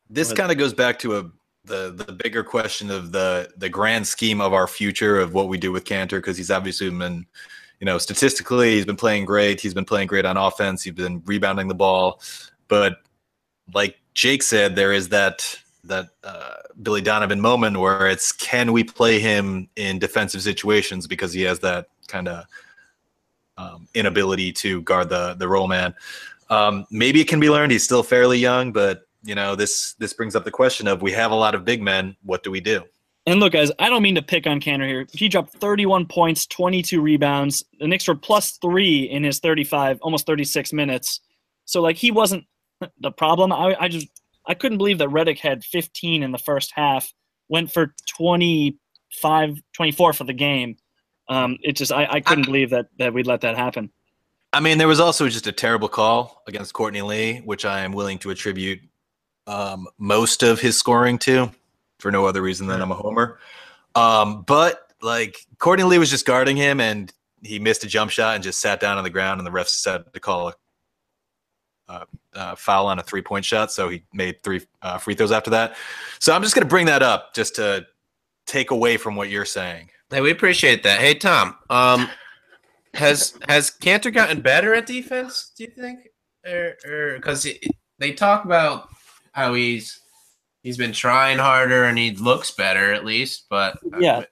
this 0.09 0.33
kind 0.33 0.51
of 0.51 0.57
goes 0.57 0.73
back 0.73 0.99
to 0.99 1.17
a 1.17 1.31
the 1.65 1.91
the 1.91 2.11
bigger 2.11 2.43
question 2.43 2.91
of 2.91 3.11
the 3.11 3.49
the 3.57 3.69
grand 3.69 4.07
scheme 4.07 4.41
of 4.41 4.53
our 4.53 4.67
future 4.67 5.19
of 5.19 5.33
what 5.33 5.47
we 5.47 5.57
do 5.57 5.71
with 5.71 5.85
Kanter 5.85 6.17
because 6.17 6.37
he's 6.37 6.51
obviously 6.51 6.89
been, 6.89 7.25
you 7.79 7.85
know, 7.85 7.97
statistically 7.97 8.75
he's 8.75 8.85
been 8.85 8.95
playing 8.95 9.25
great. 9.25 9.59
He's 9.59 9.73
been 9.73 9.85
playing 9.85 10.07
great 10.07 10.25
on 10.25 10.37
offense. 10.37 10.83
He's 10.83 10.93
been 10.93 11.21
rebounding 11.25 11.67
the 11.67 11.75
ball, 11.75 12.21
but 12.67 12.97
like 13.73 13.97
Jake 14.13 14.43
said, 14.43 14.75
there 14.75 14.93
is 14.93 15.09
that 15.09 15.57
that 15.83 16.09
uh, 16.23 16.55
Billy 16.81 17.01
Donovan 17.01 17.39
moment 17.39 17.77
where 17.77 18.07
it's 18.07 18.31
can 18.31 18.71
we 18.71 18.83
play 18.83 19.19
him 19.19 19.69
in 19.75 19.99
defensive 19.99 20.41
situations 20.41 21.07
because 21.07 21.33
he 21.33 21.41
has 21.43 21.59
that 21.59 21.87
kind 22.07 22.27
of 22.27 22.45
um, 23.57 23.87
inability 23.93 24.51
to 24.51 24.81
guard 24.81 25.09
the 25.09 25.35
the 25.35 25.47
roll 25.47 25.67
man. 25.67 25.93
Um, 26.49 26.85
maybe 26.91 27.21
it 27.21 27.27
can 27.27 27.39
be 27.39 27.49
learned. 27.49 27.71
He's 27.71 27.83
still 27.83 28.03
fairly 28.03 28.37
young, 28.37 28.71
but 28.71 29.07
you 29.25 29.35
know 29.35 29.55
this 29.55 29.95
this 29.99 30.13
brings 30.13 30.35
up 30.35 30.45
the 30.45 30.51
question 30.51 30.87
of 30.87 31.01
we 31.01 31.11
have 31.11 31.31
a 31.31 31.35
lot 31.35 31.55
of 31.55 31.65
big 31.65 31.81
men. 31.81 32.15
What 32.23 32.43
do 32.43 32.51
we 32.51 32.61
do? 32.61 32.83
And 33.27 33.39
look, 33.39 33.53
guys, 33.53 33.71
I 33.79 33.89
don't 33.89 34.03
mean 34.03 34.15
to 34.15 34.21
pick 34.21 34.45
on 34.45 34.61
Kanter 34.61 34.87
here. 34.87 35.07
He 35.11 35.27
dropped 35.27 35.53
31 35.53 36.05
points, 36.05 36.45
22 36.45 37.01
rebounds. 37.01 37.65
The 37.79 37.87
Knicks 37.87 38.07
were 38.07 38.15
plus 38.15 38.51
three 38.61 39.03
in 39.03 39.23
his 39.23 39.39
35, 39.39 39.97
almost 40.01 40.27
36 40.27 40.71
minutes. 40.73 41.21
So, 41.65 41.81
like, 41.81 41.95
he 41.95 42.11
wasn't 42.11 42.45
the 42.99 43.11
problem. 43.11 43.51
I, 43.51 43.75
I 43.79 43.87
just, 43.87 44.07
I 44.45 44.53
couldn't 44.53 44.77
believe 44.77 44.99
that 44.99 45.09
Redick 45.09 45.39
had 45.39 45.63
15 45.63 46.21
in 46.21 46.31
the 46.31 46.37
first 46.37 46.71
half, 46.75 47.11
went 47.49 47.71
for 47.71 47.95
25, 48.15 49.57
24 49.73 50.13
for 50.13 50.23
the 50.23 50.33
game. 50.33 50.77
Um, 51.27 51.57
it 51.63 51.73
just, 51.73 51.91
I, 51.91 52.07
I 52.09 52.21
couldn't 52.21 52.45
believe 52.45 52.69
that, 52.69 52.89
that 52.99 53.11
we'd 53.11 53.25
let 53.25 53.41
that 53.41 53.57
happen. 53.57 53.89
I 54.53 54.59
mean, 54.59 54.77
there 54.77 54.87
was 54.87 54.99
also 54.99 55.27
just 55.27 55.47
a 55.47 55.51
terrible 55.51 55.89
call 55.89 56.43
against 56.47 56.73
Courtney 56.73 57.01
Lee, 57.01 57.39
which 57.39 57.65
I 57.65 57.79
am 57.79 57.91
willing 57.91 58.19
to 58.19 58.29
attribute 58.29 58.81
um, 59.47 59.87
most 59.97 60.43
of 60.43 60.59
his 60.59 60.77
scoring 60.77 61.17
to, 61.19 61.51
for 61.99 62.11
no 62.11 62.25
other 62.25 62.41
reason 62.41 62.67
than 62.67 62.81
I'm 62.81 62.91
a 62.91 62.95
homer. 62.95 63.39
Um, 63.95 64.43
but 64.43 64.91
like 65.01 65.37
Courtney 65.59 65.85
Lee 65.85 65.99
was 65.99 66.09
just 66.09 66.25
guarding 66.25 66.57
him, 66.57 66.79
and 66.79 67.11
he 67.43 67.59
missed 67.59 67.83
a 67.83 67.87
jump 67.87 68.11
shot 68.11 68.35
and 68.35 68.43
just 68.43 68.59
sat 68.59 68.79
down 68.79 68.97
on 68.97 69.03
the 69.03 69.09
ground, 69.09 69.39
and 69.39 69.47
the 69.47 69.51
refs 69.51 69.69
said 69.69 70.03
to 70.13 70.19
call 70.19 70.49
a 70.49 70.53
uh, 71.87 72.05
uh, 72.33 72.55
foul 72.55 72.87
on 72.87 72.99
a 72.99 73.03
three 73.03 73.21
point 73.21 73.45
shot. 73.45 73.71
So 73.71 73.89
he 73.89 74.03
made 74.13 74.41
three 74.43 74.61
uh, 74.81 74.97
free 74.97 75.13
throws 75.13 75.31
after 75.31 75.51
that. 75.51 75.75
So 76.19 76.33
I'm 76.33 76.41
just 76.41 76.55
going 76.55 76.65
to 76.65 76.69
bring 76.69 76.87
that 76.87 77.03
up 77.03 77.33
just 77.33 77.55
to 77.55 77.85
take 78.47 78.71
away 78.71 78.97
from 78.97 79.15
what 79.15 79.29
you're 79.29 79.45
saying. 79.45 79.89
Hey, 80.09 80.21
we 80.21 80.31
appreciate 80.31 80.83
that. 80.83 80.99
Hey, 80.99 81.15
Tom, 81.15 81.55
um, 81.69 82.09
has 82.93 83.37
has 83.47 83.71
Kanter 83.71 84.13
gotten 84.13 84.41
better 84.41 84.73
at 84.73 84.85
defense? 84.85 85.51
Do 85.55 85.63
you 85.63 85.69
think, 85.71 86.09
or 86.45 87.15
because 87.15 87.47
they 87.99 88.11
talk 88.13 88.45
about 88.45 88.89
how 89.35 89.53
he's 89.53 89.99
he's 90.63 90.77
been 90.77 90.93
trying 90.93 91.37
harder 91.37 91.83
and 91.83 91.97
he 91.97 92.11
looks 92.11 92.51
better 92.51 92.93
at 92.93 93.05
least, 93.05 93.45
but 93.49 93.77
Yeah. 93.99 94.23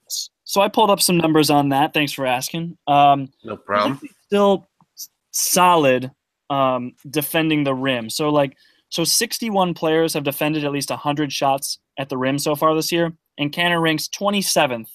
So 0.45 0.61
I 0.61 0.69
pulled 0.69 0.89
up 0.89 1.01
some 1.01 1.17
numbers 1.17 1.49
on 1.49 1.69
that. 1.69 1.93
Thanks 1.93 2.13
for 2.13 2.25
asking. 2.25 2.77
Um, 2.87 3.29
no 3.43 3.57
problem. 3.57 3.99
still 4.25 4.67
solid 5.31 6.11
um, 6.49 6.93
defending 7.09 7.63
the 7.63 7.73
rim. 7.73 8.09
So 8.09 8.29
like 8.29 8.55
so 8.89 9.03
61 9.03 9.73
players 9.73 10.13
have 10.13 10.23
defended 10.23 10.63
at 10.63 10.71
least 10.71 10.89
100 10.89 11.31
shots 11.31 11.79
at 11.99 12.09
the 12.09 12.17
rim 12.17 12.39
so 12.39 12.55
far 12.55 12.73
this 12.73 12.91
year 12.91 13.13
and 13.37 13.51
Kanter 13.51 13.81
ranks 13.81 14.07
27th, 14.07 14.89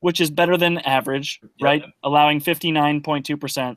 which 0.00 0.20
is 0.20 0.30
better 0.30 0.56
than 0.56 0.78
average, 0.78 1.40
right? 1.60 1.84
Allowing 2.02 2.40
59.2% 2.40 3.76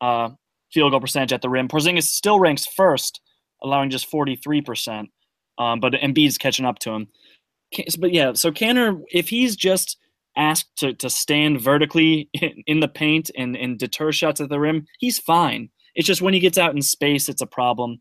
uh, 0.00 0.30
field 0.72 0.90
goal 0.90 1.00
percentage 1.00 1.32
at 1.32 1.42
the 1.42 1.48
rim. 1.48 1.68
Porzingis 1.68 2.04
still 2.04 2.40
ranks 2.40 2.66
first, 2.66 3.20
allowing 3.62 3.90
just 3.90 4.10
43%. 4.10 5.08
Um, 5.58 5.80
but 5.80 5.92
Embiid's 5.94 6.38
catching 6.38 6.66
up 6.66 6.78
to 6.80 6.90
him. 6.90 7.08
But 7.98 8.12
yeah, 8.12 8.32
so 8.34 8.50
Kanter, 8.50 9.02
if 9.10 9.28
he's 9.28 9.56
just 9.56 9.98
asked 10.36 10.76
to, 10.76 10.94
to 10.94 11.10
stand 11.10 11.60
vertically 11.60 12.28
in, 12.34 12.62
in 12.66 12.80
the 12.80 12.88
paint 12.88 13.30
and, 13.36 13.56
and 13.56 13.78
deter 13.78 14.12
shots 14.12 14.40
at 14.40 14.48
the 14.48 14.60
rim, 14.60 14.86
he's 14.98 15.18
fine. 15.18 15.70
It's 15.94 16.06
just 16.06 16.22
when 16.22 16.34
he 16.34 16.40
gets 16.40 16.58
out 16.58 16.74
in 16.74 16.82
space, 16.82 17.28
it's 17.28 17.42
a 17.42 17.46
problem. 17.46 18.00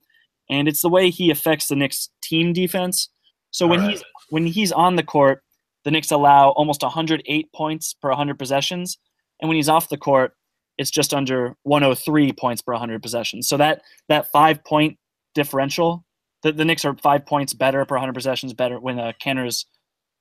And 0.49 0.67
it's 0.67 0.81
the 0.81 0.89
way 0.89 1.09
he 1.09 1.29
affects 1.29 1.67
the 1.67 1.75
Knicks 1.75 2.09
team 2.21 2.53
defense. 2.53 3.09
So 3.51 3.67
when 3.67 3.79
Alright. 3.79 3.97
he's 3.97 4.03
when 4.29 4.45
he's 4.47 4.71
on 4.71 4.95
the 4.95 5.03
court, 5.03 5.43
the 5.83 5.91
Knicks 5.91 6.11
allow 6.11 6.49
almost 6.49 6.81
108 6.81 7.53
points 7.53 7.93
per 7.93 8.09
100 8.09 8.39
possessions, 8.39 8.97
and 9.39 9.49
when 9.49 9.57
he's 9.57 9.69
off 9.69 9.89
the 9.89 9.97
court, 9.97 10.35
it's 10.77 10.91
just 10.91 11.13
under 11.13 11.55
103 11.63 12.31
points 12.33 12.61
per 12.61 12.73
100 12.73 13.01
possessions. 13.01 13.47
So 13.47 13.57
that 13.57 13.81
that 14.07 14.31
five 14.31 14.63
point 14.63 14.97
differential, 15.33 16.05
the, 16.43 16.51
the 16.51 16.65
Knicks 16.65 16.85
are 16.85 16.95
five 16.95 17.25
points 17.25 17.53
better 17.53 17.85
per 17.85 17.95
100 17.95 18.13
possessions 18.13 18.53
better 18.53 18.79
when 18.79 18.99
uh, 18.99 19.13
Kanter's 19.21 19.65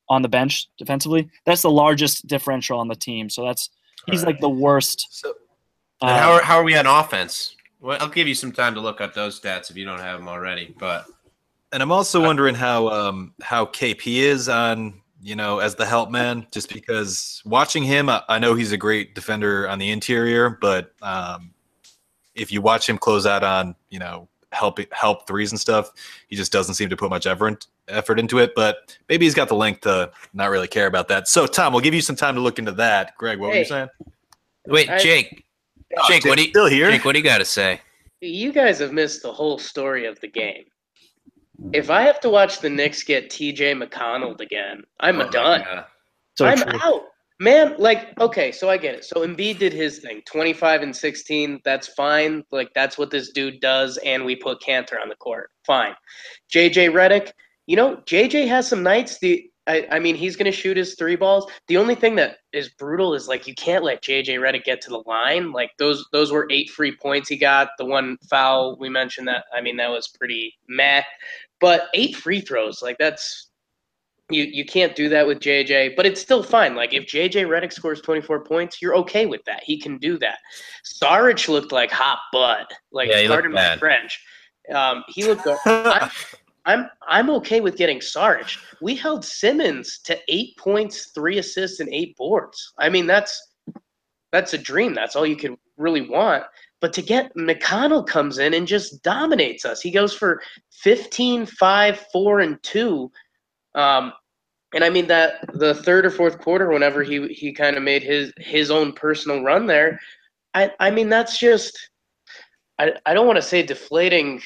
on 0.08 0.22
the 0.22 0.28
bench 0.28 0.68
defensively. 0.76 1.30
That's 1.46 1.62
the 1.62 1.70
largest 1.70 2.26
differential 2.26 2.78
on 2.78 2.88
the 2.88 2.96
team. 2.96 3.30
So 3.30 3.44
that's 3.44 3.70
he's 4.06 4.24
like 4.24 4.40
the 4.40 4.48
worst. 4.48 5.06
So 5.10 5.34
uh, 6.02 6.18
how 6.18 6.32
are, 6.32 6.42
how 6.42 6.56
are 6.56 6.64
we 6.64 6.76
on 6.76 6.86
offense? 6.86 7.56
Well, 7.80 7.96
I'll 8.00 8.08
give 8.08 8.28
you 8.28 8.34
some 8.34 8.52
time 8.52 8.74
to 8.74 8.80
look 8.80 9.00
up 9.00 9.14
those 9.14 9.40
stats 9.40 9.70
if 9.70 9.76
you 9.76 9.84
don't 9.84 10.00
have 10.00 10.18
them 10.18 10.28
already. 10.28 10.74
But 10.78 11.06
And 11.72 11.82
I'm 11.82 11.92
also 11.92 12.20
wondering 12.20 12.54
how 12.54 12.88
um 12.88 13.34
how 13.40 13.66
KP 13.66 14.16
is 14.16 14.48
on 14.48 15.00
you 15.22 15.36
know 15.36 15.60
as 15.60 15.76
the 15.76 15.86
help 15.86 16.10
man, 16.10 16.46
just 16.50 16.72
because 16.72 17.40
watching 17.46 17.84
him, 17.84 18.08
I, 18.08 18.22
I 18.28 18.38
know 18.38 18.54
he's 18.54 18.72
a 18.72 18.76
great 18.76 19.14
defender 19.14 19.68
on 19.68 19.78
the 19.78 19.90
interior, 19.90 20.50
but 20.50 20.92
um, 21.00 21.54
if 22.34 22.52
you 22.52 22.60
watch 22.60 22.88
him 22.88 22.98
close 22.98 23.26
out 23.26 23.44
on 23.44 23.74
you 23.88 23.98
know 23.98 24.28
help 24.52 24.78
help 24.92 25.26
threes 25.26 25.52
and 25.52 25.60
stuff, 25.60 25.92
he 26.28 26.36
just 26.36 26.52
doesn't 26.52 26.74
seem 26.74 26.88
to 26.90 26.96
put 26.96 27.10
much 27.10 27.26
effort 27.26 27.66
effort 27.88 28.18
into 28.18 28.38
it. 28.38 28.52
But 28.56 28.96
maybe 29.08 29.26
he's 29.26 29.34
got 29.34 29.48
the 29.48 29.54
length 29.54 29.82
to 29.82 30.10
not 30.34 30.50
really 30.50 30.68
care 30.68 30.86
about 30.86 31.08
that. 31.08 31.28
So 31.28 31.46
Tom, 31.46 31.72
we'll 31.72 31.82
give 31.82 31.94
you 31.94 32.00
some 32.02 32.16
time 32.16 32.34
to 32.34 32.40
look 32.40 32.58
into 32.58 32.72
that. 32.72 33.16
Greg, 33.16 33.38
what 33.38 33.50
were 33.50 33.56
you 33.56 33.64
saying? 33.64 33.88
wait, 34.66 34.88
I- 34.90 34.98
Jake, 34.98 35.44
oh, 35.98 36.04
Jake, 36.08 36.24
what 36.24 36.36
do 36.38 36.44
you 36.44 36.50
Still 36.50 36.66
here? 36.66 36.90
Jake, 36.90 37.04
what 37.04 37.12
do 37.12 37.18
you 37.18 37.24
got 37.24 37.38
to 37.38 37.44
say? 37.44 37.80
You 38.20 38.52
guys 38.52 38.78
have 38.80 38.92
missed 38.92 39.22
the 39.22 39.32
whole 39.32 39.58
story 39.58 40.04
of 40.06 40.20
the 40.20 40.28
game. 40.28 40.64
If 41.72 41.90
I 41.90 42.02
have 42.02 42.20
to 42.20 42.30
watch 42.30 42.60
the 42.60 42.70
Knicks 42.70 43.02
get 43.02 43.30
TJ 43.30 43.82
McConnell 43.82 44.38
again, 44.40 44.82
I'm 45.00 45.16
Oh 45.20 45.24
my 45.24 45.30
done. 45.30 45.62
God. 45.62 45.84
so 46.36 46.46
I'm 46.46 46.58
true. 46.58 46.78
out. 46.82 47.02
Man, 47.40 47.74
like, 47.78 48.12
okay, 48.20 48.52
so 48.52 48.68
I 48.68 48.76
get 48.76 48.94
it. 48.94 49.04
So 49.04 49.26
Embiid 49.26 49.58
did 49.58 49.72
his 49.72 50.00
thing 50.00 50.20
25 50.26 50.82
and 50.82 50.94
16. 50.94 51.60
That's 51.64 51.88
fine. 51.88 52.44
Like, 52.52 52.68
that's 52.74 52.98
what 52.98 53.10
this 53.10 53.30
dude 53.30 53.60
does. 53.60 53.96
And 54.04 54.26
we 54.26 54.36
put 54.36 54.60
Kanter 54.60 55.00
on 55.00 55.08
the 55.08 55.16
court. 55.16 55.50
Fine. 55.66 55.94
JJ 56.54 56.90
Redick, 56.90 57.32
you 57.66 57.76
know, 57.76 57.96
JJ 58.04 58.46
has 58.48 58.68
some 58.68 58.82
nights. 58.82 59.18
The 59.20 59.50
I, 59.66 59.86
I 59.92 59.98
mean, 60.00 60.16
he's 60.16 60.36
going 60.36 60.50
to 60.50 60.56
shoot 60.56 60.76
his 60.76 60.96
three 60.96 61.16
balls. 61.16 61.50
The 61.68 61.76
only 61.76 61.94
thing 61.94 62.16
that 62.16 62.38
is 62.52 62.70
brutal 62.70 63.14
is 63.14 63.28
like 63.28 63.46
you 63.46 63.54
can't 63.54 63.84
let 63.84 64.02
JJ 64.02 64.38
Redick 64.38 64.64
get 64.64 64.80
to 64.82 64.90
the 64.90 65.02
line. 65.06 65.52
Like 65.52 65.70
those 65.78 66.04
those 66.12 66.32
were 66.32 66.48
eight 66.50 66.70
free 66.70 66.94
points 66.94 67.28
he 67.28 67.36
got. 67.36 67.68
The 67.78 67.84
one 67.84 68.18
foul 68.28 68.76
we 68.78 68.88
mentioned 68.88 69.28
that 69.28 69.44
I 69.54 69.60
mean 69.60 69.76
that 69.76 69.90
was 69.90 70.08
pretty 70.08 70.58
meh. 70.68 71.02
But 71.60 71.88
eight 71.94 72.16
free 72.16 72.40
throws, 72.40 72.82
like 72.82 72.96
that's 72.98 73.49
you 74.30 74.44
you 74.44 74.64
can't 74.64 74.94
do 74.94 75.08
that 75.08 75.26
with 75.26 75.40
JJ, 75.40 75.96
but 75.96 76.06
it's 76.06 76.20
still 76.20 76.42
fine. 76.42 76.74
Like 76.74 76.92
if 76.92 77.04
JJ 77.04 77.46
Redick 77.46 77.72
scores 77.72 78.00
24 78.00 78.44
points, 78.44 78.80
you're 78.80 78.96
okay 78.96 79.26
with 79.26 79.44
that. 79.44 79.62
He 79.64 79.78
can 79.78 79.98
do 79.98 80.18
that. 80.18 80.38
Saric 80.84 81.48
looked 81.48 81.72
like 81.72 81.90
hot 81.90 82.18
bud. 82.32 82.66
Like 82.92 83.10
Yeah, 83.10 83.26
pardon 83.28 83.52
my. 83.52 83.76
French. 83.76 84.20
Um, 84.74 85.04
he 85.08 85.24
looked. 85.24 85.46
I'm, 85.66 86.10
I'm 86.66 86.88
I'm 87.08 87.30
okay 87.30 87.60
with 87.60 87.76
getting 87.76 87.98
Saric. 87.98 88.56
We 88.80 88.94
held 88.94 89.24
Simmons 89.24 90.00
to 90.04 90.18
eight 90.28 90.56
points, 90.56 91.10
three 91.14 91.38
assists, 91.38 91.80
and 91.80 91.88
eight 91.92 92.16
boards. 92.16 92.72
I 92.78 92.88
mean 92.88 93.06
that's 93.06 93.40
that's 94.32 94.54
a 94.54 94.58
dream. 94.58 94.94
That's 94.94 95.16
all 95.16 95.26
you 95.26 95.36
could 95.36 95.56
really 95.76 96.08
want. 96.08 96.44
But 96.80 96.92
to 96.94 97.02
get 97.02 97.34
McConnell 97.36 98.06
comes 98.06 98.38
in 98.38 98.54
and 98.54 98.66
just 98.66 99.02
dominates 99.02 99.64
us. 99.64 99.80
He 99.80 99.90
goes 99.90 100.14
for 100.14 100.40
15, 100.72 101.46
5, 101.46 102.06
4, 102.12 102.40
and 102.40 102.62
2. 102.62 103.10
Um, 103.74 104.12
and 104.74 104.84
I 104.84 104.90
mean 104.90 105.06
that 105.08 105.44
the 105.54 105.74
third 105.74 106.06
or 106.06 106.10
fourth 106.10 106.38
quarter, 106.38 106.70
whenever 106.70 107.02
he 107.02 107.28
he 107.28 107.52
kind 107.52 107.76
of 107.76 107.82
made 107.82 108.02
his 108.02 108.32
his 108.38 108.70
own 108.70 108.92
personal 108.92 109.42
run 109.42 109.66
there, 109.66 110.00
I 110.54 110.70
I 110.78 110.90
mean 110.90 111.08
that's 111.08 111.38
just 111.38 111.90
I 112.78 112.92
I 113.06 113.14
don't 113.14 113.26
want 113.26 113.36
to 113.36 113.42
say 113.42 113.62
deflating 113.62 114.40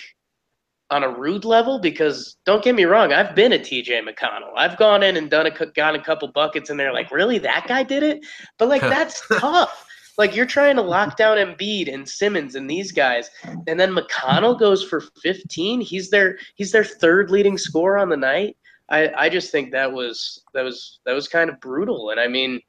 on 0.90 1.02
a 1.02 1.08
rude 1.08 1.44
level 1.44 1.78
because 1.78 2.36
don't 2.46 2.62
get 2.62 2.74
me 2.74 2.84
wrong, 2.84 3.12
I've 3.12 3.34
been 3.34 3.52
a 3.52 3.58
TJ 3.58 4.06
McConnell. 4.06 4.52
I've 4.56 4.76
gone 4.76 5.02
in 5.02 5.16
and 5.16 5.30
done 5.30 5.46
a 5.46 5.66
got 5.66 5.94
a 5.94 6.00
couple 6.00 6.28
buckets 6.28 6.70
and 6.70 6.78
they're 6.78 6.92
like, 6.92 7.10
really 7.10 7.38
that 7.38 7.66
guy 7.66 7.82
did 7.82 8.02
it? 8.02 8.24
But 8.58 8.68
like 8.68 8.82
that's 8.82 9.26
tough. 9.28 9.86
Like 10.16 10.36
you're 10.36 10.46
trying 10.46 10.76
to 10.76 10.82
lock 10.82 11.16
down 11.16 11.38
Embiid 11.38 11.92
and 11.92 12.08
Simmons 12.08 12.54
and 12.54 12.70
these 12.70 12.92
guys, 12.92 13.28
and 13.66 13.80
then 13.80 13.92
McConnell 13.92 14.58
goes 14.58 14.84
for 14.84 15.02
15. 15.22 15.80
He's 15.80 16.08
their 16.08 16.38
he's 16.54 16.70
their 16.70 16.84
third 16.84 17.30
leading 17.30 17.58
scorer 17.58 17.98
on 17.98 18.08
the 18.08 18.16
night. 18.16 18.56
I, 18.90 19.10
I 19.16 19.28
just 19.28 19.50
think 19.50 19.72
that 19.72 19.92
was 19.92 20.42
that 20.52 20.62
was 20.62 21.00
that 21.06 21.14
was 21.14 21.28
kind 21.28 21.48
of 21.50 21.60
brutal. 21.60 22.10
And 22.10 22.20
I 22.20 22.28
mean, 22.28 22.60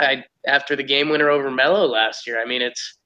I 0.00 0.24
after 0.46 0.76
the 0.76 0.82
game 0.82 1.08
winner 1.08 1.30
over 1.30 1.50
Melo 1.50 1.86
last 1.86 2.26
year, 2.26 2.40
I 2.40 2.46
mean 2.46 2.62
it's 2.62 2.98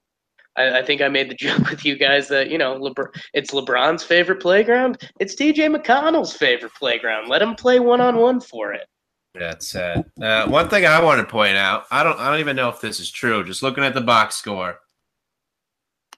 I, 0.57 0.79
I 0.79 0.83
think 0.83 1.01
I 1.01 1.07
made 1.07 1.29
the 1.29 1.35
joke 1.39 1.69
with 1.69 1.85
you 1.85 1.97
guys 1.97 2.27
that 2.29 2.49
you 2.49 2.57
know 2.57 2.79
Lebr- 2.79 3.13
it's 3.33 3.51
LeBron's 3.51 4.03
favorite 4.03 4.41
playground. 4.41 5.01
It's 5.19 5.35
TJ 5.35 5.75
McConnell's 5.75 6.33
favorite 6.33 6.73
playground. 6.75 7.27
Let 7.27 7.41
him 7.41 7.55
play 7.55 7.79
one 7.79 8.01
on 8.01 8.17
one 8.17 8.39
for 8.39 8.73
it. 8.73 8.87
That's 9.33 9.69
sad. 9.69 10.05
Uh, 10.21 10.47
one 10.47 10.67
thing 10.69 10.85
I 10.85 11.01
want 11.01 11.21
to 11.21 11.31
point 11.31 11.55
out, 11.55 11.85
I 11.89 12.03
don't, 12.03 12.19
I 12.19 12.29
don't 12.29 12.41
even 12.41 12.57
know 12.57 12.67
if 12.67 12.81
this 12.81 12.99
is 12.99 13.09
true. 13.09 13.45
Just 13.45 13.63
looking 13.63 13.83
at 13.83 13.93
the 13.93 14.01
box 14.01 14.35
score, 14.35 14.79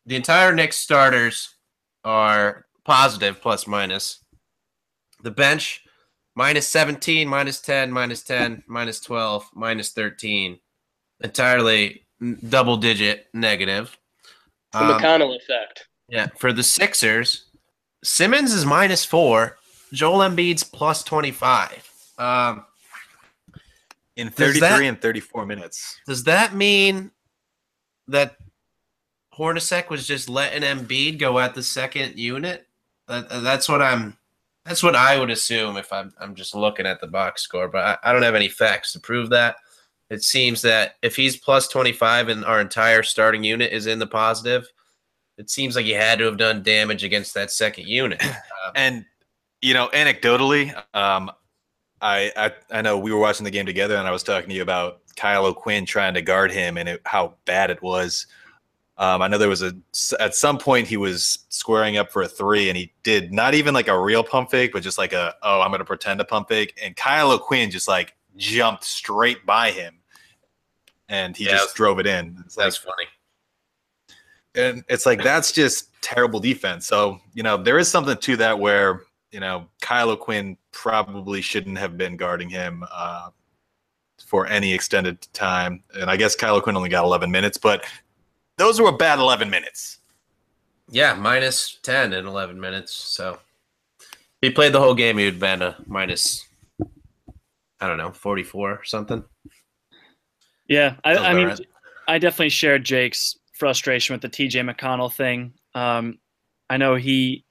the 0.05 0.15
entire 0.15 0.53
Knicks 0.53 0.77
starters 0.77 1.55
are 2.03 2.65
positive, 2.85 3.39
plus 3.39 3.67
minus. 3.67 4.19
The 5.21 5.31
bench, 5.31 5.82
minus 6.35 6.67
17, 6.67 7.27
minus 7.27 7.61
10, 7.61 7.91
minus 7.91 8.23
10, 8.23 8.63
minus 8.67 8.99
12, 8.99 9.49
minus 9.53 9.91
13. 9.91 10.59
Entirely 11.21 12.05
double 12.49 12.77
digit 12.77 13.27
negative. 13.33 13.97
The 14.71 14.79
Um, 14.79 14.99
McConnell 15.01 15.35
effect. 15.35 15.87
yeah, 16.09 16.27
for 16.37 16.51
the 16.53 16.63
Sixers, 16.63 17.45
Simmons 18.03 18.51
is 18.53 18.65
minus 18.65 19.05
four. 19.05 19.57
Joel 19.93 20.19
Embiid's 20.27 20.63
plus 20.63 21.03
25. 21.03 21.89
Um, 22.17 22.65
in 24.15 24.29
33 24.29 24.59
that- 24.59 24.81
and 24.83 25.01
34 25.01 25.45
minutes. 25.45 25.99
Does 26.07 26.23
that 26.25 26.53
mean 26.53 27.11
that 28.07 28.37
Hornacek 29.37 29.89
was 29.89 30.05
just 30.05 30.29
letting 30.29 30.61
Embiid 30.63 31.19
go 31.19 31.39
at 31.39 31.55
the 31.55 31.63
second 31.63 32.17
unit? 32.19 32.67
That, 33.07 33.29
that's 33.29 33.67
what 33.69 33.81
I'm. 33.81 34.17
That's 34.65 34.83
what 34.83 34.95
I 34.95 35.19
would 35.19 35.29
assume 35.29 35.77
if 35.77 35.91
I'm. 35.91 36.13
I'm 36.19 36.35
just 36.35 36.55
looking 36.55 36.85
at 36.85 37.01
the 37.01 37.07
box 37.07 37.41
score, 37.41 37.67
but 37.67 37.99
I, 38.03 38.09
I 38.09 38.13
don't 38.13 38.23
have 38.23 38.35
any 38.35 38.47
facts 38.47 38.93
to 38.93 38.99
prove 38.99 39.29
that. 39.31 39.57
It 40.09 40.23
seems 40.23 40.61
that 40.61 40.95
if 41.01 41.15
he's 41.15 41.37
plus 41.37 41.67
25 41.67 42.29
and 42.29 42.45
our 42.45 42.61
entire 42.61 43.03
starting 43.03 43.43
unit 43.43 43.71
is 43.73 43.87
in 43.87 43.99
the 43.99 44.07
positive, 44.07 44.67
it 45.37 45.49
seems 45.49 45.75
like 45.75 45.85
he 45.85 45.91
had 45.91 46.19
to 46.19 46.25
have 46.25 46.37
done 46.37 46.63
damage 46.63 47.03
against 47.03 47.33
that 47.33 47.51
second 47.51 47.87
unit. 47.87 48.21
Uh, 48.65 48.71
And 48.75 49.05
you 49.61 49.73
know, 49.73 49.89
anecdotally, 49.89 50.73
um, 50.93 51.29
I, 52.01 52.31
I 52.37 52.51
I 52.71 52.81
know 52.81 52.97
we 52.97 53.11
were 53.11 53.19
watching 53.19 53.43
the 53.43 53.51
game 53.51 53.65
together, 53.65 53.97
and 53.97 54.07
I 54.07 54.11
was 54.11 54.23
talking 54.23 54.47
to 54.49 54.55
you 54.55 54.61
about 54.61 55.01
Kyle 55.17 55.45
O'Quinn 55.45 55.85
trying 55.85 56.13
to 56.13 56.21
guard 56.21 56.51
him 56.51 56.77
and 56.77 56.87
it, 56.87 57.01
how 57.05 57.35
bad 57.45 57.69
it 57.69 57.81
was. 57.81 58.25
Um, 58.97 59.23
I 59.23 59.27
know 59.27 59.39
there 59.39 59.49
was 59.49 59.63
a 59.63 59.73
at 60.19 60.35
some 60.35 60.57
point 60.59 60.87
he 60.87 60.97
was 60.97 61.39
squaring 61.49 61.97
up 61.97 62.11
for 62.11 62.21
a 62.21 62.27
three, 62.27 62.69
and 62.69 62.77
he 62.77 62.93
did 63.03 63.33
not 63.33 63.55
even 63.55 63.73
like 63.73 63.87
a 63.87 63.99
real 63.99 64.23
pump 64.23 64.51
fake, 64.51 64.71
but 64.71 64.83
just 64.83 64.97
like 64.99 65.13
a 65.13 65.33
oh 65.41 65.61
I'm 65.61 65.71
going 65.71 65.79
to 65.79 65.85
pretend 65.85 66.21
a 66.21 66.25
pump 66.25 66.47
fake, 66.49 66.77
and 66.81 66.95
Kyle 66.95 67.31
O'Quinn 67.31 67.71
just 67.71 67.87
like 67.87 68.15
jumped 68.37 68.83
straight 68.83 69.45
by 69.47 69.71
him, 69.71 69.99
and 71.09 71.35
he 71.35 71.45
Yeah, 71.45 71.51
just 71.53 71.75
drove 71.75 71.99
it 71.99 72.05
in. 72.05 72.37
It's 72.45 72.55
like 72.55 72.65
that's 72.65 72.77
funny. 72.77 73.07
and 74.55 74.83
it's 74.89 75.05
like 75.05 75.23
that's 75.23 75.51
just 75.51 75.89
terrible 76.01 76.39
defense. 76.39 76.85
So 76.85 77.19
you 77.33 77.41
know 77.43 77.57
there 77.57 77.79
is 77.79 77.87
something 77.87 78.15
to 78.17 78.37
that 78.37 78.59
where 78.59 79.01
you 79.31 79.39
know 79.39 79.67
Kyle 79.81 80.11
O'Quinn 80.11 80.55
probably 80.71 81.41
shouldn't 81.41 81.79
have 81.79 81.97
been 81.97 82.15
guarding 82.15 82.49
him 82.49 82.83
uh, 82.91 83.29
for 84.23 84.45
any 84.45 84.71
extended 84.71 85.19
time, 85.33 85.83
and 85.95 86.11
I 86.11 86.17
guess 86.17 86.35
Kyle 86.35 86.61
Quinn 86.61 86.77
only 86.77 86.89
got 86.89 87.03
11 87.05 87.31
minutes, 87.31 87.57
but 87.57 87.85
those 88.57 88.79
were 88.79 88.89
a 88.89 88.97
bad 88.97 89.19
11 89.19 89.49
minutes. 89.49 89.99
Yeah, 90.89 91.13
minus 91.13 91.79
10 91.83 92.13
in 92.13 92.27
11 92.27 92.59
minutes. 92.59 92.93
So 92.93 93.39
if 93.99 94.17
he 94.41 94.49
played 94.49 94.73
the 94.73 94.79
whole 94.79 94.95
game, 94.95 95.17
he 95.17 95.25
would 95.25 95.35
have 95.35 95.39
been 95.39 95.61
a 95.61 95.75
minus, 95.87 96.47
I 97.79 97.87
don't 97.87 97.97
know, 97.97 98.11
44 98.11 98.71
or 98.71 98.83
something. 98.83 99.23
Yeah, 100.67 100.95
I, 101.03 101.17
I 101.17 101.33
mean. 101.33 101.55
I 102.07 102.17
definitely 102.17 102.49
shared 102.49 102.83
Jake's 102.83 103.37
frustration 103.53 104.13
with 104.13 104.21
the 104.21 104.29
TJ 104.29 104.69
McConnell 104.69 105.13
thing. 105.13 105.53
Um, 105.73 106.19
I 106.69 106.77
know 106.77 106.95
he 106.95 107.45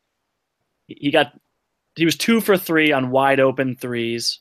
he 0.86 1.10
got 1.10 1.32
he 1.96 2.04
was 2.04 2.16
two 2.16 2.40
for 2.40 2.56
three 2.56 2.92
on 2.92 3.10
wide 3.10 3.40
open 3.40 3.76
threes, 3.76 4.40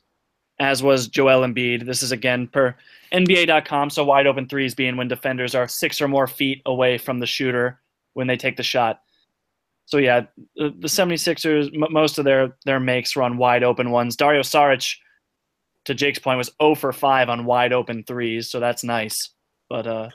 as 0.60 0.84
was 0.84 1.08
Joel 1.08 1.48
Embiid. 1.48 1.86
This 1.86 2.04
is 2.04 2.12
again 2.12 2.48
per 2.48 2.76
NBA.com. 3.14 3.90
So 3.90 4.04
wide 4.04 4.28
open 4.28 4.48
threes 4.48 4.74
being 4.76 4.98
when 4.98 5.08
defenders 5.08 5.56
are 5.56 5.68
six 5.68 6.02
or 6.02 6.08
more 6.08 6.28
feet 6.28 6.62
away 6.66 6.98
from 6.98 7.20
the 7.20 7.26
shooter 7.26 7.80
when 8.14 8.28
they 8.28 8.38
take 8.38 8.58
the 8.58 8.64
shot. 8.64 9.02
So 9.86 9.98
yeah, 9.98 10.22
the, 10.56 10.74
the 10.80 10.88
76ers, 10.88 11.68
m- 11.74 11.92
most 11.92 12.18
of 12.18 12.26
their 12.26 12.56
their 12.66 12.80
makes 12.80 13.16
were 13.16 13.24
on 13.24 13.38
wide 13.38 13.64
open 13.64 13.92
ones. 13.92 14.16
Dario 14.16 14.42
Saric, 14.42 14.96
to 15.86 15.94
Jake's 15.94 16.20
point, 16.20 16.38
was 16.38 16.52
0 16.62 16.76
for 16.76 16.94
5 16.94 17.30
on 17.30 17.46
wide 17.46 17.74
open 17.74 18.04
threes, 18.04 18.50
so 18.50 18.60
that's 18.60 18.84
nice. 18.84 19.30
But 19.70 19.88
uh, 19.88 20.10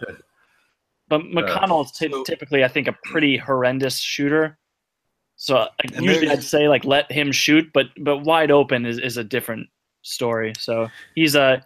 but 1.08 1.20
McConnell 1.22 1.84
is 1.84 1.92
ty- 1.92 2.08
so- 2.10 2.24
typically, 2.24 2.64
I 2.64 2.68
think, 2.68 2.88
a 2.88 2.96
pretty 3.04 3.36
horrendous 3.36 3.98
shooter. 3.98 4.58
So 5.38 5.68
And 5.80 6.02
usually 6.02 6.30
I'd 6.30 6.42
say 6.42 6.68
like 6.68 6.84
let 6.86 7.10
him 7.12 7.30
shoot, 7.30 7.70
but 7.74 7.86
but 7.98 8.18
wide 8.18 8.50
open 8.50 8.86
is, 8.86 8.98
is 8.98 9.18
a 9.18 9.24
different 9.24 9.68
story. 10.00 10.54
So 10.58 10.88
he's 11.14 11.34
a 11.34 11.62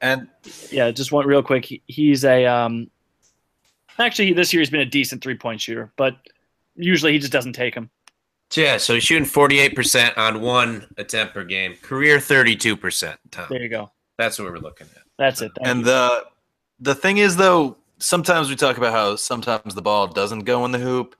And 0.00 0.28
yeah. 0.70 0.90
Just 0.90 1.12
one 1.12 1.26
real 1.26 1.42
quick. 1.42 1.64
He, 1.64 1.82
he's 1.86 2.24
a 2.24 2.46
um. 2.46 2.90
Actually, 3.98 4.32
this 4.32 4.52
year 4.52 4.60
he's 4.60 4.70
been 4.70 4.80
a 4.80 4.86
decent 4.86 5.22
three 5.22 5.36
point 5.36 5.60
shooter, 5.60 5.92
but 5.96 6.16
usually 6.74 7.12
he 7.12 7.18
just 7.18 7.32
doesn't 7.32 7.52
take 7.52 7.74
them. 7.74 7.90
Yeah, 8.56 8.78
so 8.78 8.94
he's 8.94 9.04
shooting 9.04 9.28
48% 9.28 10.18
on 10.18 10.40
one 10.40 10.86
attempt 10.96 11.34
per 11.34 11.44
game. 11.44 11.76
Career 11.82 12.18
32%. 12.18 13.16
Tom. 13.30 13.46
There 13.48 13.62
you 13.62 13.68
go. 13.68 13.92
That's 14.18 14.38
what 14.38 14.50
we're 14.50 14.58
looking 14.58 14.88
at. 14.96 15.02
That's 15.18 15.40
it. 15.40 15.52
Thank 15.56 15.68
and 15.68 15.78
you. 15.80 15.84
the 15.86 16.24
the 16.80 16.94
thing 16.94 17.18
is 17.18 17.36
though, 17.36 17.76
sometimes 17.98 18.48
we 18.48 18.56
talk 18.56 18.76
about 18.78 18.92
how 18.92 19.16
sometimes 19.16 19.74
the 19.74 19.82
ball 19.82 20.06
doesn't 20.06 20.40
go 20.40 20.64
in 20.64 20.72
the 20.72 20.78
hoop. 20.78 21.14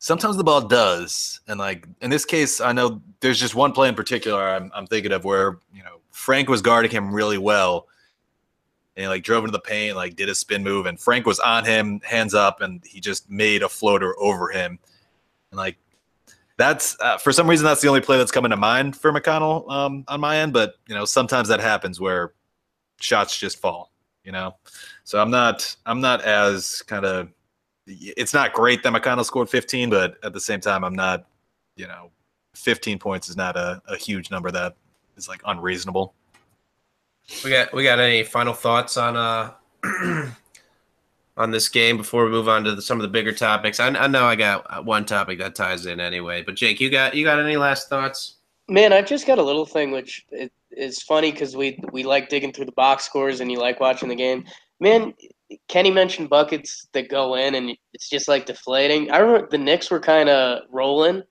Sometimes 0.00 0.36
the 0.36 0.44
ball 0.44 0.60
does, 0.60 1.40
and 1.48 1.58
like 1.58 1.86
in 2.00 2.10
this 2.10 2.24
case, 2.24 2.60
I 2.60 2.72
know 2.72 3.02
there's 3.20 3.40
just 3.40 3.54
one 3.54 3.72
play 3.72 3.88
in 3.88 3.96
particular 3.96 4.48
I'm, 4.48 4.70
I'm 4.74 4.86
thinking 4.86 5.12
of 5.12 5.24
where 5.24 5.58
you 5.72 5.82
know 5.82 6.00
Frank 6.12 6.48
was 6.48 6.62
guarding 6.62 6.90
him 6.90 7.12
really 7.12 7.38
well, 7.38 7.88
and 8.96 9.02
he 9.02 9.08
like 9.08 9.24
drove 9.24 9.44
into 9.44 9.52
the 9.52 9.60
paint, 9.60 9.96
like 9.96 10.14
did 10.14 10.28
a 10.28 10.34
spin 10.34 10.62
move, 10.62 10.86
and 10.86 11.00
Frank 11.00 11.26
was 11.26 11.40
on 11.40 11.64
him, 11.64 12.00
hands 12.04 12.32
up, 12.32 12.60
and 12.60 12.80
he 12.84 13.00
just 13.00 13.28
made 13.28 13.62
a 13.62 13.68
floater 13.68 14.18
over 14.20 14.50
him, 14.50 14.78
and 15.50 15.58
like 15.58 15.76
that's 16.56 16.96
uh, 17.00 17.16
for 17.18 17.32
some 17.32 17.48
reason 17.48 17.64
that's 17.64 17.80
the 17.80 17.88
only 17.88 18.00
play 18.00 18.18
that's 18.18 18.32
coming 18.32 18.50
to 18.50 18.56
mind 18.56 18.96
for 18.96 19.12
McConnell 19.12 19.68
um, 19.70 20.04
on 20.06 20.20
my 20.20 20.38
end, 20.38 20.52
but 20.52 20.74
you 20.86 20.94
know 20.94 21.04
sometimes 21.06 21.48
that 21.48 21.60
happens 21.60 22.00
where 22.00 22.34
shots 23.00 23.38
just 23.38 23.58
fall, 23.58 23.92
you 24.22 24.30
know. 24.30 24.54
So 25.02 25.20
I'm 25.20 25.30
not 25.30 25.74
I'm 25.86 26.00
not 26.00 26.22
as 26.22 26.82
kind 26.82 27.04
of 27.04 27.30
it's 27.88 28.34
not 28.34 28.52
great 28.52 28.82
that 28.82 28.92
McConnell 28.92 29.24
scored 29.24 29.48
15, 29.48 29.90
but 29.90 30.16
at 30.22 30.32
the 30.32 30.40
same 30.40 30.60
time 30.60 30.84
I'm 30.84 30.94
not, 30.94 31.26
you 31.76 31.86
know, 31.86 32.10
15 32.54 32.98
points 32.98 33.28
is 33.28 33.36
not 33.36 33.56
a, 33.56 33.80
a 33.88 33.96
huge 33.96 34.30
number 34.30 34.50
that 34.50 34.76
is 35.16 35.28
like 35.28 35.40
unreasonable. 35.46 36.14
We 37.44 37.50
got 37.50 37.72
we 37.74 37.82
got 37.82 37.98
any 37.98 38.22
final 38.24 38.54
thoughts 38.54 38.96
on 38.96 39.16
uh 39.16 39.52
on 41.38 41.52
this 41.52 41.68
game 41.68 41.96
before 41.96 42.24
we 42.24 42.30
move 42.30 42.48
on 42.48 42.64
to 42.64 42.74
the, 42.74 42.82
some 42.82 42.98
of 42.98 43.02
the 43.02 43.08
bigger 43.08 43.32
topics? 43.32 43.78
I, 43.80 43.88
I 43.88 44.08
know 44.08 44.24
I 44.24 44.34
got 44.34 44.84
one 44.84 45.06
topic 45.06 45.38
that 45.38 45.54
ties 45.54 45.86
in 45.86 46.00
anyway, 46.00 46.42
but 46.42 46.56
Jake, 46.56 46.80
you 46.80 46.90
got 46.90 47.14
you 47.14 47.24
got 47.24 47.38
any 47.38 47.56
last 47.56 47.88
thoughts? 47.88 48.36
Man, 48.68 48.92
I've 48.92 49.06
just 49.06 49.26
got 49.26 49.38
a 49.38 49.42
little 49.42 49.64
thing 49.64 49.92
which 49.92 50.26
it, 50.30 50.52
is 50.70 51.00
funny 51.02 51.30
because 51.32 51.56
we 51.56 51.80
we 51.92 52.02
like 52.02 52.28
digging 52.28 52.52
through 52.52 52.66
the 52.66 52.72
box 52.72 53.04
scores 53.04 53.40
and 53.40 53.50
you 53.50 53.58
like 53.58 53.80
watching 53.80 54.08
the 54.08 54.14
game. 54.14 54.44
Man, 54.80 55.14
Kenny 55.68 55.90
mentioned 55.90 56.28
buckets 56.28 56.88
that 56.92 57.08
go 57.08 57.34
in 57.34 57.54
and 57.54 57.76
it's 57.94 58.08
just 58.08 58.28
like 58.28 58.46
deflating. 58.46 59.10
I 59.10 59.18
remember 59.18 59.48
the 59.50 59.58
Knicks 59.58 59.90
were 59.90 60.00
kind 60.00 60.28
of 60.28 60.62
rolling, 60.70 61.22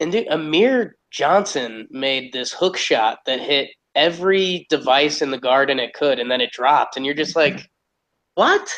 and 0.00 0.12
dude, 0.12 0.28
Amir 0.28 0.96
Johnson 1.10 1.88
made 1.90 2.32
this 2.32 2.52
hook 2.52 2.76
shot 2.76 3.20
that 3.26 3.40
hit 3.40 3.70
every 3.94 4.66
device 4.70 5.22
in 5.22 5.30
the 5.30 5.38
garden 5.38 5.80
it 5.80 5.94
could, 5.94 6.18
and 6.18 6.30
then 6.30 6.40
it 6.40 6.52
dropped, 6.52 6.96
and 6.96 7.04
you're 7.04 7.14
just 7.14 7.36
like, 7.36 7.68
what? 8.34 8.72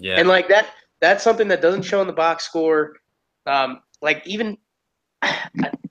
Yeah. 0.00 0.16
And 0.18 0.28
like 0.28 0.48
that, 0.48 0.70
that's 1.00 1.22
something 1.22 1.48
that 1.48 1.62
doesn't 1.62 1.82
show 1.82 2.00
in 2.00 2.06
the 2.06 2.12
box 2.12 2.44
score. 2.44 2.96
Um, 3.46 3.80
like 4.02 4.26
even, 4.26 4.56
I, 5.22 5.38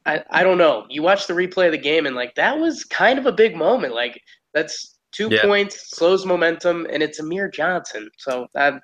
I, 0.05 0.23
I 0.29 0.43
don't 0.43 0.57
know. 0.57 0.85
You 0.89 1.01
watch 1.01 1.27
the 1.27 1.33
replay 1.33 1.67
of 1.67 1.71
the 1.71 1.77
game, 1.77 2.05
and 2.05 2.15
like 2.15 2.35
that 2.35 2.59
was 2.59 2.83
kind 2.83 3.19
of 3.19 3.25
a 3.25 3.31
big 3.31 3.55
moment. 3.55 3.93
Like 3.93 4.19
that's 4.53 4.92
two 5.13 5.29
Yeah. 5.31 5.41
points, 5.43 5.95
slows 5.95 6.25
momentum, 6.25 6.85
and 6.91 7.01
it's 7.01 7.19
Amir 7.19 7.49
Johnson. 7.49 8.09
So 8.17 8.47
that, 8.53 8.81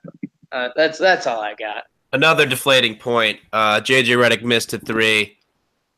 uh, 0.51 0.69
that's 0.75 0.97
that's 0.97 1.27
all 1.27 1.41
I 1.41 1.55
got. 1.55 1.83
Another 2.13 2.45
deflating 2.45 2.95
point. 2.95 3.39
Uh, 3.53 3.81
JJ 3.81 4.15
Redick 4.17 4.41
missed 4.43 4.73
a 4.73 4.79
three. 4.79 5.37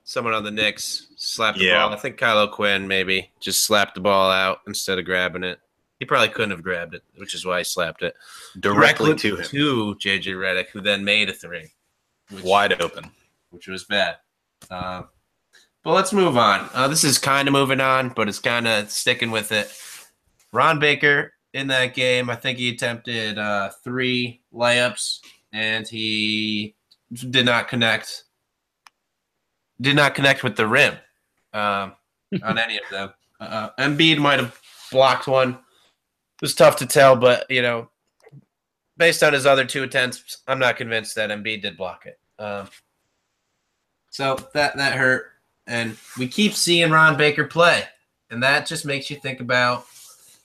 Someone 0.04 0.34
on 0.34 0.44
the 0.44 0.52
Knicks 0.52 1.08
slapped 1.16 1.60
the 1.60 1.66
Yeah. 1.66 1.84
ball. 1.86 1.94
I 1.94 1.98
think 1.98 2.18
Kyle 2.18 2.40
O'Quinn 2.40 2.88
maybe 2.88 3.32
just 3.40 3.64
slapped 3.64 3.96
the 3.96 4.02
ball 4.02 4.30
out 4.32 4.60
instead 4.68 4.98
of 5.00 5.06
grabbing 5.06 5.44
it. 5.44 5.60
He 6.00 6.06
probably 6.06 6.30
couldn't 6.30 6.50
have 6.52 6.64
grabbed 6.64 6.96
it, 6.96 7.04
which 7.16 7.36
is 7.36 7.46
why 7.46 7.60
he 7.60 7.64
slapped 7.64 8.02
it 8.02 8.16
Directly 8.60 9.16
to 9.16 9.36
him, 9.38 9.46
to 9.46 9.96
JJ 9.96 10.34
Redick, 10.34 10.70
who 10.70 10.82
then 10.82 11.06
made 11.06 11.30
a 11.30 11.34
three, 11.34 11.72
which, 12.30 12.44
wide 12.44 12.82
open. 12.82 13.12
which 13.52 13.68
was 13.68 13.84
bad. 13.84 14.18
Uh, 14.70 15.04
but 15.84 15.94
let's 15.94 16.12
move 16.12 16.38
on. 16.38 16.70
Uh, 16.74 16.88
this 16.88 17.04
is 17.04 17.18
kind 17.20 17.48
of 17.48 17.52
moving 17.54 17.80
on, 17.80 18.10
but 18.10 18.28
it's 18.28 18.40
kind 18.40 18.68
of 18.68 18.90
sticking 18.92 19.30
with 19.32 19.52
it. 19.52 19.72
Ron 20.52 20.80
Baker 20.80 21.34
in 21.54 21.68
that 21.68 21.94
game, 21.94 22.30
I 22.30 22.36
think 22.36 22.58
he 22.58 22.70
attempted 22.70 23.38
uh, 23.38 23.70
three 23.84 24.42
layups 24.54 25.20
and 25.54 25.88
he 25.88 26.76
did 27.14 27.46
not 27.46 27.68
connect. 27.68 28.24
Did 29.80 29.96
not 29.96 30.16
connect 30.16 30.44
with 30.44 30.56
the 30.56 30.68
rim 30.68 30.96
um, 31.54 31.94
on 32.44 32.58
any 32.58 32.78
of 32.78 32.84
them. 32.92 33.14
Uh, 33.40 33.70
Embiid 33.80 34.20
might 34.20 34.40
have 34.40 34.60
blocked 34.92 35.28
one. 35.28 35.52
It 35.52 36.42
was 36.42 36.56
tough 36.56 36.76
to 36.78 36.86
tell, 36.86 37.16
but 37.16 37.50
you 37.50 37.62
know, 37.62 37.90
based 38.98 39.24
on 39.24 39.34
his 39.34 39.46
other 39.46 39.66
two 39.66 39.84
attempts, 39.84 40.38
I'm 40.48 40.60
not 40.60 40.78
convinced 40.78 41.16
that 41.16 41.32
Embiid 41.32 41.64
did 41.64 41.78
block 41.78 42.06
it. 42.06 42.20
Um, 42.42 42.70
so 44.10 44.38
that 44.54 44.78
that 44.78 44.94
hurt, 44.94 45.32
and 45.68 45.98
we 46.18 46.28
keep 46.28 46.54
seeing 46.54 46.92
Ron 46.92 47.18
Baker 47.18 47.46
play, 47.46 47.84
and 48.30 48.44
that 48.44 48.68
just 48.68 48.86
makes 48.86 49.10
you 49.10 49.18
think 49.18 49.40
about 49.40 49.86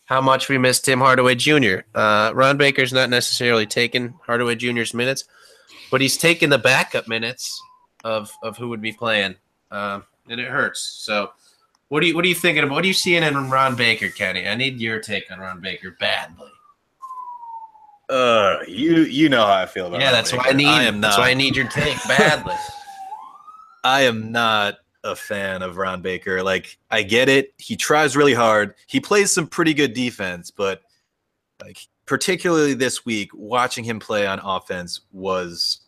how 0.06 0.20
much 0.20 0.48
we 0.48 0.56
miss 0.56 0.80
Tim 0.80 1.00
Hardaway 1.00 1.34
Jr. 1.34 1.80
Uh, 1.94 2.32
Ron 2.34 2.56
Baker's 2.56 2.92
not 2.92 3.10
necessarily 3.10 3.66
taking 3.66 4.14
Hardaway 4.24 4.54
Jr.'s 4.54 4.94
minutes, 4.94 5.24
but 5.90 6.00
he's 6.00 6.16
taking 6.16 6.48
the 6.48 6.58
backup 6.58 7.06
minutes 7.06 7.60
of 8.04 8.30
of 8.42 8.56
who 8.56 8.68
would 8.68 8.80
be 8.80 8.92
playing, 8.92 9.34
um, 9.70 10.04
and 10.28 10.40
it 10.40 10.48
hurts. 10.48 10.80
So, 10.80 11.32
what 11.88 12.00
do 12.00 12.06
you 12.06 12.14
what 12.14 12.24
are 12.24 12.28
you 12.28 12.34
thinking 12.34 12.64
about? 12.64 12.74
What 12.74 12.84
are 12.84 12.88
you 12.88 12.94
seeing 12.94 13.22
in 13.22 13.50
Ron 13.50 13.76
Baker, 13.76 14.08
Kenny? 14.08 14.48
I 14.48 14.54
need 14.54 14.80
your 14.80 15.00
take 15.00 15.30
on 15.30 15.40
Ron 15.40 15.60
Baker 15.60 15.96
badly. 15.98 16.50
Uh, 18.08 18.58
you 18.68 19.02
you 19.02 19.28
know 19.28 19.44
how 19.44 19.54
I 19.54 19.66
feel 19.66 19.88
about. 19.88 20.00
Yeah, 20.00 20.06
Ron 20.06 20.14
that's 20.14 20.32
why 20.32 20.44
I 20.46 20.52
need. 20.52 20.66
I 20.66 20.84
am 20.84 21.00
that's 21.00 21.18
why 21.18 21.30
I 21.30 21.34
need 21.34 21.56
your 21.56 21.68
take 21.68 21.98
badly. 22.06 22.54
I 23.84 24.02
am 24.02 24.32
not 24.32 24.78
a 25.04 25.16
fan 25.16 25.62
of 25.62 25.76
Ron 25.76 26.02
Baker. 26.02 26.42
Like, 26.42 26.78
I 26.90 27.02
get 27.02 27.28
it. 27.28 27.54
He 27.58 27.76
tries 27.76 28.16
really 28.16 28.34
hard. 28.34 28.74
He 28.86 29.00
plays 29.00 29.32
some 29.32 29.46
pretty 29.46 29.74
good 29.74 29.92
defense, 29.92 30.50
but 30.50 30.82
like 31.62 31.78
particularly 32.06 32.74
this 32.74 33.04
week, 33.04 33.30
watching 33.34 33.84
him 33.84 33.98
play 33.98 34.26
on 34.26 34.40
offense 34.40 35.00
was 35.12 35.80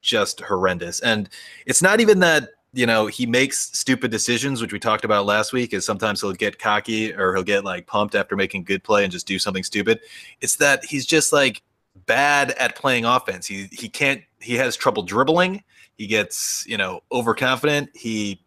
just 0.00 0.40
horrendous. 0.40 1.00
And 1.00 1.28
it's 1.66 1.82
not 1.82 2.00
even 2.00 2.20
that, 2.20 2.50
you 2.72 2.86
know, 2.86 3.06
he 3.06 3.26
makes 3.26 3.76
stupid 3.76 4.10
decisions, 4.10 4.62
which 4.62 4.72
we 4.72 4.78
talked 4.78 5.04
about 5.04 5.26
last 5.26 5.52
week, 5.52 5.74
is 5.74 5.84
sometimes 5.84 6.20
he'll 6.20 6.32
get 6.32 6.58
cocky 6.58 7.12
or 7.12 7.34
he'll 7.34 7.42
get 7.42 7.64
like 7.64 7.86
pumped 7.86 8.14
after 8.14 8.36
making 8.36 8.64
good 8.64 8.84
play 8.84 9.02
and 9.02 9.12
just 9.12 9.26
do 9.26 9.38
something 9.38 9.64
stupid. 9.64 10.00
It's 10.40 10.56
that 10.56 10.84
he's 10.84 11.04
just 11.04 11.32
like 11.32 11.62
bad 12.06 12.52
at 12.52 12.76
playing 12.76 13.04
offense. 13.04 13.46
He 13.46 13.68
he 13.72 13.88
can't 13.88 14.22
he 14.40 14.54
has 14.54 14.76
trouble 14.76 15.02
dribbling. 15.02 15.64
He 16.00 16.06
gets, 16.06 16.64
you 16.66 16.78
know, 16.78 17.02
overconfident. 17.12 17.90
He 17.92 18.42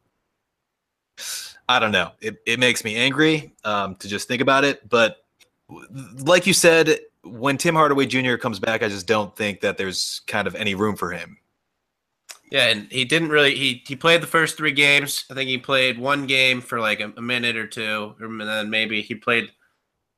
I 1.70 1.78
don't 1.78 1.92
know. 1.92 2.10
It, 2.20 2.38
it 2.48 2.60
makes 2.60 2.84
me 2.84 2.96
angry 2.96 3.54
um, 3.64 3.96
to 3.98 4.08
just 4.08 4.28
think 4.28 4.42
about 4.42 4.64
it. 4.64 4.90
But 4.90 5.18
like 6.26 6.48
you 6.48 6.54
said, 6.54 6.98
when 7.24 7.60
Tim 7.60 7.76
Hardaway 7.76 8.08
Jr. 8.08 8.38
comes 8.38 8.58
back, 8.58 8.82
I 8.82 8.88
just 8.88 9.06
don't 9.06 9.36
think 9.36 9.62
that 9.62 9.78
there's 9.78 10.22
kind 10.26 10.48
of 10.48 10.56
any 10.56 10.74
room 10.74 10.96
for 10.96 11.12
him. 11.12 11.38
Yeah, 12.50 12.70
and 12.70 12.92
he 12.92 13.06
didn't 13.06 13.30
really. 13.30 13.54
He 13.54 13.84
he 13.86 13.96
played 13.96 14.24
the 14.24 14.28
first 14.28 14.58
three 14.58 14.72
games. 14.72 15.26
I 15.30 15.36
think 15.36 15.48
he 15.48 15.60
played 15.60 16.00
one 16.00 16.26
game 16.26 16.60
for 16.60 16.80
like 16.80 17.02
a, 17.02 17.14
a 17.18 17.22
minute 17.22 17.56
or 17.56 17.68
two, 17.68 18.16
and 18.20 18.42
then 18.42 18.72
maybe 18.72 19.04
he 19.04 19.14
played 19.14 19.52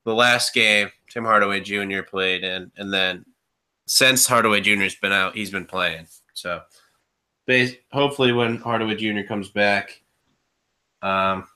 the 0.05 0.15
last 0.15 0.53
game. 0.53 0.89
Tim 1.09 1.25
Hardaway 1.25 1.59
Jr. 1.59 2.01
played, 2.01 2.45
and 2.45 2.71
and 2.77 2.93
then 2.93 3.25
since 3.87 4.25
Hardaway 4.25 4.61
Jr.'s 4.61 4.95
been 4.95 5.11
out, 5.11 5.35
he's 5.35 5.51
been 5.51 5.65
playing. 5.65 6.07
So, 6.33 6.61
bas- 7.45 7.75
hopefully, 7.91 8.31
when 8.31 8.57
Hardaway 8.57 8.95
Jr. 8.95 9.27
comes 9.27 9.49
back, 9.49 10.01
um, 11.01 11.47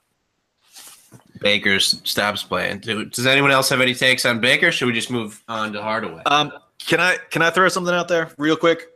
Baker's 1.39 2.01
stops 2.03 2.43
playing. 2.43 2.79
Do, 2.79 3.05
does 3.05 3.25
anyone 3.25 3.51
else 3.51 3.69
have 3.69 3.81
any 3.81 3.93
takes 3.93 4.25
on 4.25 4.39
Baker? 4.39 4.71
Should 4.71 4.87
we 4.87 4.93
just 4.93 5.11
move 5.11 5.41
on 5.47 5.73
to 5.73 5.81
Hardaway? 5.81 6.23
Um, 6.25 6.51
can 6.79 6.99
I 6.99 7.17
can 7.29 7.41
I 7.41 7.49
throw 7.49 7.67
something 7.69 7.93
out 7.93 8.07
there 8.07 8.31
real 8.37 8.55
quick? 8.55 8.87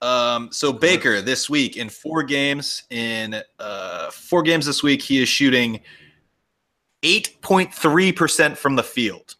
Um, 0.00 0.48
so 0.50 0.72
Baker 0.72 1.20
this 1.20 1.48
week 1.48 1.76
in 1.76 1.88
four 1.88 2.22
games 2.24 2.82
in 2.90 3.36
uh, 3.58 4.10
four 4.10 4.42
games 4.42 4.66
this 4.66 4.82
week, 4.82 5.00
he 5.00 5.22
is 5.22 5.28
shooting 5.28 5.80
eight 7.02 7.40
point 7.40 7.72
three 7.72 8.12
percent 8.12 8.58
from 8.58 8.76
the 8.76 8.82
field. 8.82 9.36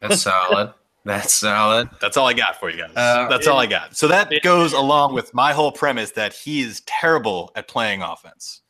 That's 0.00 0.22
solid. 0.22 0.72
That's 1.04 1.32
solid. 1.34 1.88
That's 2.00 2.16
all 2.16 2.26
I 2.26 2.34
got 2.34 2.58
for 2.60 2.68
you 2.70 2.78
guys. 2.78 2.90
Uh, 2.94 3.28
That's 3.28 3.46
all 3.46 3.58
I 3.58 3.66
got. 3.66 3.96
So 3.96 4.08
that 4.08 4.30
goes 4.42 4.72
along 4.74 5.14
with 5.14 5.32
my 5.32 5.52
whole 5.52 5.72
premise 5.72 6.10
that 6.12 6.34
he 6.34 6.60
is 6.60 6.80
terrible 6.82 7.50
at 7.54 7.66
playing 7.68 8.02
offense. 8.02 8.60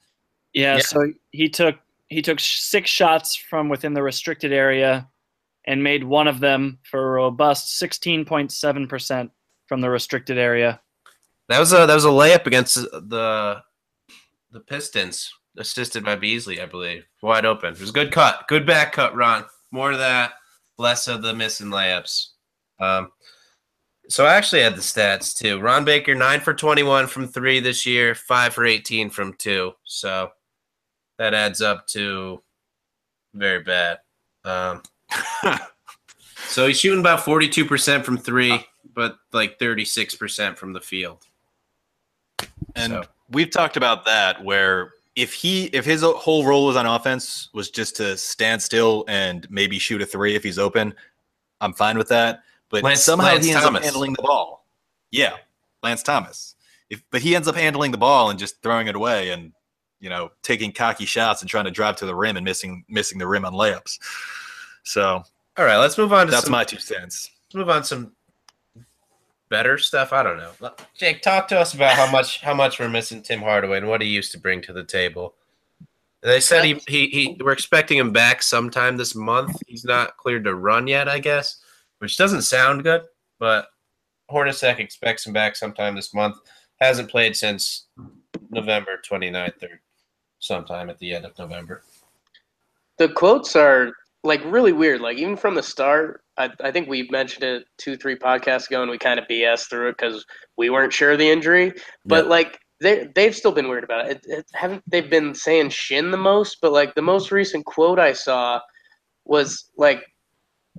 Yeah, 0.53 0.77
Yeah. 0.77 0.81
so 0.83 1.13
he 1.33 1.49
took 1.49 1.77
he 2.09 2.23
took 2.23 2.39
six 2.41 2.91
shots 2.91 3.35
from 3.37 3.69
within 3.69 3.93
the 3.93 4.03
restricted 4.03 4.53
area 4.53 5.09
and 5.67 5.83
made 5.83 6.05
one 6.05 6.27
of 6.29 6.41
them 6.41 6.79
for 6.85 7.01
a 7.09 7.11
robust 7.23 7.81
16.7% 7.83 9.31
from 9.67 9.81
the 9.81 9.91
restricted 9.91 10.39
area. 10.39 10.81
That 11.49 11.59
was 11.59 11.73
a 11.73 11.87
that 11.87 11.95
was 11.95 12.05
a 12.05 12.09
layup 12.09 12.47
against 12.47 12.75
the 12.77 13.63
the 14.51 14.61
Pistons 14.61 15.33
assisted 15.57 16.05
by 16.05 16.15
Beasley, 16.17 16.61
I 16.61 16.67
believe. 16.67 17.05
Wide 17.23 17.45
open. 17.45 17.75
It 17.75 17.81
was 17.81 17.91
a 17.91 17.93
good 17.93 18.13
cut. 18.13 18.47
Good 18.49 18.65
back 18.67 18.93
cut, 18.93 19.15
Ron. 19.17 19.45
More 19.71 19.91
of 19.93 19.99
that, 19.99 20.33
less 20.79 21.09
of 21.09 21.23
the 21.23 21.35
missing 21.35 21.69
layups. 21.69 22.29
Um, 22.81 23.11
so 24.09 24.25
I 24.25 24.35
actually 24.35 24.63
had 24.63 24.75
the 24.75 24.81
stats 24.81 25.37
too. 25.37 25.61
Ron 25.61 25.85
Baker, 25.85 26.15
nine 26.15 26.41
for 26.41 26.55
21 26.55 27.09
from 27.09 27.27
three 27.29 27.61
this 27.61 27.85
year, 27.85 28.15
five 28.15 28.55
for 28.55 28.65
18 28.65 29.11
from 29.11 29.35
two. 29.35 29.73
So 29.85 30.31
that 31.19 31.35
adds 31.35 31.61
up 31.61 31.87
to 31.89 32.43
very 33.35 33.63
bad. 33.63 33.99
Um, 34.45 34.83
so 36.49 36.67
he's 36.67 36.81
shooting 36.81 37.01
about 37.01 37.21
42% 37.21 38.05
from 38.05 38.17
three, 38.17 38.65
but 38.95 39.19
like 39.33 39.59
36% 39.59 40.57
from 40.57 40.73
the 40.73 40.81
field. 40.81 41.25
And 42.77 42.93
So- 42.93 43.05
we've 43.31 43.51
talked 43.51 43.77
about 43.77 44.07
that 44.07 44.43
where 44.43 44.93
if 45.19 45.33
he 45.35 45.65
if 45.67 45.85
his 45.85 46.03
whole 46.03 46.45
role 46.45 46.67
was 46.67 46.77
on 46.77 46.87
offense 46.87 47.49
was 47.53 47.71
just 47.71 47.97
to 47.97 48.17
stand 48.17 48.63
still 48.63 49.05
and 49.09 49.51
maybe 49.51 49.77
shoot 49.77 50.01
a 50.01 50.07
three 50.07 50.37
if 50.37 50.45
he's 50.45 50.61
open, 50.61 50.95
I'm 51.61 51.73
fine 51.73 51.99
with 51.99 52.09
that. 52.09 52.43
But 52.71 52.85
Lance- 52.85 53.03
somehow 53.03 53.27
Lance 53.27 53.45
he 53.45 53.51
ends 53.51 53.65
Thomas. 53.65 53.79
up 53.81 53.85
handling 53.85 54.13
the 54.13 54.23
ball. 54.23 54.65
Yeah, 55.11 55.33
Lance 55.83 56.05
Thomas. 56.05 56.55
If 56.89 57.03
but 57.11 57.21
he 57.21 57.35
ends 57.35 57.49
up 57.49 57.57
handling 57.57 57.91
the 57.91 57.99
ball 57.99 58.31
and 58.31 58.39
just 58.39 58.63
throwing 58.63 58.87
it 58.87 58.95
away 58.95 59.31
and 59.31 59.53
you 59.99 60.09
know 60.09 60.31
taking 60.43 60.71
cocky 60.71 61.05
shots 61.05 61.43
and 61.43 61.51
trying 61.51 61.65
to 61.65 61.73
drive 61.73 61.97
to 61.97 62.07
the 62.07 62.15
rim 62.15 62.37
and 62.37 62.45
missing 62.45 62.85
missing 62.89 63.19
the 63.19 63.27
rim 63.27 63.45
on 63.45 63.55
layups. 63.55 63.99
So 64.85 65.25
All 65.57 65.65
right, 65.65 65.79
let's 65.79 65.99
move 65.99 66.13
on 66.13 66.27
to 66.27 66.31
that's 66.31 66.45
some, 66.45 66.53
my 66.53 66.63
two 66.63 66.79
cents. 66.79 67.29
let's 67.49 67.57
move 67.57 67.69
on 67.69 67.83
to 67.83 67.87
some 67.89 68.13
better 69.49 69.79
stuff. 69.79 70.13
I 70.13 70.23
don't 70.23 70.39
know. 70.39 70.73
Jake, 70.97 71.23
talk 71.23 71.49
to 71.49 71.59
us 71.59 71.75
about 71.75 71.97
how 71.97 72.11
much 72.11 72.41
how 72.41 72.55
much 72.55 72.79
we're 72.79 72.89
missing 72.89 73.23
Tim 73.23 73.41
Hardaway 73.41 73.79
and 73.79 73.89
what 73.89 74.03
he 74.03 74.09
used 74.09 74.33
to 74.33 74.39
bring 74.39 74.61
to 74.63 74.73
the 74.73 74.85
table. 74.85 75.35
They 76.23 76.41
said 76.41 76.65
he, 76.65 76.81
he 76.89 77.07
he 77.09 77.37
we're 77.41 77.53
expecting 77.53 77.99
him 77.99 78.13
back 78.13 78.43
sometime 78.43 78.97
this 78.97 79.15
month. 79.15 79.57
He's 79.67 79.85
not 79.85 80.17
cleared 80.17 80.45
to 80.45 80.55
run 80.55 80.87
yet, 80.87 81.09
I 81.09 81.19
guess, 81.21 81.61
which 81.99 82.17
doesn't 82.17 82.43
sound 82.43 82.83
good, 82.83 83.03
but 83.39 83.69
Hornacek 84.31 84.79
expects 84.79 85.27
him 85.27 85.33
back 85.33 85.57
sometime 85.57 85.95
this 85.95 86.13
month. 86.13 86.37
Hasn't 86.81 87.11
played 87.11 87.37
since 87.37 87.87
November 88.51 89.01
29th 89.09 89.63
or 89.63 89.81
sometime 90.39 90.91
at 90.91 90.99
the 90.99 91.15
end 91.15 91.25
of 91.25 91.39
November. 91.39 91.83
The 92.99 93.09
quotes 93.09 93.57
are 93.57 93.93
like 94.25 94.43
really 94.45 94.73
weird. 94.73 95.01
Like 95.01 95.19
even 95.19 95.37
from 95.37 95.55
the 95.55 95.63
start, 95.63 96.23
I, 96.39 96.51
I 96.63 96.71
think 96.71 96.89
we 96.89 97.09
mentioned 97.11 97.45
it 97.45 97.65
two, 97.79 97.97
three 97.97 98.17
podcasts 98.17 98.69
ago, 98.69 98.81
and 98.83 98.91
we 98.91 98.99
kind 98.99 99.19
of 99.19 99.27
BS 99.29 99.69
through 99.69 99.89
it 99.89 99.97
because 99.99 100.25
we 100.57 100.71
weren't 100.71 100.93
sure 100.93 101.13
of 101.13 101.19
the 101.19 101.29
injury. 101.29 101.73
But 102.07 102.25
Yeah. 102.25 102.31
like 102.31 102.59
they 102.81 103.09
they've 103.15 103.35
still 103.35 103.53
been 103.53 103.69
weird 103.69 103.85
about 103.85 104.07
it. 104.09 104.25
it, 104.25 104.39
it 104.39 104.47
haven't 104.55 104.83
they've 104.87 105.11
been 105.11 105.35
saying 105.35 105.71
shin 105.71 106.11
the 106.11 106.17
most? 106.17 106.59
But 106.63 106.73
like 106.73 106.95
the 106.95 107.03
most 107.03 107.33
recent 107.33 107.65
quote 107.67 107.99
I 107.99 108.13
saw 108.13 108.61
was 109.25 109.71
like 109.77 110.05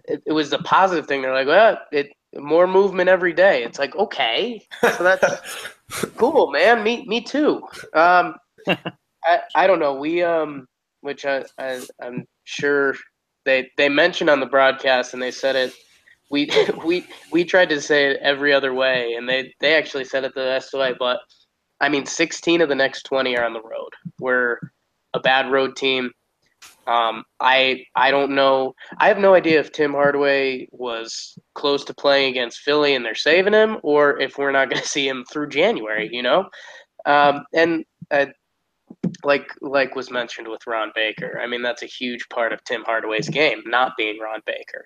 it, 0.05 0.21
it 0.25 0.31
was 0.31 0.49
the 0.49 0.59
positive 0.59 1.07
thing. 1.07 1.21
They're 1.21 1.33
like, 1.33 1.47
well, 1.47 1.77
it 1.91 2.07
more 2.35 2.67
movement 2.67 3.09
every 3.09 3.33
day. 3.33 3.63
It's 3.63 3.79
like 3.79 3.95
okay, 3.95 4.65
so 4.81 5.03
that's 5.03 5.67
cool, 6.15 6.51
man. 6.51 6.83
Me 6.83 7.05
me 7.05 7.21
too. 7.21 7.61
Um, 7.93 8.35
I 9.25 9.39
I 9.55 9.67
don't 9.67 9.79
know. 9.79 9.95
We 9.95 10.23
um, 10.23 10.67
which 11.01 11.25
I, 11.25 11.43
I 11.57 11.81
I'm 12.01 12.25
sure 12.45 12.95
they 13.49 13.71
they 13.77 13.89
mentioned 13.89 14.29
on 14.29 14.39
the 14.39 14.45
broadcast 14.45 15.13
and 15.13 15.21
they 15.21 15.31
said 15.31 15.55
it. 15.55 15.73
We 16.29 16.49
we 16.85 17.05
we 17.31 17.43
tried 17.43 17.69
to 17.69 17.81
say 17.81 18.11
it 18.11 18.19
every 18.21 18.53
other 18.53 18.73
way, 18.73 19.13
and 19.13 19.27
they 19.27 19.53
they 19.59 19.75
actually 19.75 20.05
said 20.05 20.23
it 20.23 20.35
the 20.35 20.59
SOA. 20.59 20.93
But 20.97 21.19
I 21.81 21.89
mean, 21.89 22.05
16 22.05 22.61
of 22.61 22.69
the 22.69 22.75
next 22.75 23.03
20 23.03 23.37
are 23.37 23.45
on 23.45 23.53
the 23.53 23.61
road. 23.61 23.89
We're 24.19 24.59
a 25.13 25.19
bad 25.19 25.51
road 25.51 25.75
team. 25.75 26.11
Um, 26.87 27.23
I 27.39 27.85
I 27.95 28.11
don't 28.11 28.35
know. 28.35 28.73
I 28.99 29.07
have 29.07 29.17
no 29.17 29.33
idea 29.33 29.59
if 29.59 29.71
Tim 29.71 29.93
Hardaway 29.93 30.67
was 30.71 31.37
close 31.55 31.83
to 31.85 31.93
playing 31.93 32.31
against 32.31 32.59
Philly 32.59 32.95
and 32.95 33.03
they're 33.03 33.15
saving 33.15 33.53
him, 33.53 33.77
or 33.81 34.19
if 34.19 34.37
we're 34.37 34.51
not 34.51 34.69
going 34.69 34.81
to 34.81 34.87
see 34.87 35.07
him 35.07 35.25
through 35.31 35.49
January. 35.49 36.09
You 36.11 36.21
know, 36.21 36.49
um, 37.05 37.45
and 37.53 37.85
uh, 38.11 38.27
like 39.23 39.53
like 39.61 39.95
was 39.95 40.11
mentioned 40.11 40.47
with 40.47 40.65
Ron 40.67 40.91
Baker. 40.95 41.39
I 41.41 41.47
mean, 41.47 41.61
that's 41.61 41.83
a 41.83 41.87
huge 41.87 42.27
part 42.29 42.53
of 42.53 42.63
Tim 42.63 42.83
Hardaway's 42.83 43.29
game, 43.29 43.61
not 43.65 43.93
being 43.97 44.19
Ron 44.19 44.41
Baker, 44.45 44.85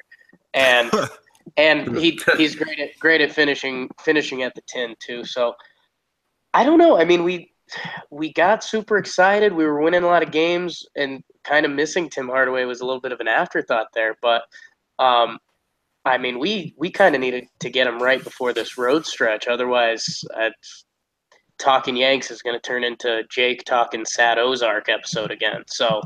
and 0.53 0.91
and 1.57 1.97
he 1.97 2.20
he's 2.38 2.55
great 2.55 2.80
at 2.80 2.97
great 2.99 3.22
at 3.22 3.32
finishing 3.32 3.89
finishing 4.01 4.43
at 4.43 4.55
the 4.55 4.61
tin 4.68 4.95
too. 4.99 5.24
So 5.24 5.55
I 6.53 6.64
don't 6.64 6.78
know. 6.78 6.97
I 6.97 7.05
mean, 7.05 7.24
we 7.24 7.51
we 8.09 8.34
got 8.34 8.64
super 8.64 8.97
excited. 8.97 9.53
We 9.53 9.66
were 9.66 9.82
winning 9.82 10.03
a 10.03 10.07
lot 10.07 10.24
of 10.24 10.32
games, 10.32 10.86
and 10.95 11.24
kind 11.43 11.66
of 11.66 11.72
missing 11.72 12.09
Tim 12.09 12.28
Hardaway 12.28 12.66
was 12.66 12.82
a 12.82 12.86
little 12.86 13.01
bit 13.01 13.11
of 13.11 13.20
an 13.20 13.28
afterthought 13.28 13.88
there. 13.93 14.16
But 14.22 14.43
um, 14.99 15.39
I 16.05 16.18
mean, 16.18 16.39
we 16.39 16.74
we 16.78 16.91
kind 16.91 17.16
of 17.16 17.22
needed 17.22 17.47
to 17.59 17.70
get 17.70 17.88
him 17.88 18.01
right 18.01 18.24
before 18.24 18.53
this 18.53 18.78
road 18.78 19.05
stretch. 19.05 19.47
Otherwise, 19.47 20.24
uh, 20.36 20.49
talking 21.60 21.95
Yanks 21.95 22.32
is 22.32 22.41
going 22.41 22.56
to 22.56 22.62
turn 22.62 22.84
into 22.84 23.24
Jake 23.30 23.64
talking 23.66 24.06
Sad 24.06 24.38
Ozark 24.39 24.89
episode 24.89 25.32
again. 25.32 25.64
So, 25.68 26.01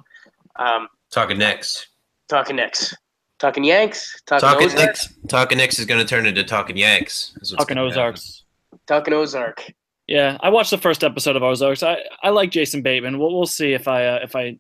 um, 0.58 0.88
Talking 1.12 1.38
next. 1.38 1.88
talking 2.28 2.56
Knicks, 2.58 2.94
talking 3.40 3.64
Yanks, 3.64 4.22
talking, 4.26 4.48
Talking 4.50 4.66
Ozark, 4.68 4.80
Knicks. 4.88 5.14
Talking 5.30 5.58
Knicks 5.58 5.80
is 5.80 5.86
going 5.86 6.00
to 6.02 6.08
turn 6.08 6.26
into 6.26 6.44
Talking 6.44 6.76
Yanks. 6.78 7.34
Talking 7.50 7.76
gonna 7.76 7.88
happen. 7.88 7.92
Ozarks. 8.02 8.44
talking 8.88 9.14
Ozark. 9.14 9.64
Yeah, 10.08 10.38
I 10.42 10.50
watched 10.50 10.72
the 10.72 10.78
first 10.78 11.04
episode 11.04 11.36
of 11.36 11.44
Ozarks. 11.44 11.84
I, 11.84 11.98
I 12.24 12.30
like 12.30 12.50
Jason 12.52 12.82
Bateman. 12.82 13.20
We'll 13.20 13.34
we'll 13.36 13.46
see 13.46 13.74
if 13.74 13.88
I 13.88 14.06
uh, 14.06 14.20
if 14.24 14.36
I 14.36 14.58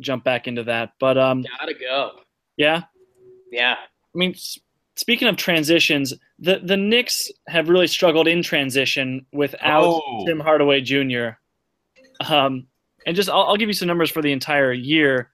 jump 0.00 0.22
back 0.24 0.46
into 0.48 0.62
that. 0.64 0.90
But 1.00 1.16
um, 1.18 1.44
Gotta 1.58 1.74
go. 1.74 2.10
yeah, 2.56 2.82
Yeah. 3.52 3.74
I 3.74 4.18
mean, 4.18 4.32
s- 4.32 4.58
speaking 4.98 5.28
of 5.28 5.36
transitions, 5.36 6.12
the 6.38 6.60
the 6.62 6.76
Knicks 6.76 7.30
have 7.46 7.68
really 7.68 7.86
struggled 7.86 8.28
in 8.28 8.42
transition 8.42 9.24
without 9.32 9.84
Oh. 9.84 10.24
Tim 10.26 10.40
Hardaway 10.40 10.80
Jr. 10.80 11.30
Um, 12.28 12.66
and 13.06 13.14
just 13.16 13.30
I'll, 13.30 13.44
I'll 13.44 13.56
give 13.56 13.68
you 13.68 13.74
some 13.74 13.88
numbers 13.88 14.10
for 14.10 14.22
the 14.22 14.32
entire 14.32 14.72
year. 14.72 15.30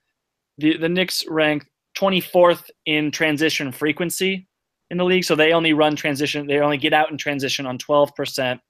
The 0.58 0.76
the 0.76 0.88
Knicks 0.88 1.24
rank 1.26 1.66
24th 1.98 2.70
in 2.86 3.10
transition 3.10 3.72
frequency 3.72 4.46
in 4.90 4.98
the 4.98 5.04
league, 5.04 5.24
so 5.24 5.34
they 5.34 5.52
only 5.52 5.72
run 5.72 5.96
transition. 5.96 6.46
They 6.46 6.58
only 6.58 6.78
get 6.78 6.92
out 6.92 7.10
in 7.10 7.16
transition 7.16 7.66
on 7.66 7.78
12% 7.78 8.60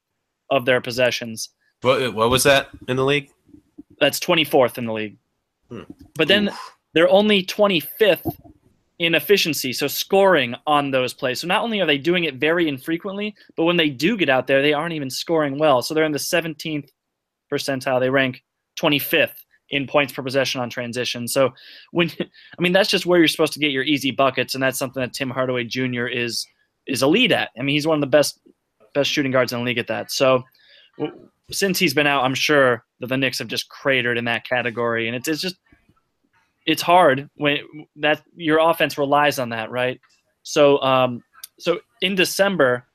of 0.51 0.64
their 0.64 0.80
possessions. 0.80 1.51
What, 1.80 2.14
what 2.14 2.30
was 2.30 2.45
that 2.45 2.68
in 2.86 2.97
the 2.97 3.05
league? 3.05 3.30
That's 3.99 4.20
24th 4.20 4.78
in 4.78 4.86
the 4.86 4.92
league. 4.92 5.16
Hmm. 5.70 5.82
But 6.14 6.28
then 6.28 6.51
they're 6.92 7.09
only 7.09 7.42
25th 7.42 8.30
in 9.05 9.14
efficiency, 9.14 9.72
so 9.72 9.86
scoring 9.86 10.55
on 10.66 10.90
those 10.90 11.14
plays. 11.14 11.40
So 11.40 11.46
not 11.46 11.62
only 11.62 11.80
are 11.80 11.86
they 11.86 11.98
doing 11.98 12.24
it 12.24 12.36
very 12.36 12.68
infrequently, 12.68 13.34
but 13.57 13.64
when 13.64 13.76
they 13.76 13.88
do 13.90 14.16
get 14.16 14.28
out 14.28 14.46
there, 14.46 14.62
they 14.62 14.72
aren't 14.72 14.94
even 14.94 15.11
scoring 15.11 15.59
well. 15.59 15.82
So 15.82 15.94
they're 15.94 16.05
in 16.05 16.12
the 16.12 16.18
17th 16.18 16.88
percentile. 17.52 18.00
They 18.00 18.11
rank 18.11 18.42
25th 18.78 19.44
in 19.70 19.86
points 19.86 20.12
per 20.12 20.22
possession 20.22 20.61
on 20.61 20.70
transition. 20.70 21.26
So 21.26 21.52
when 21.92 22.11
I 22.20 22.62
mean 22.62 22.72
that's 22.72 22.90
just 22.90 23.07
where 23.07 23.18
you're 23.18 23.28
supposed 23.28 23.52
to 23.55 23.59
get 23.59 23.72
your 23.72 23.82
easy 23.82 24.11
buckets, 24.11 24.55
and 24.55 24.62
that's 24.62 24.78
something 24.78 25.00
that 25.00 25.12
Tim 25.12 25.30
Hardaway 25.30 25.64
Jr. 25.64 26.07
is 26.07 26.46
is 26.86 27.02
a 27.02 27.07
lead 27.07 27.32
at. 27.32 27.50
I 27.59 27.62
mean 27.62 27.74
he's 27.74 27.86
one 27.86 27.96
of 27.96 28.00
the 28.00 28.07
best 28.07 28.40
best 28.94 29.11
shooting 29.11 29.32
guards 29.32 29.52
in 29.52 29.59
the 29.59 29.64
league 29.64 29.78
at 29.78 29.88
that. 29.88 30.11
So 30.11 30.44
since 31.50 31.78
he's 31.78 31.94
been 31.94 32.07
out, 32.07 32.24
I'm 32.24 32.34
sure 32.34 32.84
that 33.00 33.09
the 33.09 33.16
Knicks 33.16 33.38
have 33.38 33.48
just 33.48 33.68
cratered 33.68 34.18
in 34.18 34.24
that 34.26 34.46
category, 34.46 35.09
and 35.09 35.16
it's 35.16 35.28
it's 35.28 35.42
just 35.42 35.57
it's 36.66 36.82
hard 36.82 37.28
when 37.36 37.58
that 37.96 38.22
your 38.36 38.58
offense 38.58 38.96
relies 38.98 39.38
on 39.38 39.50
that, 39.50 39.70
right? 39.70 40.00
So 40.42 40.80
um, 40.82 41.22
so 41.58 41.80
in 42.00 42.14
December 42.14 42.86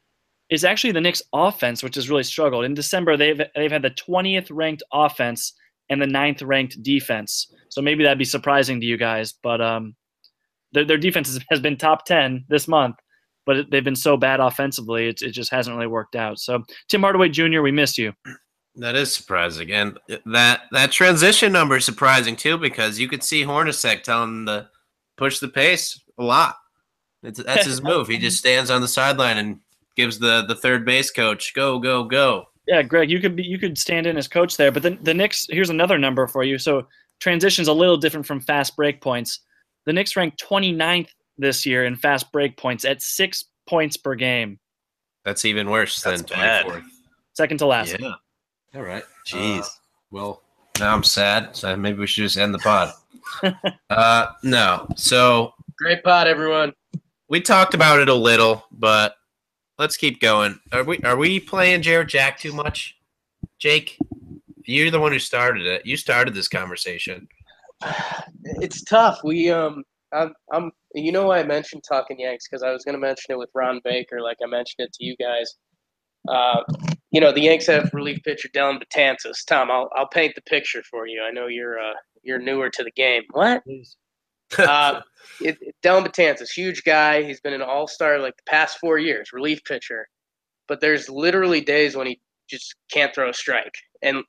is 0.50 0.64
actually 0.64 0.92
the 0.92 1.02
Knicks 1.02 1.22
offense, 1.34 1.84
which 1.84 1.96
has 1.96 2.10
really 2.10 2.24
struggled. 2.24 2.66
In 2.66 2.74
December, 2.74 3.18
they've 3.18 3.42
they've 3.56 3.72
had 3.72 3.84
the 3.84 3.92
20th 3.92 4.48
ranked 4.52 4.84
offense 4.92 5.54
and 5.90 6.02
the 6.02 6.08
ninth 6.08 6.42
ranked 6.42 6.82
defense. 6.84 7.52
So 7.70 7.82
maybe 7.82 8.04
that'd 8.04 8.18
be 8.18 8.26
surprising 8.26 8.80
to 8.80 8.86
you 8.86 8.98
guys, 8.98 9.34
but 9.44 9.62
um, 9.62 9.96
their 10.72 10.86
their 10.86 10.98
defense 10.98 11.40
has, 11.50 11.60
been 11.60 11.78
top 11.78 12.06
10 12.06 12.46
this 12.50 12.68
month, 12.68 12.96
but 13.46 13.70
they've 13.72 13.84
been 13.84 13.96
so 13.96 14.18
bad 14.18 14.40
offensively, 14.40 15.08
it, 15.08 15.22
it 15.22 15.32
just 15.32 15.52
hasn't 15.52 15.76
really 15.76 15.88
worked 15.88 16.16
out. 16.16 16.40
So 16.40 16.64
Tim 16.88 17.02
Hardaway 17.02 17.30
Jr., 17.30 17.62
we 17.62 17.72
miss 17.72 17.98
you. 17.98 18.14
That 18.80 18.96
is 18.96 19.14
surprising, 19.14 19.72
and 19.72 20.00
that 20.26 20.62
that 20.72 20.92
transition 20.92 21.52
number 21.52 21.78
is 21.78 21.86
surprising 21.86 22.36
too 22.36 22.58
because 22.58 22.98
you 22.98 23.10
could 23.10 23.24
see 23.24 23.44
Hornacek 23.44 24.04
telling 24.04 24.30
him 24.30 24.46
to 24.46 24.70
push 25.18 25.40
the 25.40 25.50
pace 25.50 26.02
a 26.18 26.24
lot. 26.24 26.56
It's, 27.22 27.44
that's 27.44 27.66
his 27.66 27.84
move. 27.84 28.08
He 28.08 28.18
just 28.18 28.38
stands 28.38 28.72
on 28.72 28.80
the 28.80 28.88
sideline 28.88 29.38
and 29.38 29.60
gives 29.98 30.18
the 30.18 30.46
the 30.48 30.56
third 30.56 30.86
base 30.86 31.12
coach 31.12 31.54
go 31.54 31.78
go 31.78 32.06
go. 32.06 32.46
Yeah, 32.68 32.82
Greg, 32.82 33.12
you 33.12 33.20
could 33.20 33.36
be 33.36 33.44
you 33.44 33.60
could 33.60 33.78
stand 33.78 34.08
in 34.08 34.16
as 34.16 34.30
coach 34.30 34.56
there, 34.56 34.72
but 34.72 34.84
then 34.84 34.98
the 35.02 35.14
Knicks. 35.14 35.46
Here's 35.50 35.70
another 35.70 35.98
number 35.98 36.26
for 36.28 36.44
you. 36.44 36.58
So 36.58 36.88
transition's 37.20 37.68
a 37.68 37.74
little 37.74 37.98
different 37.98 38.26
from 38.26 38.40
fast 38.40 38.78
break 38.78 39.02
points. 39.02 39.42
The 39.86 39.92
Knicks 39.92 40.16
ranked 40.16 40.42
29th 40.42 41.10
this 41.38 41.66
year 41.66 41.86
in 41.86 41.98
fast 41.98 42.32
break 42.32 42.56
points 42.56 42.86
at 42.86 43.02
six 43.02 43.46
points 43.68 43.98
per 43.98 44.16
game, 44.16 44.60
That's 45.26 45.46
even 45.46 45.70
worse 45.70 46.02
That's 46.02 46.22
than 46.22 46.38
bad. 46.38 46.66
24th. 46.66 46.84
second 47.34 47.58
to 47.58 47.66
last. 47.66 48.00
Yeah. 48.00 48.14
All 48.76 48.82
right. 48.84 49.04
Jeez. 49.28 49.62
Uh, 49.62 49.68
well, 50.12 50.42
Now 50.80 50.94
I'm 50.94 51.04
sad. 51.04 51.56
So 51.56 51.76
maybe 51.76 52.00
we 52.00 52.08
should 52.08 52.24
just 52.24 52.38
end 52.38 52.54
the 52.54 52.60
pod. 52.60 52.94
uh, 53.90 54.28
no. 54.44 54.88
So 54.96 55.54
Great 55.78 56.04
pod, 56.04 56.28
everyone. 56.28 56.74
we 57.30 57.42
talked 57.42 57.74
about 57.74 58.00
it 58.00 58.10
a 58.10 58.14
little, 58.14 58.66
but 58.72 59.16
let's 59.78 59.98
keep 59.98 60.20
going. 60.20 60.60
Are 60.72 60.84
we 60.84 61.00
are 61.00 61.18
we 61.18 61.40
playing 61.40 61.82
Jarrett 61.82 62.10
Jack 62.10 62.38
too 62.40 62.54
much? 62.54 62.98
Jake, 63.60 63.98
you're 64.64 64.92
the 64.92 65.00
one 65.00 65.12
who 65.12 65.20
started 65.20 65.66
it. 65.66 65.86
You 65.86 65.98
started 65.98 66.34
this 66.34 66.48
conversation. 66.48 67.28
It's 68.44 68.84
tough. 68.84 69.20
We 69.24 69.50
um, 69.50 69.84
I'm, 70.14 70.34
I'm 70.52 70.72
you 70.96 71.12
know 71.12 71.28
why 71.28 71.40
I 71.40 71.44
mentioned 71.44 71.84
talking 71.88 72.20
Yanks 72.20 72.48
because 72.48 72.64
I 72.64 72.72
was 72.72 72.84
going 72.84 72.96
to 72.96 73.00
mention 73.00 73.32
it 73.32 73.38
with 73.38 73.50
Ron 73.54 73.80
Baker, 73.84 74.22
like 74.22 74.38
I 74.44 74.48
mentioned 74.48 74.88
it 74.88 74.94
to 74.94 75.06
you 75.06 75.16
guys. 75.18 75.56
Uh, 76.28 76.62
you 77.12 77.20
know 77.22 77.32
the 77.32 77.42
Yanks 77.42 77.68
have 77.68 77.90
relief 77.94 78.20
pitcher 78.24 78.50
Dellin 78.50 78.82
Betances. 78.82 79.46
Tom, 79.46 79.72
I'll 79.72 79.90
I'll 79.96 80.08
paint 80.08 80.36
the 80.36 80.42
picture 80.42 80.84
for 80.84 81.08
you. 81.08 81.22
I 81.24 81.32
know 81.32 81.48
you're 81.48 81.80
uh 81.80 81.94
you're 82.24 82.40
newer 82.40 82.70
to 82.70 82.84
the 82.84 82.92
game. 82.92 83.24
What? 83.32 83.64
uh, 84.58 85.02
it, 85.42 85.58
it, 85.62 85.76
Dellin 85.84 86.06
Betances, 86.06 86.50
huge 86.52 86.84
guy. 86.84 87.24
He's 87.24 87.40
been 87.40 87.54
an 87.54 87.62
all 87.62 87.88
star 87.88 88.20
like 88.20 88.36
the 88.38 88.50
past 88.50 88.80
four 88.80 88.98
years, 88.98 89.32
relief 89.34 89.64
pitcher. 89.64 90.08
But 90.68 90.82
there's 90.82 91.10
literally 91.10 91.62
days 91.62 91.96
when 91.96 92.08
he 92.08 92.20
just 92.50 92.76
can't 92.92 93.14
throw 93.14 93.30
a 93.30 93.34
strike. 93.34 93.74
And 94.02 94.24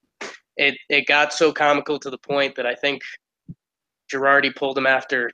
it, 0.56 0.76
it 0.88 1.06
got 1.06 1.32
so 1.32 1.52
comical 1.52 1.98
to 1.98 2.10
the 2.10 2.18
point 2.18 2.54
that 2.56 2.66
I 2.66 2.74
think 2.74 3.02
Girardi 4.12 4.54
pulled 4.54 4.76
him 4.76 4.86
after 4.86 5.30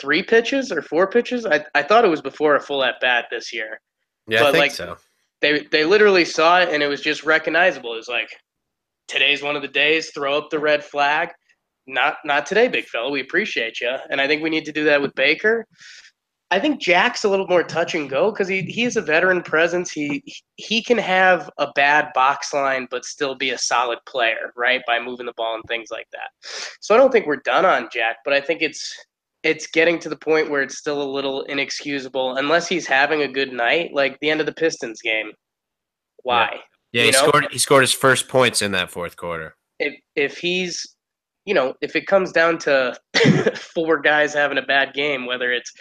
three 0.00 0.22
pitches 0.22 0.72
or 0.72 0.82
four 0.82 1.06
pitches. 1.08 1.46
I, 1.46 1.64
I 1.74 1.82
thought 1.82 2.04
it 2.04 2.08
was 2.08 2.22
before 2.22 2.56
a 2.56 2.60
full 2.60 2.84
at 2.84 3.00
bat 3.00 3.26
this 3.30 3.52
year. 3.52 3.80
Yeah, 4.26 4.40
I 4.40 4.42
But, 4.44 4.52
think 4.52 4.62
like, 4.62 4.70
so. 4.72 4.96
They 5.44 5.58
they 5.70 5.84
literally 5.84 6.24
saw 6.24 6.60
it 6.60 6.70
and 6.70 6.82
it 6.82 6.86
was 6.86 7.02
just 7.02 7.22
recognizable. 7.22 7.92
It 7.92 7.98
was 7.98 8.08
like 8.08 8.30
today's 9.08 9.42
one 9.42 9.56
of 9.56 9.60
the 9.60 9.68
days. 9.68 10.10
Throw 10.14 10.38
up 10.38 10.48
the 10.48 10.58
red 10.58 10.82
flag. 10.82 11.28
Not 11.86 12.16
not 12.24 12.46
today, 12.46 12.66
big 12.66 12.86
fella. 12.86 13.10
We 13.10 13.20
appreciate 13.20 13.78
you, 13.78 13.94
and 14.08 14.22
I 14.22 14.26
think 14.26 14.42
we 14.42 14.48
need 14.48 14.64
to 14.64 14.72
do 14.72 14.84
that 14.84 15.02
with 15.02 15.14
Baker. 15.14 15.66
I 16.50 16.58
think 16.58 16.80
Jack's 16.80 17.24
a 17.24 17.28
little 17.28 17.46
more 17.46 17.62
touch 17.62 17.94
and 17.94 18.08
go 18.08 18.30
because 18.30 18.48
he 18.48 18.62
he 18.62 18.84
is 18.84 18.96
a 18.96 19.02
veteran 19.02 19.42
presence. 19.42 19.90
He 19.90 20.22
he 20.56 20.82
can 20.82 20.96
have 20.96 21.50
a 21.58 21.68
bad 21.74 22.08
box 22.14 22.54
line 22.54 22.88
but 22.90 23.04
still 23.04 23.34
be 23.34 23.50
a 23.50 23.58
solid 23.58 23.98
player, 24.06 24.50
right? 24.56 24.80
By 24.86 24.98
moving 24.98 25.26
the 25.26 25.34
ball 25.36 25.56
and 25.56 25.64
things 25.68 25.90
like 25.90 26.06
that. 26.12 26.30
So 26.80 26.94
I 26.94 26.98
don't 26.98 27.12
think 27.12 27.26
we're 27.26 27.42
done 27.44 27.66
on 27.66 27.90
Jack, 27.92 28.16
but 28.24 28.32
I 28.32 28.40
think 28.40 28.62
it's 28.62 28.96
it's 29.44 29.66
getting 29.68 29.98
to 30.00 30.08
the 30.08 30.16
point 30.16 30.50
where 30.50 30.62
it's 30.62 30.78
still 30.78 31.02
a 31.02 31.10
little 31.10 31.42
inexcusable 31.42 32.36
unless 32.36 32.66
he's 32.66 32.86
having 32.86 33.22
a 33.22 33.28
good 33.28 33.52
night, 33.52 33.90
like 33.92 34.18
the 34.20 34.30
end 34.30 34.40
of 34.40 34.46
the 34.46 34.54
Pistons 34.54 35.00
game. 35.02 35.30
Why? 36.22 36.58
Yeah, 36.92 37.02
you 37.02 37.06
he 37.06 37.12
know? 37.12 37.28
scored. 37.28 37.46
He 37.52 37.58
scored 37.58 37.82
his 37.82 37.92
first 37.92 38.28
points 38.28 38.62
in 38.62 38.72
that 38.72 38.90
fourth 38.90 39.16
quarter. 39.16 39.54
If 39.78 39.94
if 40.16 40.38
he's 40.38 40.94
you 41.44 41.54
know, 41.54 41.74
if 41.80 41.94
it 41.94 42.06
comes 42.06 42.32
down 42.32 42.58
to 42.58 42.98
four 43.74 44.00
guys 44.00 44.32
having 44.32 44.58
a 44.58 44.62
bad 44.62 44.94
game, 44.94 45.26
whether 45.26 45.52
it's 45.52 45.72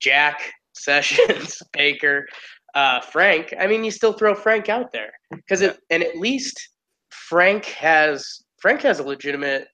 Jack, 0.00 0.52
Sessions, 0.74 1.62
Baker, 1.72 2.26
uh, 2.74 3.00
Frank, 3.00 3.54
I 3.58 3.68
mean, 3.68 3.84
you 3.84 3.92
still 3.92 4.12
throw 4.12 4.34
Frank 4.34 4.68
out 4.68 4.90
there 4.92 5.12
because 5.30 5.60
it, 5.60 5.78
and 5.90 6.02
at 6.02 6.16
least 6.16 6.68
Frank 7.10 7.66
has 7.66 8.42
Frank 8.60 8.82
has 8.82 8.98
a 8.98 9.04
legitimate 9.04 9.68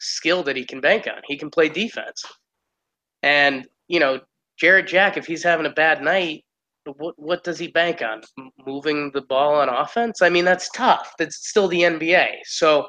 skill 0.00 0.42
that 0.44 0.56
he 0.56 0.64
can 0.64 0.80
bank 0.80 1.06
on. 1.06 1.20
He 1.26 1.36
can 1.36 1.50
play 1.50 1.68
defense, 1.68 2.24
and 3.22 3.66
you 3.88 4.00
know, 4.00 4.20
Jarrett 4.58 4.88
Jack, 4.88 5.16
if 5.16 5.26
he's 5.26 5.42
having 5.42 5.66
a 5.66 5.70
bad 5.70 6.02
night, 6.02 6.44
what 6.96 7.14
what 7.18 7.44
does 7.44 7.58
he 7.58 7.68
bank 7.68 8.02
on? 8.02 8.22
Moving 8.66 9.10
the 9.12 9.22
ball 9.22 9.54
on 9.56 9.68
offense? 9.68 10.22
I 10.22 10.28
mean, 10.28 10.44
that's 10.44 10.70
tough. 10.70 11.14
That's 11.18 11.48
still 11.48 11.68
the 11.68 11.82
NBA. 11.82 12.28
So. 12.44 12.88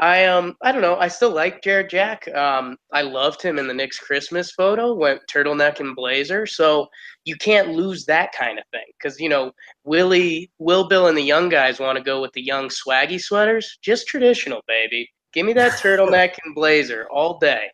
I 0.00 0.26
um 0.26 0.54
I 0.62 0.70
don't 0.70 0.80
know. 0.80 0.96
I 0.96 1.08
still 1.08 1.34
like 1.34 1.60
Jarrett 1.60 1.90
Jack. 1.90 2.28
Um, 2.32 2.76
I 2.92 3.02
loved 3.02 3.42
him 3.42 3.58
in 3.58 3.66
the 3.66 3.74
Knicks 3.74 3.98
Christmas 3.98 4.52
photo, 4.52 4.94
went 4.94 5.20
turtleneck 5.28 5.80
and 5.80 5.96
blazer. 5.96 6.46
So 6.46 6.86
you 7.24 7.34
can't 7.34 7.70
lose 7.70 8.04
that 8.06 8.30
kind 8.32 8.60
of 8.60 8.64
thing 8.70 8.84
because 8.96 9.18
you 9.18 9.28
know 9.28 9.50
Willie, 9.82 10.52
Will, 10.58 10.86
Bill, 10.86 11.08
and 11.08 11.18
the 11.18 11.22
young 11.22 11.48
guys 11.48 11.80
want 11.80 11.98
to 11.98 12.04
go 12.04 12.20
with 12.22 12.32
the 12.32 12.42
young 12.42 12.68
swaggy 12.68 13.20
sweaters. 13.20 13.76
Just 13.82 14.06
traditional, 14.06 14.62
baby. 14.68 15.10
Give 15.32 15.44
me 15.44 15.52
that 15.54 15.72
turtleneck 15.82 16.36
and 16.44 16.54
blazer 16.54 17.08
all 17.10 17.38
day, 17.38 17.68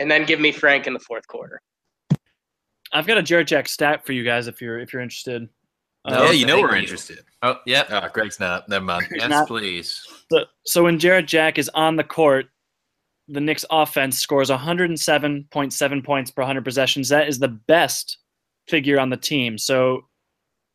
and 0.00 0.10
then 0.10 0.24
give 0.24 0.40
me 0.40 0.50
Frank 0.50 0.86
in 0.88 0.92
the 0.94 0.98
fourth 0.98 1.26
quarter. 1.28 1.60
I've 2.92 3.06
got 3.06 3.18
a 3.18 3.22
Jarrett 3.22 3.46
Jack 3.46 3.68
stat 3.68 4.04
for 4.04 4.12
you 4.12 4.24
guys 4.24 4.48
if 4.48 4.60
you're 4.60 4.80
if 4.80 4.92
you're 4.92 5.02
interested. 5.02 5.48
No, 6.08 6.24
yeah, 6.24 6.30
you 6.32 6.46
know 6.46 6.60
we're 6.60 6.72
you. 6.74 6.82
interested. 6.82 7.20
Oh, 7.42 7.56
yep. 7.66 7.88
Ah, 7.90 8.08
Greg's 8.12 8.40
not. 8.40 8.68
Never 8.68 8.84
mind. 8.84 9.06
yes, 9.14 9.28
not- 9.28 9.46
please. 9.46 10.02
So, 10.32 10.44
so 10.64 10.84
when 10.84 10.98
Jarrett 10.98 11.26
Jack 11.26 11.58
is 11.58 11.68
on 11.74 11.96
the 11.96 12.02
court, 12.04 12.46
the 13.28 13.40
Knicks 13.40 13.66
offense 13.70 14.18
scores 14.18 14.48
107.7 14.50 16.04
points 16.04 16.30
per 16.30 16.42
100 16.42 16.64
possessions. 16.64 17.10
That 17.10 17.28
is 17.28 17.38
the 17.38 17.48
best 17.48 18.16
figure 18.66 18.98
on 18.98 19.10
the 19.10 19.16
team. 19.18 19.58
So, 19.58 20.06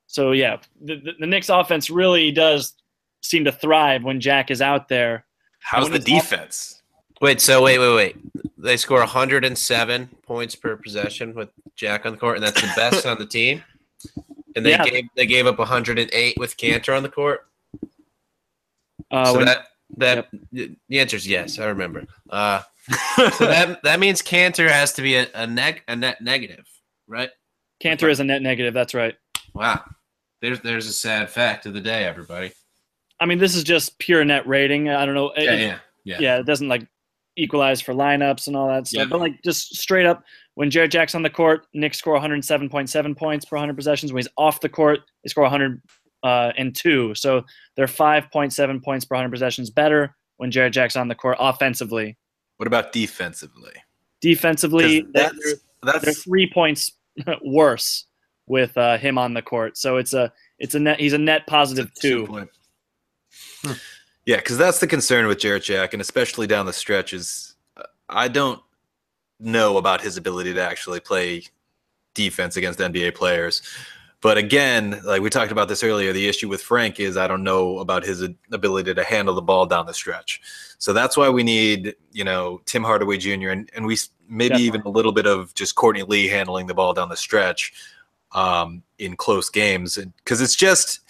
so 0.07 0.31
yeah, 0.31 0.57
the, 0.79 0.97
the, 0.97 1.11
the 1.21 1.27
Knicks 1.27 1.49
offense 1.49 1.89
really 1.89 2.31
does 2.31 2.75
seem 3.21 3.45
to 3.45 3.51
thrive 3.51 4.03
when 4.03 4.21
Jack 4.21 4.51
is 4.51 4.61
out 4.61 4.87
there. 4.89 5.25
How's 5.59 5.89
the 5.89 5.97
he's 5.97 6.21
off- 6.21 6.29
defense? 6.29 6.74
Wait, 7.21 7.39
so 7.41 7.61
wait, 7.63 7.79
wait, 7.79 7.95
wait. 7.95 8.15
They 8.57 8.77
score 8.77 8.99
107 8.99 10.07
points 10.23 10.55
per 10.55 10.75
possession 10.75 11.33
with 11.33 11.49
Jack 11.75 12.05
on 12.05 12.11
the 12.13 12.17
court, 12.17 12.37
and 12.37 12.45
that's 12.45 12.59
the 12.61 12.71
best 12.75 13.05
on 13.05 13.17
the 13.17 13.25
team. 13.25 13.63
And 14.55 14.65
they 14.65 14.71
Yeah. 14.71 14.83
gave 14.85 15.05
they 15.15 15.25
gave 15.25 15.47
up 15.47 15.57
108 15.59 16.37
with 16.37 16.57
Kanter 16.57 16.95
on 16.95 17.03
the 17.03 17.09
court. 17.09 17.47
Uh, 19.11 19.25
so 19.25 19.37
when- 19.37 19.45
that 19.45 19.67
that 19.97 20.27
the 20.51 20.99
answer 20.99 21.15
is 21.17 21.27
yes. 21.27 21.59
I 21.59 21.65
remember. 21.67 22.05
Uh, 22.29 22.61
so 23.37 23.45
that 23.45 23.81
that 23.83 23.99
means 23.99 24.21
Kanter 24.21 24.69
has 24.69 24.93
to 24.93 25.01
be 25.01 25.15
a, 25.15 25.27
a 25.33 25.47
neg 25.47 25.83
a 25.87 25.95
net 25.95 26.21
negative, 26.21 26.65
right? 27.07 27.29
Kanter 27.83 28.09
is 28.09 28.19
a 28.19 28.23
net 28.23 28.41
negative. 28.41 28.73
That's 28.73 28.93
right. 28.93 29.15
Wow. 29.53 29.83
There's 30.41 30.59
there's 30.61 30.87
a 30.87 30.93
sad 30.93 31.29
fact 31.29 31.65
of 31.65 31.73
the 31.73 31.81
day, 31.81 32.03
everybody. 32.05 32.51
I 33.19 33.25
mean, 33.25 33.37
this 33.37 33.55
is 33.55 33.63
just 33.63 33.97
pure 33.99 34.23
net 34.25 34.45
rating. 34.47 34.89
I 34.89 35.05
don't 35.05 35.15
know. 35.15 35.31
It- 35.31 35.43
Yeah, 35.43 35.53
yeah, 35.55 35.77
yeah. 36.03 36.17
yeah, 36.19 36.37
it 36.39 36.45
doesn't 36.45 36.67
like 36.67 36.85
equalize 37.37 37.81
for 37.81 37.93
lineups 37.93 38.47
and 38.47 38.55
all 38.55 38.67
that 38.67 38.87
stuff. 38.87 39.03
Yeah. 39.03 39.09
But 39.09 39.19
like 39.19 39.41
just 39.43 39.75
straight 39.75 40.05
up, 40.05 40.23
when 40.55 40.69
Jarrett 40.69 40.91
Jack's 40.91 41.15
on 41.15 41.21
the 41.21 41.29
court, 41.29 41.67
Knicks 41.73 41.97
score 41.97 42.17
107.7 42.17 43.17
points 43.17 43.45
per 43.45 43.57
100 43.57 43.75
possessions. 43.75 44.13
When 44.13 44.21
he's 44.21 44.31
off 44.37 44.61
the 44.61 44.69
court, 44.69 44.99
they 45.23 45.29
score 45.29 45.43
100 45.43 45.81
uh, 46.23 46.51
and 46.57 46.75
two. 46.75 47.13
So 47.15 47.43
they're 47.75 47.87
5.7 47.87 48.83
points 48.83 49.05
per 49.05 49.15
100 49.15 49.31
possessions 49.31 49.69
better 49.69 50.15
when 50.37 50.51
Jarrett 50.51 50.73
Jack's 50.73 50.95
on 50.95 51.07
the 51.07 51.15
court 51.15 51.37
offensively. 51.39 52.17
What 52.57 52.67
about 52.67 52.93
defensively? 52.93 53.73
Defensively, 54.21 55.05
they're, 55.13 55.31
that's 55.83 56.05
they're 56.05 56.13
three 56.13 56.49
points 56.51 56.93
worse 57.43 58.05
with 58.47 58.77
uh, 58.77 58.97
him 58.97 59.17
on 59.17 59.33
the 59.33 59.41
court. 59.41 59.77
So 59.77 59.97
it's 59.97 60.13
a 60.13 60.31
it's 60.57 60.73
a 60.73 60.79
net. 60.79 60.99
He's 60.99 61.13
a 61.13 61.17
net 61.17 61.45
positive 61.47 61.93
two. 61.93 62.25
point. 62.25 62.49
Yeah, 64.25 64.37
because 64.37 64.57
that's 64.57 64.79
the 64.79 64.87
concern 64.87 65.27
with 65.27 65.39
Jarrett 65.39 65.63
Jack, 65.63 65.93
and 65.93 66.01
especially 66.01 66.47
down 66.47 66.65
the 66.65 66.73
stretch 66.73 67.13
is 67.13 67.55
uh, 67.77 67.83
I 68.09 68.27
don't 68.27 68.61
know 69.39 69.77
about 69.77 70.01
his 70.01 70.17
ability 70.17 70.53
to 70.53 70.61
actually 70.61 70.99
play 70.99 71.43
defense 72.13 72.57
against 72.57 72.79
NBA 72.79 73.15
players. 73.15 73.61
But 74.21 74.39
again, 74.39 75.01
like 75.05 75.21
we 75.21 75.29
talked 75.29 75.51
about 75.51 75.67
this 75.67 75.83
earlier, 75.83 76.11
the 76.11 76.27
issue 76.27 76.49
with 76.49 76.63
Frank 76.63 76.99
is 76.99 77.17
I 77.17 77.27
don't 77.27 77.43
know 77.43 77.77
about 77.77 78.03
his 78.03 78.27
ability 78.51 78.93
to 78.95 79.03
handle 79.03 79.35
the 79.35 79.41
ball 79.41 79.67
down 79.67 79.85
the 79.85 79.93
stretch. 79.93 80.41
So 80.79 80.93
that's 80.93 81.15
why 81.15 81.29
we 81.29 81.43
need, 81.43 81.95
you 82.11 82.23
know, 82.23 82.61
Tim 82.65 82.83
Hardaway 82.83 83.17
Jr. 83.17 83.49
and, 83.49 83.69
and 83.75 83.85
we 83.85 83.97
maybe 84.27 84.49
Definitely. 84.49 84.65
even 84.65 84.81
a 84.81 84.89
little 84.89 85.11
bit 85.11 85.27
of 85.27 85.53
just 85.53 85.75
Courtney 85.75 86.01
Lee 86.01 86.27
handling 86.27 86.65
the 86.65 86.73
ball 86.73 86.93
down 86.93 87.09
the 87.09 87.17
stretch 87.17 87.73
um, 88.31 88.81
in 88.97 89.15
close 89.15 89.51
games. 89.51 89.99
Because 90.23 90.41
it's 90.41 90.55
just 90.55 91.01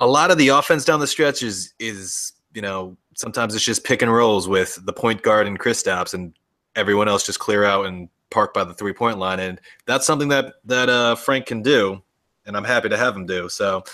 a 0.00 0.06
lot 0.06 0.32
of 0.32 0.38
the 0.38 0.48
offense 0.48 0.84
down 0.84 0.98
the 0.98 1.06
stretch 1.06 1.44
is 1.44 1.74
is 1.78 2.32
you 2.54 2.62
know 2.62 2.96
sometimes 3.16 3.54
it's 3.54 3.64
just 3.64 3.84
pick 3.84 4.02
and 4.02 4.12
rolls 4.12 4.48
with 4.48 4.78
the 4.84 4.92
point 4.92 5.22
guard 5.22 5.46
and 5.46 5.58
Kristaps 5.58 6.14
and 6.14 6.32
everyone 6.76 7.08
else 7.08 7.24
just 7.26 7.38
clear 7.38 7.64
out 7.64 7.86
and 7.86 8.08
park 8.30 8.52
by 8.52 8.64
the 8.64 8.74
three 8.74 8.92
point 8.92 9.18
line 9.18 9.40
and 9.40 9.60
that's 9.86 10.06
something 10.06 10.28
that 10.28 10.54
that 10.64 10.88
uh, 10.88 11.14
Frank 11.14 11.46
can 11.46 11.62
do 11.62 12.02
and 12.46 12.56
I'm 12.56 12.64
happy 12.64 12.88
to 12.88 12.96
have 12.96 13.16
him 13.16 13.26
do 13.26 13.48
so 13.48 13.84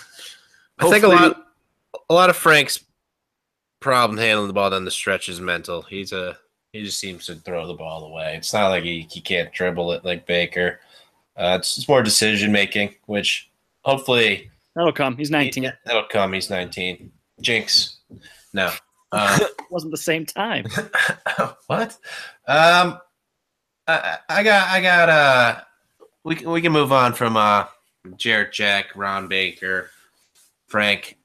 I 0.79 0.89
think 0.89 1.03
a 1.03 1.07
lot 1.07 1.45
a 2.09 2.13
lot 2.13 2.29
of 2.29 2.35
Frank's 2.35 2.83
problem 3.79 4.17
handling 4.17 4.47
the 4.47 4.53
ball 4.53 4.69
down 4.69 4.83
the 4.83 4.91
stretch 4.91 5.29
is 5.29 5.39
mental. 5.39 5.81
He's 5.83 6.11
a 6.11 6.37
he 6.73 6.83
just 6.83 6.99
seems 6.99 7.25
to 7.27 7.35
throw 7.35 7.65
the 7.67 7.73
ball 7.73 8.03
away. 8.03 8.35
It's 8.35 8.51
not 8.51 8.67
like 8.67 8.83
he, 8.83 9.07
he 9.09 9.21
can't 9.21 9.51
dribble 9.53 9.93
it 9.93 10.03
like 10.03 10.25
Baker. 10.25 10.81
Uh, 11.37 11.57
it's, 11.59 11.77
it's 11.77 11.87
more 11.87 12.03
decision 12.03 12.51
making, 12.51 12.95
which 13.05 13.49
hopefully 13.83 14.51
That'll 14.75 14.91
come. 14.91 15.15
He's 15.15 15.31
19. 15.31 15.63
Yeah, 15.63 15.71
that'll 15.85 16.03
come. 16.03 16.33
He's 16.33 16.49
19. 16.49 17.11
Jinx. 17.39 17.94
No. 18.55 18.71
Uh, 19.11 19.37
It 19.59 19.71
wasn't 19.71 19.91
the 19.91 19.97
same 19.97 20.25
time. 20.25 20.65
what? 21.67 21.97
Um, 22.47 22.99
I, 23.87 24.17
I 24.29 24.43
got, 24.43 24.69
I 24.69 24.81
got, 24.81 25.09
uh, 25.09 25.61
we 26.23 26.35
can, 26.35 26.49
we 26.49 26.61
can 26.61 26.71
move 26.71 26.91
on 26.91 27.13
from, 27.13 27.35
uh, 27.35 27.65
Jarrett 28.15 28.53
Jack, 28.53 28.95
Ron 28.95 29.27
Baker, 29.27 29.89
Frank. 30.67 31.17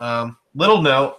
Um, 0.00 0.38
little 0.54 0.80
note. 0.80 1.18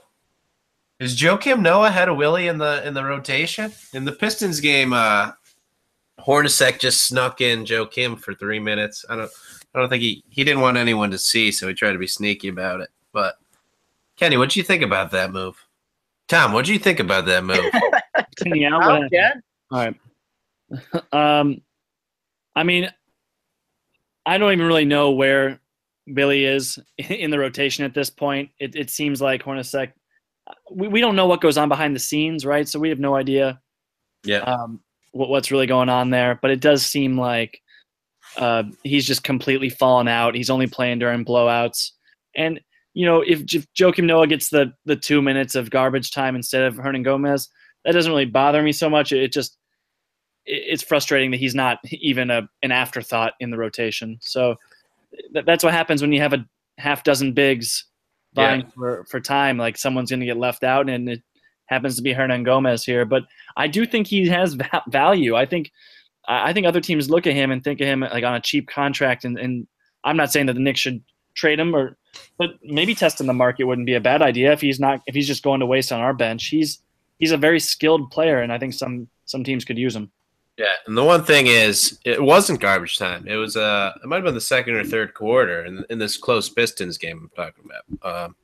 Is 0.99 1.19
Joakim 1.19 1.61
Noah 1.61 1.87
ahead 1.87 2.09
of 2.09 2.17
Willie 2.17 2.47
in 2.47 2.57
the 2.57 2.85
in 2.85 2.93
the 2.93 3.03
rotation? 3.03 3.71
In 3.93 4.03
the 4.03 4.11
Pistons 4.11 4.59
game, 4.59 4.91
uh 4.91 5.31
Hornacek 6.19 6.79
just 6.79 7.07
snuck 7.07 7.39
in 7.39 7.65
Joe 7.65 7.85
Kim 7.85 8.17
for 8.17 8.33
three 8.33 8.59
minutes. 8.59 9.05
I 9.09 9.15
don't 9.15 9.31
I 9.73 9.79
don't 9.79 9.87
think 9.87 10.01
he 10.01 10.23
he 10.29 10.43
didn't 10.43 10.61
want 10.61 10.77
anyone 10.77 11.11
to 11.11 11.17
see, 11.17 11.51
so 11.51 11.67
he 11.69 11.73
tried 11.73 11.93
to 11.93 11.99
be 11.99 12.07
sneaky 12.07 12.49
about 12.49 12.81
it. 12.81 12.89
But 13.13 13.35
Kenny, 14.19 14.35
what 14.35 14.49
do 14.49 14.59
you 14.59 14.65
think 14.65 14.83
about 14.83 15.11
that 15.11 15.31
move? 15.31 15.55
Tom, 16.27 16.51
what 16.51 16.65
do 16.65 16.73
you 16.73 16.79
think 16.79 16.99
about 16.99 17.25
that 17.27 17.43
move? 17.45 17.71
Kenny 18.43 18.65
out. 18.65 18.83
Oh, 18.83 18.99
what 18.99 19.09
yeah. 19.11 19.31
All 19.71 19.79
right. 19.79 19.95
um, 21.39 21.61
I 22.53 22.63
mean, 22.63 22.91
I 24.25 24.37
don't 24.37 24.51
even 24.51 24.67
really 24.67 24.83
know 24.83 25.11
where 25.11 25.61
Billy 26.13 26.43
is 26.43 26.77
in 26.97 27.31
the 27.31 27.39
rotation 27.39 27.85
at 27.85 27.93
this 27.93 28.09
point. 28.09 28.49
It, 28.59 28.75
it 28.75 28.89
seems 28.89 29.21
like 29.21 29.43
Hornacek. 29.43 29.93
We, 30.69 30.89
we 30.89 30.99
don't 30.99 31.15
know 31.15 31.27
what 31.27 31.41
goes 31.41 31.57
on 31.57 31.69
behind 31.69 31.95
the 31.95 31.99
scenes, 31.99 32.45
right? 32.45 32.67
So 32.67 32.77
we 32.77 32.89
have 32.89 32.99
no 32.99 33.15
idea 33.15 33.61
yeah. 34.25 34.39
um, 34.39 34.81
what, 35.11 35.29
what's 35.29 35.49
really 35.49 35.67
going 35.67 35.87
on 35.87 36.09
there. 36.09 36.37
But 36.41 36.51
it 36.51 36.59
does 36.59 36.85
seem 36.85 37.17
like 37.17 37.61
uh, 38.37 38.63
he's 38.83 39.07
just 39.07 39.23
completely 39.23 39.69
fallen 39.69 40.09
out. 40.09 40.35
He's 40.35 40.49
only 40.49 40.67
playing 40.67 40.99
during 40.99 41.23
blowouts. 41.23 41.91
And, 42.35 42.59
you 42.93 43.05
know, 43.05 43.21
if, 43.21 43.41
if 43.53 43.65
Joakim 43.73 44.05
Noah 44.05 44.27
gets 44.27 44.49
the, 44.49 44.73
the 44.85 44.95
two 44.95 45.21
minutes 45.21 45.55
of 45.55 45.69
garbage 45.69 46.11
time 46.11 46.35
instead 46.35 46.63
of 46.63 46.75
Hernangomez, 46.75 47.47
that 47.85 47.91
doesn't 47.93 48.11
really 48.11 48.25
bother 48.25 48.61
me 48.61 48.71
so 48.71 48.89
much. 48.89 49.11
It 49.11 49.31
just 49.31 49.57
it- 50.45 50.63
it's 50.67 50.83
frustrating 50.83 51.31
that 51.31 51.37
he's 51.39 51.55
not 51.55 51.77
even 51.91 52.29
a 52.31 52.47
an 52.63 52.71
afterthought 52.71 53.33
in 53.39 53.51
the 53.51 53.57
rotation. 53.57 54.17
So 54.21 54.55
th- 55.33 55.45
that's 55.45 55.63
what 55.63 55.73
happens 55.73 56.01
when 56.01 56.11
you 56.11 56.19
have 56.21 56.33
a 56.33 56.45
half 56.77 57.03
dozen 57.03 57.33
bigs 57.33 57.85
vying 58.33 58.61
for, 58.75 59.05
for 59.09 59.19
time. 59.19 59.57
Like 59.57 59.77
someone's 59.77 60.09
going 60.09 60.19
to 60.21 60.25
get 60.25 60.37
left 60.37 60.63
out, 60.63 60.89
and 60.89 61.09
it 61.09 61.21
happens 61.67 61.95
to 61.95 62.01
be 62.01 62.13
Hernangomez 62.13 62.85
here. 62.85 63.05
But 63.05 63.23
I 63.57 63.67
do 63.67 63.85
think 63.85 64.07
he 64.07 64.27
has 64.27 64.53
va- 64.55 64.83
value. 64.87 65.35
I 65.35 65.45
think 65.45 65.71
I 66.27 66.49
I 66.49 66.53
think 66.53 66.65
other 66.67 66.81
teams 66.81 67.09
look 67.09 67.27
at 67.27 67.33
him 67.33 67.51
and 67.51 67.63
think 67.63 67.79
of 67.81 67.87
him 67.87 68.01
like 68.01 68.23
on 68.23 68.35
a 68.35 68.41
cheap 68.41 68.67
contract. 68.67 69.25
And, 69.25 69.37
and 69.37 69.67
I'm 70.03 70.17
not 70.17 70.31
saying 70.31 70.47
that 70.47 70.53
the 70.53 70.59
Knicks 70.59 70.79
should 70.79 71.03
trade 71.39 71.59
him, 71.59 71.75
or 71.75 71.97
but 72.37 72.51
maybe 72.63 72.93
testing 72.93 73.27
the 73.27 73.33
market 73.33 73.65
wouldn't 73.65 73.87
be 73.87 73.95
a 73.95 74.01
bad 74.01 74.21
idea 74.21 74.51
if 74.51 74.61
he's 74.61 74.79
not 74.79 75.01
if 75.07 75.15
he's 75.15 75.27
just 75.27 75.43
going 75.43 75.59
to 75.59 75.65
waste 75.65 75.91
on 75.91 76.01
our 76.01 76.13
bench. 76.13 76.47
He's 76.47 76.79
he's 77.17 77.31
a 77.31 77.37
very 77.37 77.59
skilled 77.59 78.11
player, 78.11 78.41
and 78.41 78.51
I 78.51 78.57
think 78.57 78.73
some 78.73 79.07
some 79.25 79.43
teams 79.43 79.65
could 79.65 79.77
use 79.77 79.95
him. 79.95 80.11
Yeah, 80.57 80.73
and 80.87 80.97
the 80.97 81.03
one 81.05 81.23
thing 81.23 81.47
is, 81.47 81.99
it 82.03 82.21
wasn't 82.21 82.59
garbage 82.59 82.97
time. 82.97 83.25
It 83.27 83.37
was 83.37 83.55
uh, 83.55 83.93
it 84.03 84.07
might 84.07 84.17
have 84.17 84.25
been 84.25 84.33
the 84.33 84.41
second 84.41 84.75
or 84.75 84.83
third 84.83 85.13
quarter 85.13 85.63
in, 85.63 85.85
in 85.89 85.99
this 85.99 86.17
close 86.17 86.49
Pistons 86.49 86.97
game 86.97 87.29
I'm 87.37 87.45
talking 87.45 87.63
about. 87.65 88.25
Um, 88.25 88.35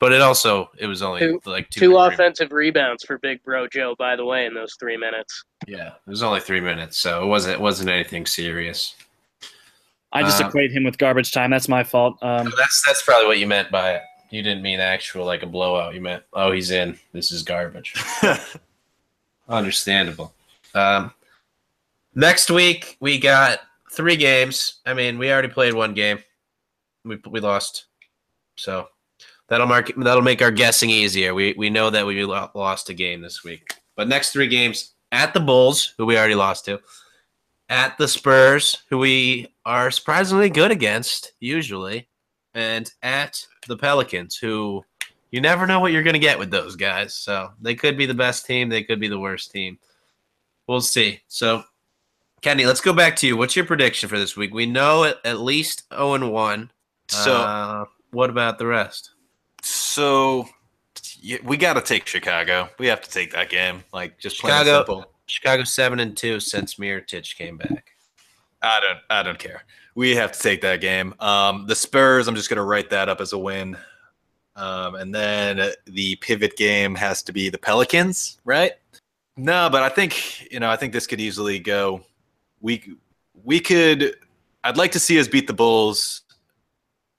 but 0.00 0.12
it 0.12 0.20
also 0.20 0.70
it 0.78 0.88
was 0.88 1.02
only 1.02 1.20
Two- 1.20 1.40
like 1.46 1.70
two, 1.70 1.78
Two 1.78 1.96
offensive 1.98 2.50
rebounds 2.50 3.04
for 3.04 3.18
Big 3.18 3.40
Bro 3.44 3.68
Joe, 3.68 3.94
by 3.96 4.16
the 4.16 4.24
way, 4.24 4.46
in 4.46 4.54
those 4.54 4.74
three 4.74 4.96
minutes. 4.96 5.44
Yeah, 5.68 5.88
it 5.88 6.10
was 6.10 6.24
only 6.24 6.40
three 6.40 6.60
minutes, 6.60 6.98
so 6.98 7.22
it 7.22 7.26
wasn't 7.26 7.54
it 7.54 7.60
wasn't 7.60 7.90
anything 7.90 8.26
serious. 8.26 8.96
I 10.12 10.22
just 10.22 10.42
Uh, 10.42 10.46
equate 10.48 10.70
him 10.72 10.84
with 10.84 10.98
garbage 10.98 11.32
time. 11.32 11.50
That's 11.50 11.68
my 11.68 11.82
fault. 11.84 12.18
Um, 12.22 12.50
So 12.50 12.56
that's 12.56 12.82
that's 12.86 13.02
probably 13.02 13.26
what 13.26 13.38
you 13.38 13.46
meant 13.46 13.70
by 13.70 13.94
it. 13.94 14.02
You 14.30 14.42
didn't 14.42 14.62
mean 14.62 14.80
actual 14.80 15.24
like 15.26 15.42
a 15.42 15.46
blowout. 15.46 15.94
You 15.94 16.00
meant 16.00 16.22
oh 16.32 16.52
he's 16.52 16.70
in. 16.70 16.98
This 17.12 17.32
is 17.32 17.42
garbage. 17.42 17.94
Understandable. 19.48 20.32
Um, 20.74 21.12
next 22.14 22.50
week 22.50 22.96
we 23.00 23.18
got 23.18 23.60
three 23.90 24.16
games. 24.16 24.80
I 24.86 24.94
mean, 24.94 25.18
we 25.18 25.30
already 25.30 25.48
played 25.48 25.74
one 25.74 25.94
game. 25.94 26.18
We 27.04 27.18
we 27.28 27.40
lost, 27.40 27.86
so 28.56 28.88
that'll 29.48 29.66
mark 29.66 29.92
that'll 29.96 30.22
make 30.22 30.40
our 30.40 30.50
guessing 30.52 30.90
easier. 30.90 31.34
We 31.34 31.54
we 31.58 31.68
know 31.70 31.90
that 31.90 32.06
we 32.06 32.24
lost 32.24 32.88
a 32.90 32.94
game 32.94 33.20
this 33.20 33.42
week. 33.44 33.74
But 33.96 34.08
next 34.08 34.32
three 34.32 34.46
games 34.48 34.92
at 35.10 35.34
the 35.34 35.40
Bulls, 35.40 35.94
who 35.98 36.06
we 36.06 36.16
already 36.16 36.34
lost 36.36 36.64
to, 36.66 36.80
at 37.72 37.96
the 37.96 38.06
Spurs, 38.06 38.82
who 38.90 38.98
we 38.98 39.48
are 39.64 39.90
surprisingly 39.90 40.50
good 40.50 40.70
against 40.70 41.32
usually, 41.40 42.06
and 42.52 42.92
at 43.02 43.46
the 43.66 43.78
Pelicans, 43.78 44.36
who 44.36 44.84
you 45.30 45.40
never 45.40 45.66
know 45.66 45.80
what 45.80 45.90
you're 45.90 46.02
going 46.02 46.12
to 46.12 46.20
get 46.20 46.38
with 46.38 46.50
those 46.50 46.76
guys. 46.76 47.14
So 47.14 47.48
they 47.62 47.74
could 47.74 47.96
be 47.96 48.04
the 48.04 48.12
best 48.12 48.44
team, 48.44 48.68
they 48.68 48.82
could 48.84 49.00
be 49.00 49.08
the 49.08 49.18
worst 49.18 49.52
team. 49.52 49.78
We'll 50.68 50.82
see. 50.82 51.22
So, 51.28 51.64
Kenny, 52.42 52.66
let's 52.66 52.82
go 52.82 52.92
back 52.92 53.16
to 53.16 53.26
you. 53.26 53.38
What's 53.38 53.56
your 53.56 53.64
prediction 53.64 54.06
for 54.06 54.18
this 54.18 54.36
week? 54.36 54.52
We 54.52 54.66
know 54.66 55.04
at, 55.04 55.16
at 55.24 55.40
least 55.40 55.84
0 55.94 56.12
and 56.14 56.30
1. 56.30 56.70
So 57.08 57.34
Uh, 57.34 57.84
what 58.10 58.28
about 58.28 58.58
the 58.58 58.66
rest? 58.66 59.12
so 59.62 60.46
we 61.44 61.56
got 61.56 61.74
to 61.74 61.80
take 61.80 62.06
Chicago. 62.06 62.68
We 62.78 62.86
have 62.88 63.00
to 63.00 63.10
take 63.10 63.32
that 63.32 63.48
game. 63.48 63.82
Like 63.94 64.18
just 64.18 64.36
Chicago. 64.36 65.06
Chicago 65.32 65.64
7 65.64 65.98
and 65.98 66.14
2 66.14 66.40
since 66.40 66.74
Mirotic 66.74 67.34
came 67.36 67.56
back. 67.56 67.92
I 68.60 68.80
don't 68.80 68.98
I 69.08 69.22
don't 69.22 69.38
care. 69.38 69.64
We 69.94 70.14
have 70.14 70.30
to 70.32 70.38
take 70.38 70.60
that 70.60 70.82
game. 70.82 71.14
Um, 71.20 71.66
the 71.66 71.74
Spurs, 71.74 72.28
I'm 72.28 72.34
just 72.34 72.50
gonna 72.50 72.62
write 72.62 72.90
that 72.90 73.08
up 73.08 73.20
as 73.20 73.32
a 73.32 73.38
win. 73.38 73.76
Um, 74.56 74.94
and 74.96 75.14
then 75.14 75.72
the 75.86 76.16
pivot 76.16 76.56
game 76.58 76.94
has 76.96 77.22
to 77.22 77.32
be 77.32 77.48
the 77.48 77.56
Pelicans, 77.56 78.38
right? 78.44 78.72
No, 79.38 79.70
but 79.70 79.82
I 79.82 79.88
think 79.88 80.52
you 80.52 80.60
know 80.60 80.70
I 80.70 80.76
think 80.76 80.92
this 80.92 81.06
could 81.06 81.20
easily 81.20 81.58
go. 81.58 82.02
We 82.60 82.96
we 83.42 83.58
could. 83.58 84.16
I'd 84.64 84.76
like 84.76 84.92
to 84.92 85.00
see 85.00 85.18
us 85.18 85.26
beat 85.28 85.46
the 85.46 85.54
Bulls. 85.54 86.22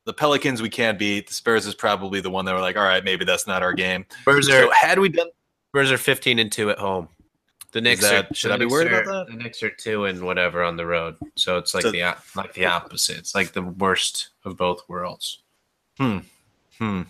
The 0.05 0.13
Pelicans 0.13 0.61
we 0.61 0.69
can't 0.69 0.99
beat. 0.99 1.27
The 1.27 1.33
Spurs 1.33 1.65
is 1.65 1.73
probably 1.73 2.21
the 2.21 2.29
one 2.29 2.45
that 2.45 2.53
we're 2.53 2.61
like, 2.61 2.77
all 2.77 2.83
right, 2.83 3.03
maybe 3.03 3.25
that's 3.25 3.47
not 3.47 3.63
our 3.63 3.73
game. 3.73 4.05
Spurs 4.21 4.47
are, 4.49 4.51
So 4.51 4.71
had 4.71 4.99
we 4.99 5.09
done 5.09 5.29
Spurs 5.71 5.91
are 5.91 5.97
15 5.97 6.37
and 6.37 6.51
2 6.51 6.69
at 6.69 6.77
home. 6.77 7.09
The 7.73 7.81
Knicks 7.81 8.01
that- 8.01 8.31
are, 8.31 8.33
should 8.33 8.51
I 8.51 8.57
be 8.57 8.65
worried 8.65 8.91
are- 8.91 9.01
about 9.03 9.27
that? 9.27 9.33
The 9.35 9.43
Knicks 9.43 9.61
are 9.63 9.69
2 9.69 10.05
and 10.05 10.23
whatever 10.23 10.63
on 10.63 10.77
the 10.77 10.85
road. 10.85 11.15
So 11.35 11.57
it's 11.57 11.73
like 11.73 11.83
So- 11.83 11.91
the 11.91 12.15
like 12.35 12.53
the 12.53 12.65
opposite. 12.65 13.17
It's 13.17 13.35
like 13.35 13.51
the 13.53 13.63
worst 13.63 14.29
of 14.45 14.55
both 14.57 14.87
worlds. 14.87 15.39
Hmm. 15.97 16.19
Hmm. 16.77 17.01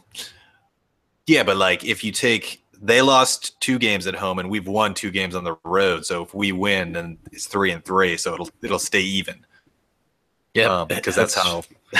Yeah, 1.28 1.44
but 1.44 1.58
like 1.58 1.84
if 1.86 2.04
you 2.04 2.12
take 2.12 2.62
they 2.82 3.02
lost 3.02 3.60
two 3.62 3.80
games 3.80 4.08
at 4.08 4.16
home 4.16 4.40
and 4.40 4.50
we've 4.50 4.68
won 4.68 4.94
two 4.94 5.10
games 5.12 5.36
on 5.36 5.46
the 5.46 5.56
road. 5.64 6.06
So 6.06 6.22
if 6.24 6.34
we 6.34 6.52
win, 6.52 6.92
then 6.94 7.18
it's 7.32 7.46
three 7.46 7.72
and 7.72 7.84
three. 7.86 8.18
So 8.18 8.34
it'll 8.34 8.50
it'll 8.62 8.80
stay 8.80 9.02
even. 9.02 9.46
Yeah, 10.54 10.86
because 10.88 11.16
that's 11.16 11.34
how. 11.34 11.64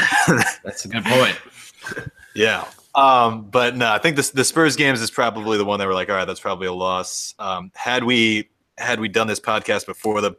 That's 0.64 0.86
a 0.86 0.88
good 0.88 1.04
point. 1.06 1.38
yeah. 2.36 2.66
Um, 2.96 3.50
but 3.50 3.76
no, 3.76 3.92
I 3.92 3.98
think 3.98 4.16
this 4.16 4.30
the 4.32 4.44
Spurs 4.44 4.76
games 4.76 5.02
is 5.02 5.10
probably 5.10 5.58
the 5.58 5.66
one 5.66 5.80
that 5.80 5.88
we're 5.88 5.94
like, 5.96 6.10
all 6.10 6.16
right, 6.16 6.26
that's 6.26 6.40
probably 6.40 6.68
a 6.68 6.74
loss. 6.74 7.34
Um, 7.40 7.72
had 7.76 8.04
we 8.04 8.50
had 8.78 9.00
we 9.00 9.08
done 9.08 9.28
this 9.28 9.40
podcast 9.40 9.86
before 9.86 10.22
the 10.22 10.36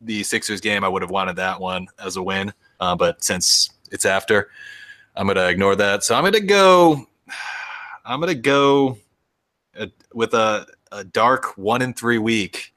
the 0.00 0.22
Sixers 0.22 0.60
game, 0.60 0.82
I 0.82 0.88
would 0.88 1.02
have 1.02 1.10
wanted 1.10 1.36
that 1.36 1.60
one 1.60 1.86
as 1.98 2.16
a 2.16 2.22
win. 2.22 2.52
Uh, 2.80 2.96
but 2.96 3.22
since 3.22 3.70
it's 3.92 4.06
after, 4.06 4.48
I'm 5.14 5.26
gonna 5.26 5.46
ignore 5.46 5.76
that. 5.76 6.04
So 6.04 6.14
I'm 6.14 6.24
gonna 6.24 6.40
go. 6.40 7.06
I'm 8.04 8.18
gonna 8.20 8.34
go 8.34 8.98
uh, 9.78 9.86
with 10.14 10.34
a, 10.34 10.66
a 10.90 11.04
dark 11.04 11.56
one 11.58 11.82
in 11.82 11.92
three 11.92 12.18
week, 12.18 12.72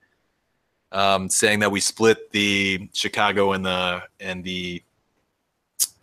um, 0.91 1.29
saying 1.29 1.59
that 1.59 1.71
we 1.71 1.79
split 1.79 2.31
the 2.31 2.89
Chicago 2.93 3.53
and 3.53 3.65
the 3.65 4.03
and 4.19 4.43
the 4.43 4.83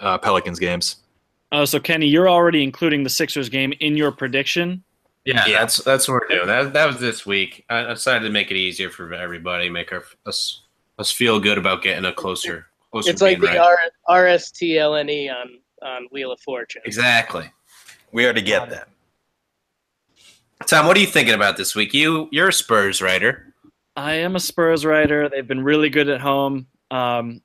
uh, 0.00 0.18
Pelicans 0.18 0.58
games. 0.58 0.96
oh, 1.52 1.64
so 1.64 1.78
Kenny, 1.78 2.06
you're 2.06 2.28
already 2.28 2.62
including 2.62 3.04
the 3.04 3.10
Sixers 3.10 3.48
game 3.48 3.72
in 3.80 3.96
your 3.96 4.10
prediction. 4.10 4.82
Yeah, 5.24 5.46
Yeah. 5.46 5.58
that's 5.60 5.76
that's 5.78 6.08
what 6.08 6.22
we're 6.22 6.28
doing. 6.36 6.46
That 6.46 6.72
that 6.72 6.86
was 6.86 6.98
this 6.98 7.26
week. 7.26 7.64
I 7.68 7.80
I 7.84 7.88
decided 7.94 8.24
to 8.26 8.30
make 8.30 8.50
it 8.50 8.56
easier 8.56 8.90
for 8.90 9.12
everybody, 9.12 9.68
make 9.68 9.92
our 9.92 10.02
us 10.26 10.62
us 10.98 11.10
feel 11.10 11.38
good 11.40 11.58
about 11.58 11.82
getting 11.82 12.04
a 12.04 12.12
closer 12.12 12.66
closer. 12.90 13.10
It's 13.10 13.22
like 13.22 13.40
the 13.40 13.46
right. 13.46 13.58
R- 13.58 14.24
RSTLNE 14.24 15.10
E 15.10 15.28
on, 15.28 15.58
on 15.82 16.06
Wheel 16.10 16.32
of 16.32 16.40
Fortune. 16.40 16.82
exactly. 16.84 17.50
We 18.12 18.24
are 18.26 18.32
to 18.32 18.40
get 18.42 18.68
that. 18.70 18.88
Tom, 20.66 20.86
what 20.86 20.96
are 20.96 21.00
you 21.00 21.06
thinking 21.06 21.34
about 21.34 21.56
this 21.56 21.74
week? 21.74 21.94
You 21.94 22.28
you're 22.32 22.48
a 22.48 22.52
Spurs 22.52 23.00
writer, 23.00 23.54
I 23.96 24.14
am 24.14 24.36
a 24.36 24.40
Spurs 24.40 24.84
writer. 24.84 25.28
They've 25.28 25.46
been 25.46 25.62
really 25.62 25.88
good 25.90 26.08
at 26.08 26.20
home. 26.20 26.66
Um, 26.90 27.40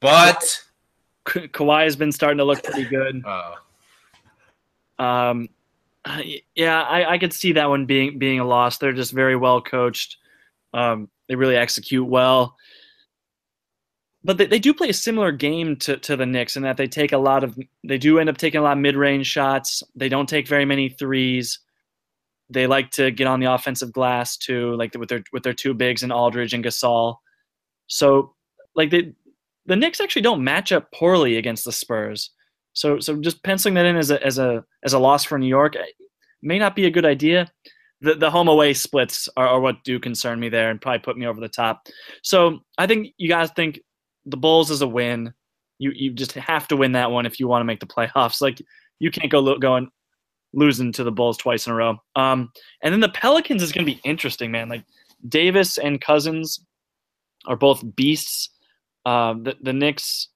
but 0.00 0.42
Ka- 1.24 1.40
Kawhi 1.40 1.84
has 1.84 1.96
been 1.96 2.12
starting 2.12 2.38
to 2.38 2.44
look 2.44 2.62
pretty 2.62 2.84
good. 2.84 3.22
uh, 3.26 3.54
Um, 5.02 5.48
yeah, 6.54 6.82
I, 6.82 7.14
I 7.14 7.18
could 7.18 7.32
see 7.32 7.52
that 7.52 7.68
one 7.68 7.86
being 7.86 8.18
being 8.18 8.40
a 8.40 8.46
loss. 8.46 8.78
They're 8.78 8.92
just 8.92 9.12
very 9.12 9.36
well 9.36 9.60
coached. 9.60 10.18
Um, 10.72 11.08
they 11.28 11.34
really 11.34 11.56
execute 11.56 12.06
well. 12.06 12.56
But 14.22 14.38
they, 14.38 14.46
they 14.46 14.58
do 14.58 14.72
play 14.72 14.88
a 14.88 14.94
similar 14.94 15.32
game 15.32 15.76
to, 15.76 15.98
to 15.98 16.16
the 16.16 16.24
Knicks 16.24 16.56
in 16.56 16.62
that 16.62 16.78
they 16.78 16.86
take 16.86 17.12
a 17.12 17.18
lot 17.18 17.44
of 17.44 17.58
they 17.84 17.98
do 17.98 18.18
end 18.18 18.28
up 18.28 18.38
taking 18.38 18.60
a 18.60 18.62
lot 18.62 18.76
of 18.76 18.82
mid 18.82 18.96
range 18.96 19.26
shots. 19.26 19.82
They 19.94 20.08
don't 20.08 20.28
take 20.28 20.48
very 20.48 20.64
many 20.64 20.88
threes. 20.88 21.58
They 22.50 22.66
like 22.66 22.90
to 22.92 23.10
get 23.10 23.26
on 23.26 23.40
the 23.40 23.52
offensive 23.52 23.92
glass 23.92 24.36
too, 24.36 24.74
like 24.76 24.94
with 24.98 25.08
their 25.08 25.22
with 25.32 25.42
their 25.42 25.52
two 25.52 25.74
bigs 25.74 26.02
and 26.02 26.12
Aldridge 26.12 26.54
and 26.54 26.64
Gasol. 26.64 27.16
So 27.86 28.34
like 28.74 28.90
they 28.90 29.12
the 29.66 29.76
Knicks 29.76 30.00
actually 30.00 30.22
don't 30.22 30.44
match 30.44 30.72
up 30.72 30.90
poorly 30.92 31.36
against 31.36 31.64
the 31.64 31.72
Spurs. 31.72 32.30
So 32.74 33.00
so 33.00 33.16
just 33.16 33.42
penciling 33.42 33.74
that 33.74 33.86
in 33.86 33.96
as 33.96 34.10
a 34.10 34.24
as 34.24 34.38
a 34.38 34.64
as 34.82 34.92
a 34.92 34.98
loss 34.98 35.24
for 35.24 35.38
New 35.38 35.46
York, 35.46 35.76
eh, 35.76 35.84
may 36.42 36.58
not 36.58 36.76
be 36.76 36.86
a 36.86 36.90
good 36.90 37.06
idea. 37.06 37.50
The 38.00 38.14
the 38.14 38.30
home 38.30 38.48
away 38.48 38.74
splits 38.74 39.28
are, 39.36 39.48
are 39.48 39.60
what 39.60 39.82
do 39.84 39.98
concern 39.98 40.38
me 40.38 40.48
there 40.48 40.70
and 40.70 40.80
probably 40.80 40.98
put 40.98 41.16
me 41.16 41.26
over 41.26 41.40
the 41.40 41.48
top. 41.48 41.88
So 42.22 42.60
I 42.76 42.86
think 42.86 43.14
you 43.16 43.28
guys 43.28 43.50
think 43.52 43.80
the 44.26 44.36
Bulls 44.36 44.70
is 44.70 44.82
a 44.82 44.88
win. 44.88 45.32
You 45.78 45.92
you 45.94 46.12
just 46.12 46.32
have 46.32 46.68
to 46.68 46.76
win 46.76 46.92
that 46.92 47.10
one 47.10 47.26
if 47.26 47.40
you 47.40 47.48
want 47.48 47.60
to 47.60 47.64
make 47.64 47.80
the 47.80 47.86
playoffs. 47.86 48.40
Like 48.40 48.60
you 48.98 49.10
can't 49.10 49.30
go 49.30 49.40
lo- 49.40 49.58
going 49.58 49.88
losing 50.52 50.92
to 50.92 51.04
the 51.04 51.12
Bulls 51.12 51.36
twice 51.36 51.66
in 51.66 51.72
a 51.72 51.76
row. 51.76 51.96
Um, 52.16 52.50
and 52.82 52.92
then 52.92 53.00
the 53.00 53.08
Pelicans 53.08 53.62
is 53.62 53.72
going 53.72 53.84
to 53.84 53.92
be 53.92 54.00
interesting, 54.04 54.50
man. 54.52 54.68
Like 54.68 54.84
Davis 55.28 55.78
and 55.78 56.00
Cousins 56.00 56.64
are 57.46 57.56
both 57.56 57.84
beasts. 57.96 58.50
Uh, 59.06 59.34
the 59.34 59.56
the 59.62 59.72
Knicks 59.72 60.28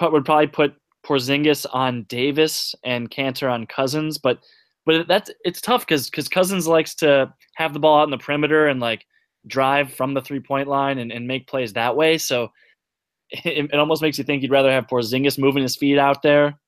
would 0.00 0.24
probably 0.24 0.46
put 0.46 0.74
Porzingis 1.06 1.66
on 1.72 2.04
Davis 2.04 2.74
and 2.84 3.10
Kanter 3.10 3.52
on 3.52 3.66
Cousins, 3.66 4.18
but 4.18 4.40
but 4.84 5.06
that's 5.08 5.30
it's 5.44 5.60
tough 5.60 5.86
because 5.86 6.10
because 6.10 6.28
Cousins 6.28 6.66
likes 6.66 6.94
to 6.96 7.32
have 7.54 7.72
the 7.72 7.78
ball 7.78 8.00
out 8.00 8.04
in 8.04 8.10
the 8.10 8.18
perimeter 8.18 8.66
and 8.66 8.80
like 8.80 9.06
drive 9.46 9.92
from 9.92 10.14
the 10.14 10.20
three 10.20 10.40
point 10.40 10.68
line 10.68 10.98
and, 10.98 11.12
and 11.12 11.26
make 11.26 11.46
plays 11.46 11.72
that 11.72 11.96
way. 11.96 12.18
So 12.18 12.50
it, 13.30 13.70
it 13.72 13.78
almost 13.78 14.02
makes 14.02 14.18
you 14.18 14.24
think 14.24 14.42
you'd 14.42 14.50
rather 14.50 14.70
have 14.70 14.86
Porzingis 14.86 15.38
moving 15.38 15.62
his 15.62 15.76
feet 15.76 15.98
out 15.98 16.22
there. 16.22 16.58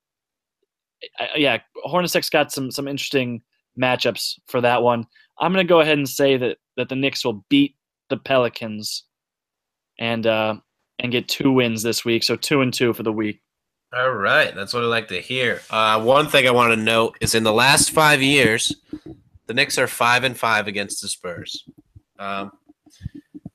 I, 1.19 1.29
yeah, 1.37 1.59
Hornacek's 1.87 2.31
got 2.31 2.53
some 2.53 2.71
some 2.71 2.89
interesting 2.89 3.43
matchups 3.81 4.39
for 4.47 4.61
that 4.61 4.83
one. 4.83 5.07
I'm 5.41 5.53
gonna 5.53 5.65
go 5.65 5.81
ahead 5.81 5.99
and 5.99 6.09
say 6.09 6.37
that 6.37 6.59
that 6.77 6.89
the 6.89 6.97
Knicks 6.97 7.25
will 7.25 7.45
beat 7.49 7.77
the 8.09 8.17
Pelicans 8.17 9.05
and 9.99 10.27
uh 10.27 10.55
and 11.01 11.13
get 11.13 11.29
two 11.29 11.53
wins 11.53 11.83
this 11.83 12.05
week. 12.05 12.23
So 12.23 12.37
two 12.37 12.61
and 12.61 12.73
two 12.73 12.93
for 12.93 13.03
the 13.03 13.13
week. 13.13 13.41
All 13.97 14.11
right, 14.13 14.55
that's 14.55 14.75
what 14.75 14.83
I 14.83 14.87
like 14.87 15.09
to 15.09 15.21
hear. 15.21 15.63
Uh, 15.71 16.01
one 16.03 16.29
thing 16.29 16.47
I 16.47 16.51
want 16.51 16.73
to 16.73 16.77
note 16.77 17.17
is 17.21 17.35
in 17.35 17.43
the 17.43 17.53
last 17.53 17.91
five 17.91 18.21
years, 18.21 18.75
the 19.47 19.55
Knicks 19.55 19.79
are 19.79 19.87
five 19.87 20.25
and 20.25 20.37
five 20.37 20.67
against 20.67 21.01
the 21.01 21.09
Spurs. 21.09 21.65
Um, 22.19 22.53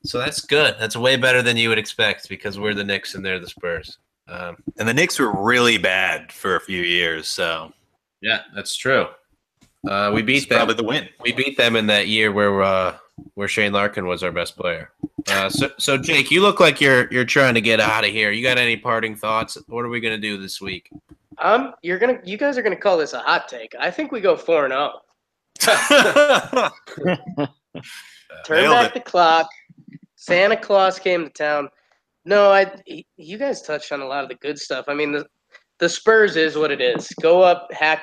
so 0.02 0.18
that's 0.18 0.40
good. 0.40 0.74
That's 0.78 0.96
way 0.96 1.16
better 1.16 1.40
than 1.40 1.56
you 1.56 1.68
would 1.68 1.78
expect 1.78 2.28
because 2.28 2.58
we're 2.58 2.74
the 2.74 2.82
Knicks 2.84 3.14
and 3.14 3.24
they're 3.24 3.38
the 3.38 3.48
Spurs. 3.48 3.98
Um, 4.26 4.56
And 4.78 4.88
the 4.88 4.94
Knicks 4.94 5.18
were 5.20 5.32
really 5.40 5.78
bad 5.78 6.32
for 6.32 6.56
a 6.56 6.60
few 6.60 6.82
years, 6.82 7.28
so 7.28 7.72
yeah, 8.20 8.40
that's 8.54 8.74
true. 8.76 9.06
Uh, 9.88 10.10
we 10.12 10.22
beat 10.22 10.38
it's 10.38 10.46
them. 10.46 10.56
probably 10.58 10.74
the 10.74 10.82
win. 10.84 11.08
We 11.20 11.32
beat 11.32 11.56
them 11.56 11.76
in 11.76 11.86
that 11.88 12.08
year 12.08 12.32
where 12.32 12.62
uh, 12.62 12.96
where 13.34 13.48
Shane 13.48 13.72
Larkin 13.72 14.06
was 14.06 14.22
our 14.22 14.32
best 14.32 14.56
player. 14.56 14.90
Uh, 15.28 15.48
so, 15.48 15.70
so 15.78 15.96
Jake, 15.96 16.30
you 16.30 16.42
look 16.42 16.60
like 16.60 16.80
you're 16.80 17.10
you're 17.12 17.24
trying 17.24 17.54
to 17.54 17.60
get 17.60 17.80
out 17.80 18.04
of 18.04 18.10
here. 18.10 18.30
You 18.30 18.42
got 18.42 18.58
any 18.58 18.76
parting 18.76 19.16
thoughts? 19.16 19.56
What 19.68 19.84
are 19.84 19.88
we 19.88 20.00
gonna 20.00 20.18
do 20.18 20.36
this 20.36 20.60
week? 20.60 20.90
Um, 21.38 21.74
you're 21.82 21.98
gonna, 21.98 22.20
you 22.24 22.36
guys 22.36 22.58
are 22.58 22.62
gonna 22.62 22.76
call 22.76 22.98
this 22.98 23.12
a 23.12 23.20
hot 23.20 23.48
take. 23.48 23.74
I 23.78 23.90
think 23.90 24.12
we 24.12 24.20
go 24.20 24.36
four 24.36 24.64
and 24.64 24.72
oh. 24.72 25.00
zero. 25.60 26.70
Turn 28.44 28.62
Nailed 28.62 28.74
back 28.74 28.88
it. 28.88 28.94
the 28.94 29.00
clock. 29.00 29.48
Santa 30.16 30.56
Claus 30.56 30.98
came 30.98 31.24
to 31.24 31.30
town. 31.30 31.68
No, 32.24 32.50
I. 32.50 32.72
You 33.16 33.38
guys 33.38 33.62
touched 33.62 33.92
on 33.92 34.00
a 34.00 34.06
lot 34.06 34.22
of 34.22 34.28
the 34.28 34.36
good 34.36 34.58
stuff. 34.58 34.86
I 34.88 34.94
mean, 34.94 35.12
the 35.12 35.26
the 35.78 35.88
Spurs 35.88 36.36
is 36.36 36.56
what 36.56 36.70
it 36.70 36.80
is. 36.80 37.08
Go 37.20 37.42
up, 37.42 37.68
hack, 37.72 38.02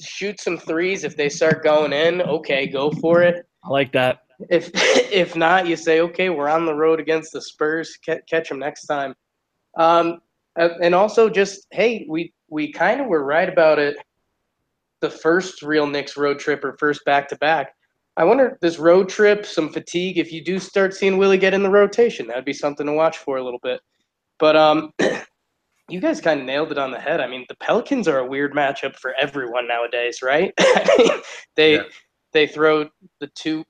shoot 0.00 0.40
some 0.40 0.58
threes. 0.58 1.04
If 1.04 1.16
they 1.16 1.28
start 1.28 1.64
going 1.64 1.92
in, 1.92 2.22
okay, 2.22 2.66
go 2.66 2.90
for 2.90 3.22
it. 3.22 3.46
I 3.64 3.68
like 3.68 3.92
that. 3.92 4.23
If 4.50 4.70
if 4.74 5.36
not, 5.36 5.66
you 5.66 5.76
say, 5.76 6.00
okay, 6.00 6.30
we're 6.30 6.48
on 6.48 6.66
the 6.66 6.74
road 6.74 7.00
against 7.00 7.32
the 7.32 7.40
Spurs. 7.42 7.98
Ca- 8.04 8.20
Catch 8.28 8.48
them 8.48 8.58
next 8.58 8.86
time. 8.86 9.14
Um, 9.76 10.20
uh, 10.58 10.68
and 10.82 10.94
also 10.94 11.28
just 11.28 11.66
hey, 11.70 12.06
we 12.08 12.32
we 12.48 12.72
kind 12.72 13.00
of 13.00 13.06
were 13.06 13.24
right 13.24 13.48
about 13.48 13.78
it. 13.78 13.96
The 15.00 15.10
first 15.10 15.62
real 15.62 15.86
Knicks 15.86 16.16
road 16.16 16.38
trip 16.38 16.64
or 16.64 16.76
first 16.78 17.04
back 17.04 17.28
to 17.28 17.36
back. 17.36 17.74
I 18.16 18.24
wonder 18.24 18.56
this 18.60 18.78
road 18.78 19.08
trip, 19.08 19.44
some 19.44 19.70
fatigue. 19.72 20.18
If 20.18 20.32
you 20.32 20.42
do 20.44 20.58
start 20.60 20.94
seeing 20.94 21.18
Willie 21.18 21.36
get 21.38 21.52
in 21.52 21.64
the 21.64 21.70
rotation, 21.70 22.28
that'd 22.28 22.44
be 22.44 22.52
something 22.52 22.86
to 22.86 22.92
watch 22.92 23.18
for 23.18 23.38
a 23.38 23.42
little 23.44 23.58
bit. 23.60 23.80
But 24.38 24.54
um, 24.56 24.92
you 25.88 26.00
guys 26.00 26.20
kind 26.20 26.38
of 26.40 26.46
nailed 26.46 26.70
it 26.70 26.78
on 26.78 26.92
the 26.92 27.00
head. 27.00 27.20
I 27.20 27.26
mean, 27.26 27.44
the 27.48 27.56
Pelicans 27.56 28.06
are 28.06 28.18
a 28.18 28.26
weird 28.26 28.52
matchup 28.54 28.94
for 28.96 29.14
everyone 29.20 29.66
nowadays, 29.66 30.20
right? 30.22 30.52
They 31.56 31.74
Yeah. 31.76 31.82
they 32.32 32.46
throw 32.46 32.88
the 33.20 33.26
two 33.34 33.64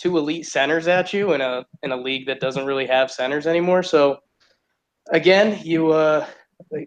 two 0.00 0.16
elite 0.16 0.46
centers 0.46 0.88
at 0.88 1.12
you 1.12 1.34
in 1.34 1.40
a 1.40 1.64
in 1.82 1.92
a 1.92 1.96
league 1.96 2.26
that 2.26 2.40
doesn't 2.40 2.66
really 2.66 2.86
have 2.86 3.10
centers 3.10 3.46
anymore. 3.46 3.82
So 3.82 4.18
again, 5.12 5.60
you 5.62 5.92
uh 5.92 6.26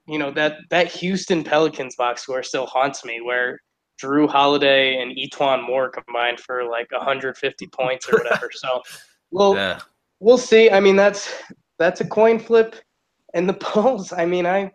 you 0.07 0.17
know 0.17 0.31
that 0.31 0.57
that 0.69 0.87
Houston 0.87 1.43
Pelicans 1.43 1.95
box 1.95 2.23
score 2.23 2.43
still 2.43 2.65
haunts 2.65 3.05
me 3.05 3.21
where 3.21 3.59
Jrue 4.01 4.27
Holiday 4.27 5.01
and 5.01 5.11
E'Twaun 5.11 5.65
Moore 5.65 5.89
combined 5.89 6.39
for 6.39 6.63
like 6.63 6.91
150 6.91 7.67
points 7.67 8.09
or 8.09 8.17
whatever. 8.17 8.49
so 8.51 8.81
we'll 9.31 9.55
Yeah, 9.55 9.79
we'll 10.19 10.37
see. 10.37 10.71
I 10.71 10.79
mean 10.79 10.95
that's 10.95 11.31
that's 11.77 12.01
a 12.01 12.07
coin 12.07 12.39
flip 12.39 12.75
and 13.33 13.47
the 13.47 13.53
polls. 13.65 14.11
I 14.11 14.25
mean 14.25 14.45
I 14.45 14.71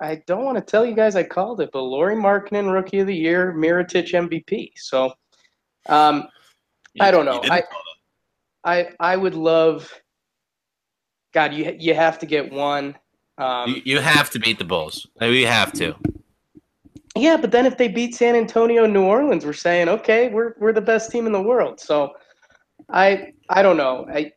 I 0.00 0.22
don't 0.26 0.44
want 0.44 0.58
to 0.58 0.64
tell 0.64 0.86
you 0.86 0.94
guys 0.94 1.16
I 1.16 1.22
called 1.24 1.60
it, 1.60 1.70
but 1.72 1.82
Lauri 1.82 2.16
Markkanen 2.16 2.72
rookie 2.72 3.00
of 3.00 3.06
the 3.08 3.14
year, 3.14 3.52
Mirotic 3.52 4.12
MVP. 4.12 4.72
So 4.76 5.12
um 5.88 6.28
I 7.00 7.10
don't 7.10 7.24
know. 7.24 7.40
I. 7.44 7.62
I 8.64 8.90
I 9.00 9.16
would 9.16 9.34
love. 9.34 9.92
God, 11.34 11.54
you 11.54 11.74
you 11.78 11.94
have 11.94 12.18
to 12.20 12.26
get 12.26 12.52
one. 12.52 12.96
Um, 13.38 13.70
you, 13.70 13.82
you 13.84 13.98
have 13.98 14.30
to 14.30 14.38
beat 14.38 14.58
the 14.58 14.64
Bulls. 14.64 15.06
We 15.20 15.42
have 15.42 15.72
to. 15.74 15.96
yeah, 17.16 17.36
but 17.36 17.50
then 17.50 17.66
if 17.66 17.76
they 17.76 17.88
beat 17.88 18.14
San 18.14 18.36
Antonio, 18.36 18.84
and 18.84 18.92
New 18.92 19.04
Orleans, 19.04 19.44
we're 19.44 19.52
saying 19.52 19.88
okay, 19.88 20.28
we're 20.28 20.54
we're 20.60 20.72
the 20.72 20.80
best 20.80 21.10
team 21.10 21.26
in 21.26 21.32
the 21.32 21.42
world. 21.42 21.80
So, 21.80 22.12
I 22.90 23.32
I 23.48 23.62
don't 23.62 23.76
know. 23.76 24.06
I 24.12 24.32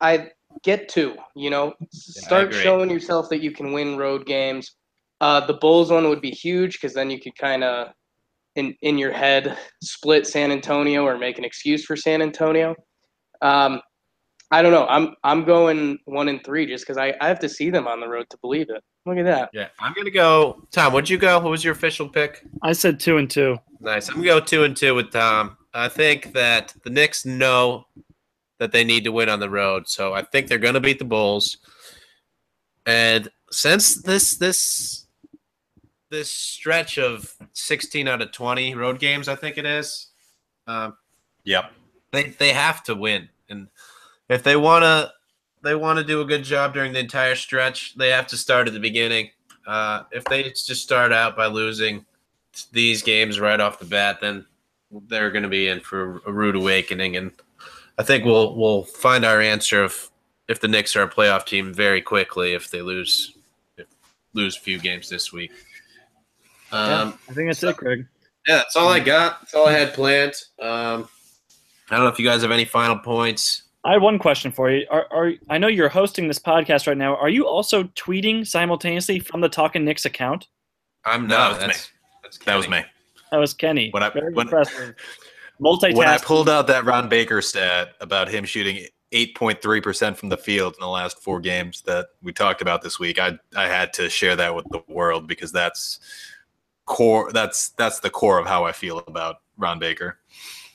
I 0.00 0.30
get 0.62 0.88
to 0.90 1.16
You 1.34 1.50
know, 1.50 1.74
start 1.90 2.48
agree. 2.48 2.62
showing 2.62 2.90
yourself 2.90 3.28
that 3.30 3.40
you 3.40 3.52
can 3.52 3.72
win 3.72 3.96
road 3.96 4.26
games. 4.26 4.74
Uh, 5.20 5.44
the 5.46 5.54
Bulls 5.54 5.90
one 5.90 6.08
would 6.08 6.20
be 6.20 6.30
huge 6.30 6.74
because 6.74 6.94
then 6.94 7.10
you 7.10 7.20
could 7.20 7.36
kind 7.38 7.62
of 7.64 7.92
in 8.56 8.74
in 8.82 8.98
your 8.98 9.12
head 9.12 9.56
split 9.82 10.26
San 10.26 10.52
Antonio 10.52 11.04
or 11.04 11.18
make 11.18 11.38
an 11.38 11.44
excuse 11.44 11.84
for 11.84 11.96
San 11.96 12.22
Antonio. 12.22 12.74
Um, 13.40 13.80
I 14.50 14.60
don't 14.60 14.72
know. 14.72 14.86
I'm 14.86 15.14
I'm 15.24 15.44
going 15.44 15.98
one 16.04 16.28
and 16.28 16.44
three 16.44 16.66
just 16.66 16.84
because 16.84 16.98
I, 16.98 17.14
I 17.20 17.28
have 17.28 17.38
to 17.40 17.48
see 17.48 17.70
them 17.70 17.88
on 17.88 18.00
the 18.00 18.08
road 18.08 18.26
to 18.30 18.38
believe 18.42 18.68
it. 18.68 18.82
Look 19.06 19.16
at 19.16 19.24
that. 19.24 19.50
Yeah, 19.52 19.68
I'm 19.80 19.94
gonna 19.94 20.10
go. 20.10 20.66
Tom, 20.70 20.92
what'd 20.92 21.08
you 21.08 21.18
go? 21.18 21.40
What 21.40 21.50
was 21.50 21.64
your 21.64 21.72
official 21.72 22.08
pick? 22.08 22.44
I 22.62 22.72
said 22.72 23.00
two 23.00 23.16
and 23.16 23.30
two. 23.30 23.58
Nice. 23.80 24.08
I'm 24.08 24.16
gonna 24.16 24.26
go 24.26 24.40
two 24.40 24.64
and 24.64 24.76
two 24.76 24.94
with 24.94 25.10
Tom. 25.10 25.56
I 25.72 25.88
think 25.88 26.34
that 26.34 26.74
the 26.84 26.90
Knicks 26.90 27.24
know 27.24 27.86
that 28.58 28.72
they 28.72 28.84
need 28.84 29.04
to 29.04 29.12
win 29.12 29.30
on 29.30 29.40
the 29.40 29.50
road, 29.50 29.88
so 29.88 30.12
I 30.12 30.22
think 30.22 30.48
they're 30.48 30.58
gonna 30.58 30.80
beat 30.80 30.98
the 30.98 31.06
Bulls. 31.06 31.56
And 32.84 33.28
since 33.50 34.02
this 34.02 34.36
this 34.36 35.01
this 36.12 36.30
stretch 36.30 36.98
of 36.98 37.34
16 37.54 38.06
out 38.06 38.20
of 38.20 38.30
20 38.32 38.74
road 38.74 39.00
games, 39.00 39.28
I 39.28 39.34
think 39.34 39.56
it 39.58 39.64
is, 39.64 40.08
um, 40.66 40.96
Yep. 41.44 41.72
they 42.12 42.24
they 42.24 42.52
have 42.52 42.84
to 42.84 42.94
win, 42.94 43.28
and 43.48 43.68
if 44.28 44.42
they 44.44 44.54
wanna 44.54 45.12
they 45.62 45.74
want 45.74 45.98
to 45.98 46.04
do 46.04 46.20
a 46.20 46.24
good 46.24 46.44
job 46.44 46.74
during 46.74 46.92
the 46.92 46.98
entire 46.98 47.34
stretch, 47.34 47.96
they 47.96 48.10
have 48.10 48.26
to 48.28 48.36
start 48.36 48.66
at 48.66 48.74
the 48.74 48.80
beginning. 48.80 49.30
Uh, 49.66 50.02
if 50.10 50.24
they 50.24 50.42
just 50.42 50.82
start 50.82 51.12
out 51.12 51.36
by 51.36 51.46
losing 51.46 52.04
these 52.72 53.02
games 53.02 53.40
right 53.40 53.60
off 53.60 53.78
the 53.78 53.84
bat, 53.84 54.20
then 54.20 54.44
they're 55.06 55.30
going 55.30 55.44
to 55.44 55.48
be 55.48 55.68
in 55.68 55.80
for 55.80 56.20
a 56.26 56.32
rude 56.32 56.56
awakening. 56.56 57.16
And 57.16 57.30
I 57.96 58.02
think 58.02 58.24
we'll 58.24 58.56
we'll 58.56 58.82
find 58.82 59.24
our 59.24 59.40
answer 59.40 59.84
if 59.84 60.10
if 60.48 60.60
the 60.60 60.68
Knicks 60.68 60.96
are 60.96 61.02
a 61.02 61.08
playoff 61.08 61.46
team 61.46 61.72
very 61.72 62.02
quickly 62.02 62.52
if 62.52 62.70
they 62.70 62.82
lose 62.82 63.36
if 63.76 63.86
lose 64.34 64.56
a 64.56 64.60
few 64.60 64.78
games 64.78 65.08
this 65.08 65.32
week. 65.32 65.52
Um, 66.72 67.18
I 67.28 67.32
think 67.32 67.48
that's 67.48 67.62
it, 67.62 67.76
Craig. 67.76 68.06
yeah, 68.46 68.56
that's 68.56 68.76
all 68.76 68.88
I 68.88 68.98
got. 69.00 69.40
That's 69.40 69.54
all 69.54 69.66
I 69.68 69.72
had 69.72 69.92
planned. 69.94 70.34
Um, 70.60 71.08
I 71.90 71.96
don't 71.96 72.00
know 72.04 72.08
if 72.08 72.18
you 72.18 72.24
guys 72.24 72.42
have 72.42 72.50
any 72.50 72.64
final 72.64 72.98
points. 72.98 73.62
I 73.84 73.92
have 73.92 74.02
one 74.02 74.18
question 74.18 74.52
for 74.52 74.70
you. 74.70 74.86
Are, 74.90 75.06
are 75.10 75.32
I 75.50 75.58
know 75.58 75.66
you're 75.66 75.88
hosting 75.88 76.28
this 76.28 76.38
podcast 76.38 76.86
right 76.86 76.96
now. 76.96 77.16
Are 77.16 77.28
you 77.28 77.46
also 77.46 77.82
tweeting 77.84 78.46
simultaneously 78.46 79.18
from 79.18 79.40
the 79.40 79.48
Talking 79.48 79.84
Knicks 79.84 80.04
account? 80.04 80.46
I'm 81.04 81.26
No, 81.26 81.36
not. 81.36 81.58
that 81.60 81.66
was 81.68 81.76
that's, 81.76 81.90
that's 82.22 82.38
That 82.38 82.54
was 82.56 82.68
me. 82.68 82.84
That 83.32 83.38
was 83.38 83.52
Kenny. 83.54 83.90
When 83.90 84.02
I- 84.02 84.10
Very 84.10 84.32
when- 84.32 84.46
impressive. 84.46 84.94
Multitasking. 85.60 85.96
When 85.96 86.08
I 86.08 86.18
pulled 86.18 86.48
out 86.48 86.66
that 86.68 86.84
Ron 86.84 87.08
Baker 87.08 87.40
stat 87.42 87.90
about 88.00 88.28
him 88.28 88.44
shooting 88.44 88.84
8.3% 89.12 90.16
from 90.16 90.28
the 90.28 90.36
field 90.36 90.74
in 90.74 90.80
the 90.80 90.88
last 90.88 91.22
four 91.22 91.40
games 91.40 91.82
that 91.82 92.06
we 92.22 92.32
talked 92.32 92.62
about 92.62 92.82
this 92.82 92.98
week, 92.98 93.18
I 93.20 93.38
I 93.56 93.68
had 93.68 93.92
to 93.94 94.08
share 94.08 94.34
that 94.36 94.54
with 94.54 94.66
the 94.70 94.82
world 94.88 95.26
because 95.28 95.52
that's 95.52 96.00
core 96.92 97.32
that's 97.32 97.70
that's 97.70 98.00
the 98.00 98.10
core 98.10 98.38
of 98.38 98.46
how 98.46 98.64
I 98.64 98.72
feel 98.72 98.98
about 99.06 99.36
Ron 99.56 99.78
Baker. 99.78 100.18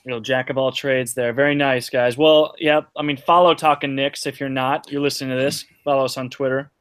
Real 0.05 0.19
jack 0.19 0.49
of 0.49 0.57
all 0.57 0.71
trades 0.71 1.13
there. 1.13 1.33
Very 1.33 1.53
nice, 1.53 1.89
guys. 1.89 2.17
Well, 2.17 2.55
yeah, 2.59 2.81
I 2.95 3.03
mean, 3.03 3.17
follow 3.17 3.53
Talking 3.53 3.93
Knicks 3.93 4.25
if 4.25 4.39
you're 4.39 4.49
not. 4.49 4.89
You're 4.91 5.01
listening 5.01 5.37
to 5.37 5.43
this. 5.43 5.65
Follow 5.83 6.05
us 6.05 6.17
on 6.17 6.29
Twitter. 6.29 6.71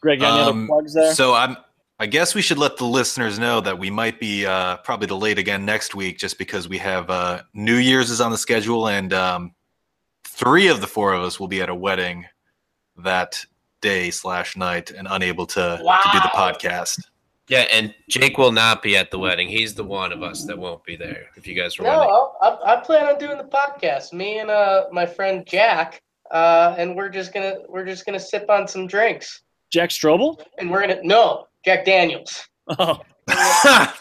Greg, 0.00 0.20
got 0.20 0.38
any 0.38 0.48
Um, 0.48 0.58
other 0.58 0.66
plugs 0.66 0.94
there? 0.94 1.14
So 1.14 1.34
I'm 1.34 1.56
I 1.98 2.04
guess 2.06 2.34
we 2.34 2.42
should 2.42 2.58
let 2.58 2.76
the 2.76 2.84
listeners 2.84 3.38
know 3.38 3.62
that 3.62 3.78
we 3.78 3.88
might 3.90 4.20
be 4.20 4.44
uh, 4.44 4.76
probably 4.78 5.06
delayed 5.06 5.38
again 5.38 5.64
next 5.64 5.94
week, 5.94 6.18
just 6.18 6.36
because 6.36 6.68
we 6.68 6.76
have 6.78 7.08
uh, 7.08 7.42
New 7.54 7.76
Year's 7.76 8.10
is 8.10 8.20
on 8.20 8.30
the 8.30 8.38
schedule, 8.38 8.88
and 8.88 9.14
um, 9.14 9.54
three 10.24 10.68
of 10.68 10.82
the 10.82 10.86
four 10.86 11.14
of 11.14 11.22
us 11.22 11.40
will 11.40 11.48
be 11.48 11.62
at 11.62 11.70
a 11.70 11.74
wedding 11.74 12.26
that 12.98 13.42
day 13.80 14.10
slash 14.10 14.56
night 14.56 14.90
and 14.90 15.08
unable 15.10 15.46
to, 15.46 15.60
to 15.60 16.10
do 16.12 16.18
the 16.20 16.30
podcast. 16.34 17.00
Yeah, 17.48 17.66
and 17.72 17.94
Jake 18.08 18.38
will 18.38 18.50
not 18.52 18.82
be 18.82 18.96
at 18.96 19.10
the 19.12 19.18
wedding. 19.18 19.46
He's 19.48 19.74
the 19.74 19.84
one 19.84 20.12
of 20.12 20.22
us 20.22 20.44
that 20.46 20.58
won't 20.58 20.82
be 20.84 20.96
there. 20.96 21.26
If 21.36 21.46
you 21.46 21.54
guys 21.54 21.78
were 21.78 21.84
No. 21.84 21.90
I'll, 22.42 22.60
I, 22.66 22.72
I 22.74 22.80
plan 22.80 23.06
on 23.06 23.18
doing 23.18 23.36
the 23.38 23.44
podcast. 23.44 24.12
Me 24.12 24.38
and 24.40 24.50
uh 24.50 24.86
my 24.90 25.06
friend 25.06 25.44
Jack, 25.46 26.02
uh, 26.32 26.74
and 26.76 26.96
we're 26.96 27.08
just 27.08 27.32
gonna 27.32 27.58
we're 27.68 27.84
just 27.84 28.04
gonna 28.04 28.18
sip 28.18 28.50
on 28.50 28.66
some 28.66 28.86
drinks, 28.88 29.42
Jack 29.72 29.90
Strobel? 29.90 30.40
and 30.58 30.70
we're 30.70 30.80
gonna 30.80 30.98
no 31.04 31.46
Jack 31.64 31.84
Daniels. 31.84 32.46
Oh, 32.78 33.00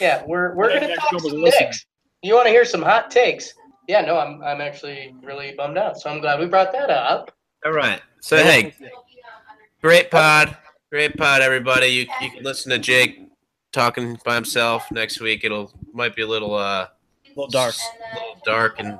Yeah, 0.00 0.24
we're 0.26 0.54
we're 0.56 0.70
Yeah, 0.70 0.80
gonna 0.80 0.88
Jack 0.94 0.98
talk 0.98 1.12
Strobel's 1.12 1.30
some. 1.30 1.40
Knicks. 1.42 1.86
You 2.22 2.34
want 2.34 2.46
to 2.46 2.50
hear 2.50 2.64
some 2.64 2.82
hot 2.82 3.10
takes? 3.12 3.52
Yeah, 3.86 4.00
no, 4.02 4.18
I'm 4.18 4.42
I'm 4.42 4.60
actually 4.60 5.14
really 5.22 5.54
bummed 5.56 5.78
out. 5.78 5.98
So 6.00 6.10
I'm 6.10 6.20
glad 6.20 6.40
we 6.40 6.46
brought 6.46 6.72
that 6.72 6.90
up. 6.90 7.32
All 7.64 7.72
right. 7.72 8.00
So 8.20 8.36
hey, 8.36 8.74
great 9.82 10.10
pod, 10.10 10.56
great 10.90 11.16
pod, 11.16 11.42
everybody. 11.42 11.88
You 11.88 12.06
you 12.20 12.30
can 12.30 12.42
listen 12.42 12.70
to 12.70 12.78
Jake 12.78 13.20
talking 13.72 14.18
by 14.24 14.34
himself 14.34 14.90
next 14.90 15.20
week. 15.20 15.44
It'll 15.44 15.72
might 15.92 16.16
be 16.16 16.22
a 16.22 16.26
little 16.26 16.54
uh 16.54 16.86
a 16.86 17.28
little 17.28 17.48
dark. 17.48 17.74
a 18.12 18.14
little 18.14 18.42
dark 18.44 18.76
and 18.78 18.98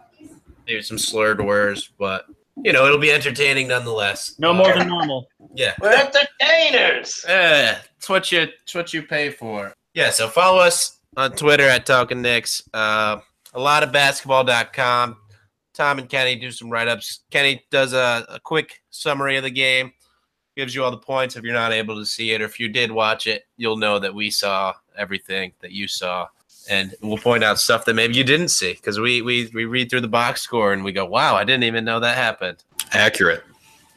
maybe 0.66 0.82
some 0.82 0.98
slurred 0.98 1.44
words, 1.44 1.90
but 1.98 2.26
you 2.62 2.72
know 2.72 2.86
it'll 2.86 2.98
be 2.98 3.10
entertaining 3.10 3.68
nonetheless. 3.68 4.34
No 4.38 4.52
more 4.52 4.72
than 4.74 4.88
normal. 4.88 5.28
Yeah. 5.54 5.74
We're 5.80 5.92
entertainers. 5.92 7.24
Yeah, 7.26 7.78
it's 7.96 8.08
what 8.08 8.30
you 8.30 8.40
it's 8.40 8.74
what 8.74 8.92
you 8.92 9.02
pay 9.02 9.30
for. 9.30 9.72
Yeah, 9.94 10.10
so 10.10 10.28
follow 10.28 10.58
us 10.58 10.98
on 11.16 11.32
Twitter 11.32 11.64
at 11.64 11.86
Talking 11.86 12.22
Knicks. 12.22 12.62
Uh, 12.72 13.18
a 13.54 13.60
lot 13.60 13.82
of 13.82 13.90
basketball.com. 13.92 15.16
Tom 15.74 15.98
and 15.98 16.08
Kenny 16.08 16.36
do 16.36 16.50
some 16.50 16.70
write 16.70 16.88
ups. 16.88 17.20
Kenny 17.30 17.64
does 17.70 17.92
a, 17.92 18.26
a 18.28 18.40
quick 18.40 18.82
summary 18.90 19.36
of 19.36 19.44
the 19.44 19.50
game, 19.50 19.92
gives 20.58 20.74
you 20.74 20.82
all 20.82 20.90
the 20.90 20.96
points. 20.98 21.36
If 21.36 21.44
you're 21.44 21.54
not 21.54 21.72
able 21.72 21.94
to 21.96 22.04
see 22.04 22.32
it, 22.32 22.42
or 22.42 22.44
if 22.44 22.58
you 22.58 22.68
did 22.68 22.90
watch 22.90 23.28
it, 23.28 23.46
you'll 23.56 23.76
know 23.76 24.00
that 24.00 24.12
we 24.12 24.28
saw 24.28 24.74
everything 24.96 25.52
that 25.60 25.70
you 25.70 25.86
saw. 25.86 26.26
And 26.68 26.94
we'll 27.00 27.16
point 27.16 27.44
out 27.44 27.60
stuff 27.60 27.84
that 27.84 27.94
maybe 27.94 28.14
you 28.16 28.24
didn't 28.24 28.48
see 28.48 28.72
because 28.74 28.98
we, 28.98 29.22
we 29.22 29.48
we 29.54 29.64
read 29.66 29.88
through 29.88 30.00
the 30.02 30.08
box 30.08 30.42
score 30.42 30.72
and 30.72 30.82
we 30.82 30.90
go, 30.92 31.06
wow, 31.06 31.36
I 31.36 31.44
didn't 31.44 31.62
even 31.62 31.84
know 31.84 32.00
that 32.00 32.16
happened. 32.16 32.64
Accurate, 32.92 33.44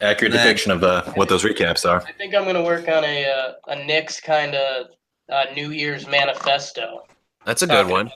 accurate 0.00 0.32
That- 0.32 0.44
depiction 0.44 0.70
of 0.70 0.84
uh, 0.84 1.02
what 1.14 1.28
those 1.28 1.42
recaps 1.42 1.84
are. 1.84 2.00
I 2.06 2.12
think 2.12 2.32
I'm 2.32 2.44
gonna 2.44 2.62
work 2.62 2.88
on 2.88 3.02
a 3.04 3.24
uh, 3.26 3.52
a 3.66 3.84
Knicks 3.84 4.20
kind 4.20 4.54
of 4.54 4.86
uh, 5.30 5.46
New 5.56 5.70
Year's 5.72 6.06
manifesto, 6.06 7.02
That's 7.44 7.62
a 7.62 7.66
good 7.66 7.84
Okay. 7.86 7.90
one. 7.92 8.10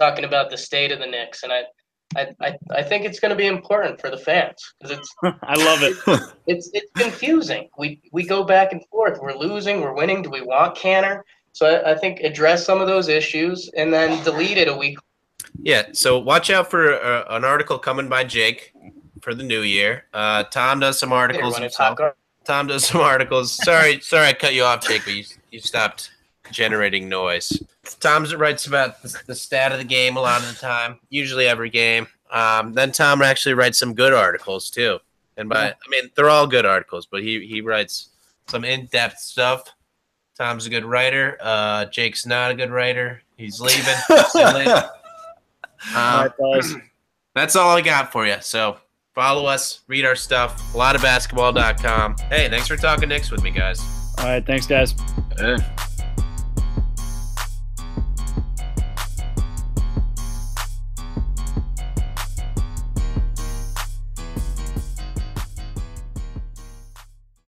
talking 0.00 0.24
about 0.24 0.50
the 0.50 0.56
state 0.58 0.90
of 0.90 0.98
the 0.98 1.06
Knicks, 1.06 1.44
and 1.44 1.52
I. 1.52 1.62
I, 2.16 2.28
I, 2.40 2.58
I 2.70 2.82
think 2.82 3.04
it's 3.04 3.20
going 3.20 3.30
to 3.30 3.36
be 3.36 3.46
important 3.46 4.00
for 4.00 4.10
the 4.10 4.16
fans 4.16 4.74
because 4.78 4.98
it's 4.98 5.14
I 5.42 5.54
love 5.54 5.82
it. 5.82 5.96
it's 6.46 6.70
it's 6.72 6.90
confusing. 6.96 7.68
We 7.78 8.00
we 8.12 8.24
go 8.26 8.44
back 8.44 8.72
and 8.72 8.84
forth. 8.86 9.18
We're 9.20 9.34
losing. 9.36 9.80
We're 9.80 9.94
winning. 9.94 10.22
Do 10.22 10.30
we 10.30 10.42
want 10.42 10.76
Kanter? 10.76 11.22
So 11.52 11.66
I, 11.66 11.92
I 11.92 11.98
think 11.98 12.20
address 12.20 12.64
some 12.64 12.80
of 12.80 12.86
those 12.86 13.08
issues 13.08 13.70
and 13.76 13.92
then 13.92 14.22
delete 14.24 14.58
it 14.58 14.68
a 14.68 14.76
week. 14.76 14.98
Yeah, 15.62 15.84
so 15.92 16.18
watch 16.18 16.50
out 16.50 16.70
for 16.70 16.94
uh, 16.94 17.24
an 17.28 17.44
article 17.44 17.78
coming 17.78 18.08
by 18.08 18.24
Jake 18.24 18.72
for 19.20 19.34
the 19.34 19.44
new 19.44 19.62
year. 19.62 20.04
Uh, 20.12 20.42
Tom 20.44 20.80
does 20.80 20.98
some 20.98 21.12
articles 21.12 21.56
himself. 21.56 21.98
Tom 22.44 22.66
does 22.66 22.86
some 22.86 23.00
articles. 23.00 23.52
Sorry, 23.52 24.00
sorry, 24.00 24.26
I 24.28 24.32
cut 24.34 24.54
you 24.54 24.64
off, 24.64 24.86
Jake, 24.86 25.02
but 25.04 25.14
you, 25.14 25.24
you 25.50 25.60
stopped 25.60 26.10
generating 26.50 27.08
noise. 27.08 27.62
Tom 28.00 28.24
writes 28.36 28.66
about 28.66 29.02
the, 29.02 29.16
the 29.26 29.34
stat 29.34 29.72
of 29.72 29.78
the 29.78 29.84
game 29.84 30.16
a 30.16 30.20
lot 30.20 30.42
of 30.42 30.48
the 30.48 30.54
time, 30.54 30.98
usually 31.10 31.46
every 31.46 31.70
game. 31.70 32.06
Um, 32.30 32.72
then 32.72 32.92
Tom 32.92 33.22
actually 33.22 33.54
writes 33.54 33.78
some 33.78 33.94
good 33.94 34.12
articles 34.12 34.70
too, 34.70 34.98
and 35.36 35.48
by 35.48 35.68
I 35.68 35.74
mean 35.88 36.10
they're 36.16 36.30
all 36.30 36.46
good 36.46 36.66
articles, 36.66 37.06
but 37.06 37.22
he 37.22 37.46
he 37.46 37.60
writes 37.60 38.08
some 38.48 38.64
in 38.64 38.86
depth 38.86 39.18
stuff. 39.18 39.70
Tom's 40.36 40.66
a 40.66 40.70
good 40.70 40.84
writer. 40.84 41.38
Uh, 41.40 41.84
Jake's 41.86 42.26
not 42.26 42.50
a 42.50 42.54
good 42.54 42.70
writer. 42.70 43.22
He's 43.36 43.60
leaving. 43.60 43.94
See 44.30 44.40
you 44.40 44.52
later. 44.52 44.90
All 45.94 46.28
Um, 46.40 46.82
that's 47.34 47.56
all 47.56 47.76
I 47.76 47.80
got 47.80 48.10
for 48.10 48.26
you. 48.26 48.36
So 48.40 48.78
follow 49.14 49.46
us, 49.46 49.80
read 49.86 50.04
our 50.04 50.16
stuff, 50.16 50.74
a 50.74 50.78
lot 50.78 50.96
of 50.96 51.02
basketball.com. 51.02 52.16
Hey, 52.30 52.48
thanks 52.48 52.66
for 52.66 52.76
talking 52.76 53.08
Knicks 53.08 53.30
with 53.30 53.42
me, 53.42 53.50
guys. 53.50 53.80
All 54.18 54.24
right, 54.24 54.44
thanks, 54.44 54.66
guys. 54.66 54.94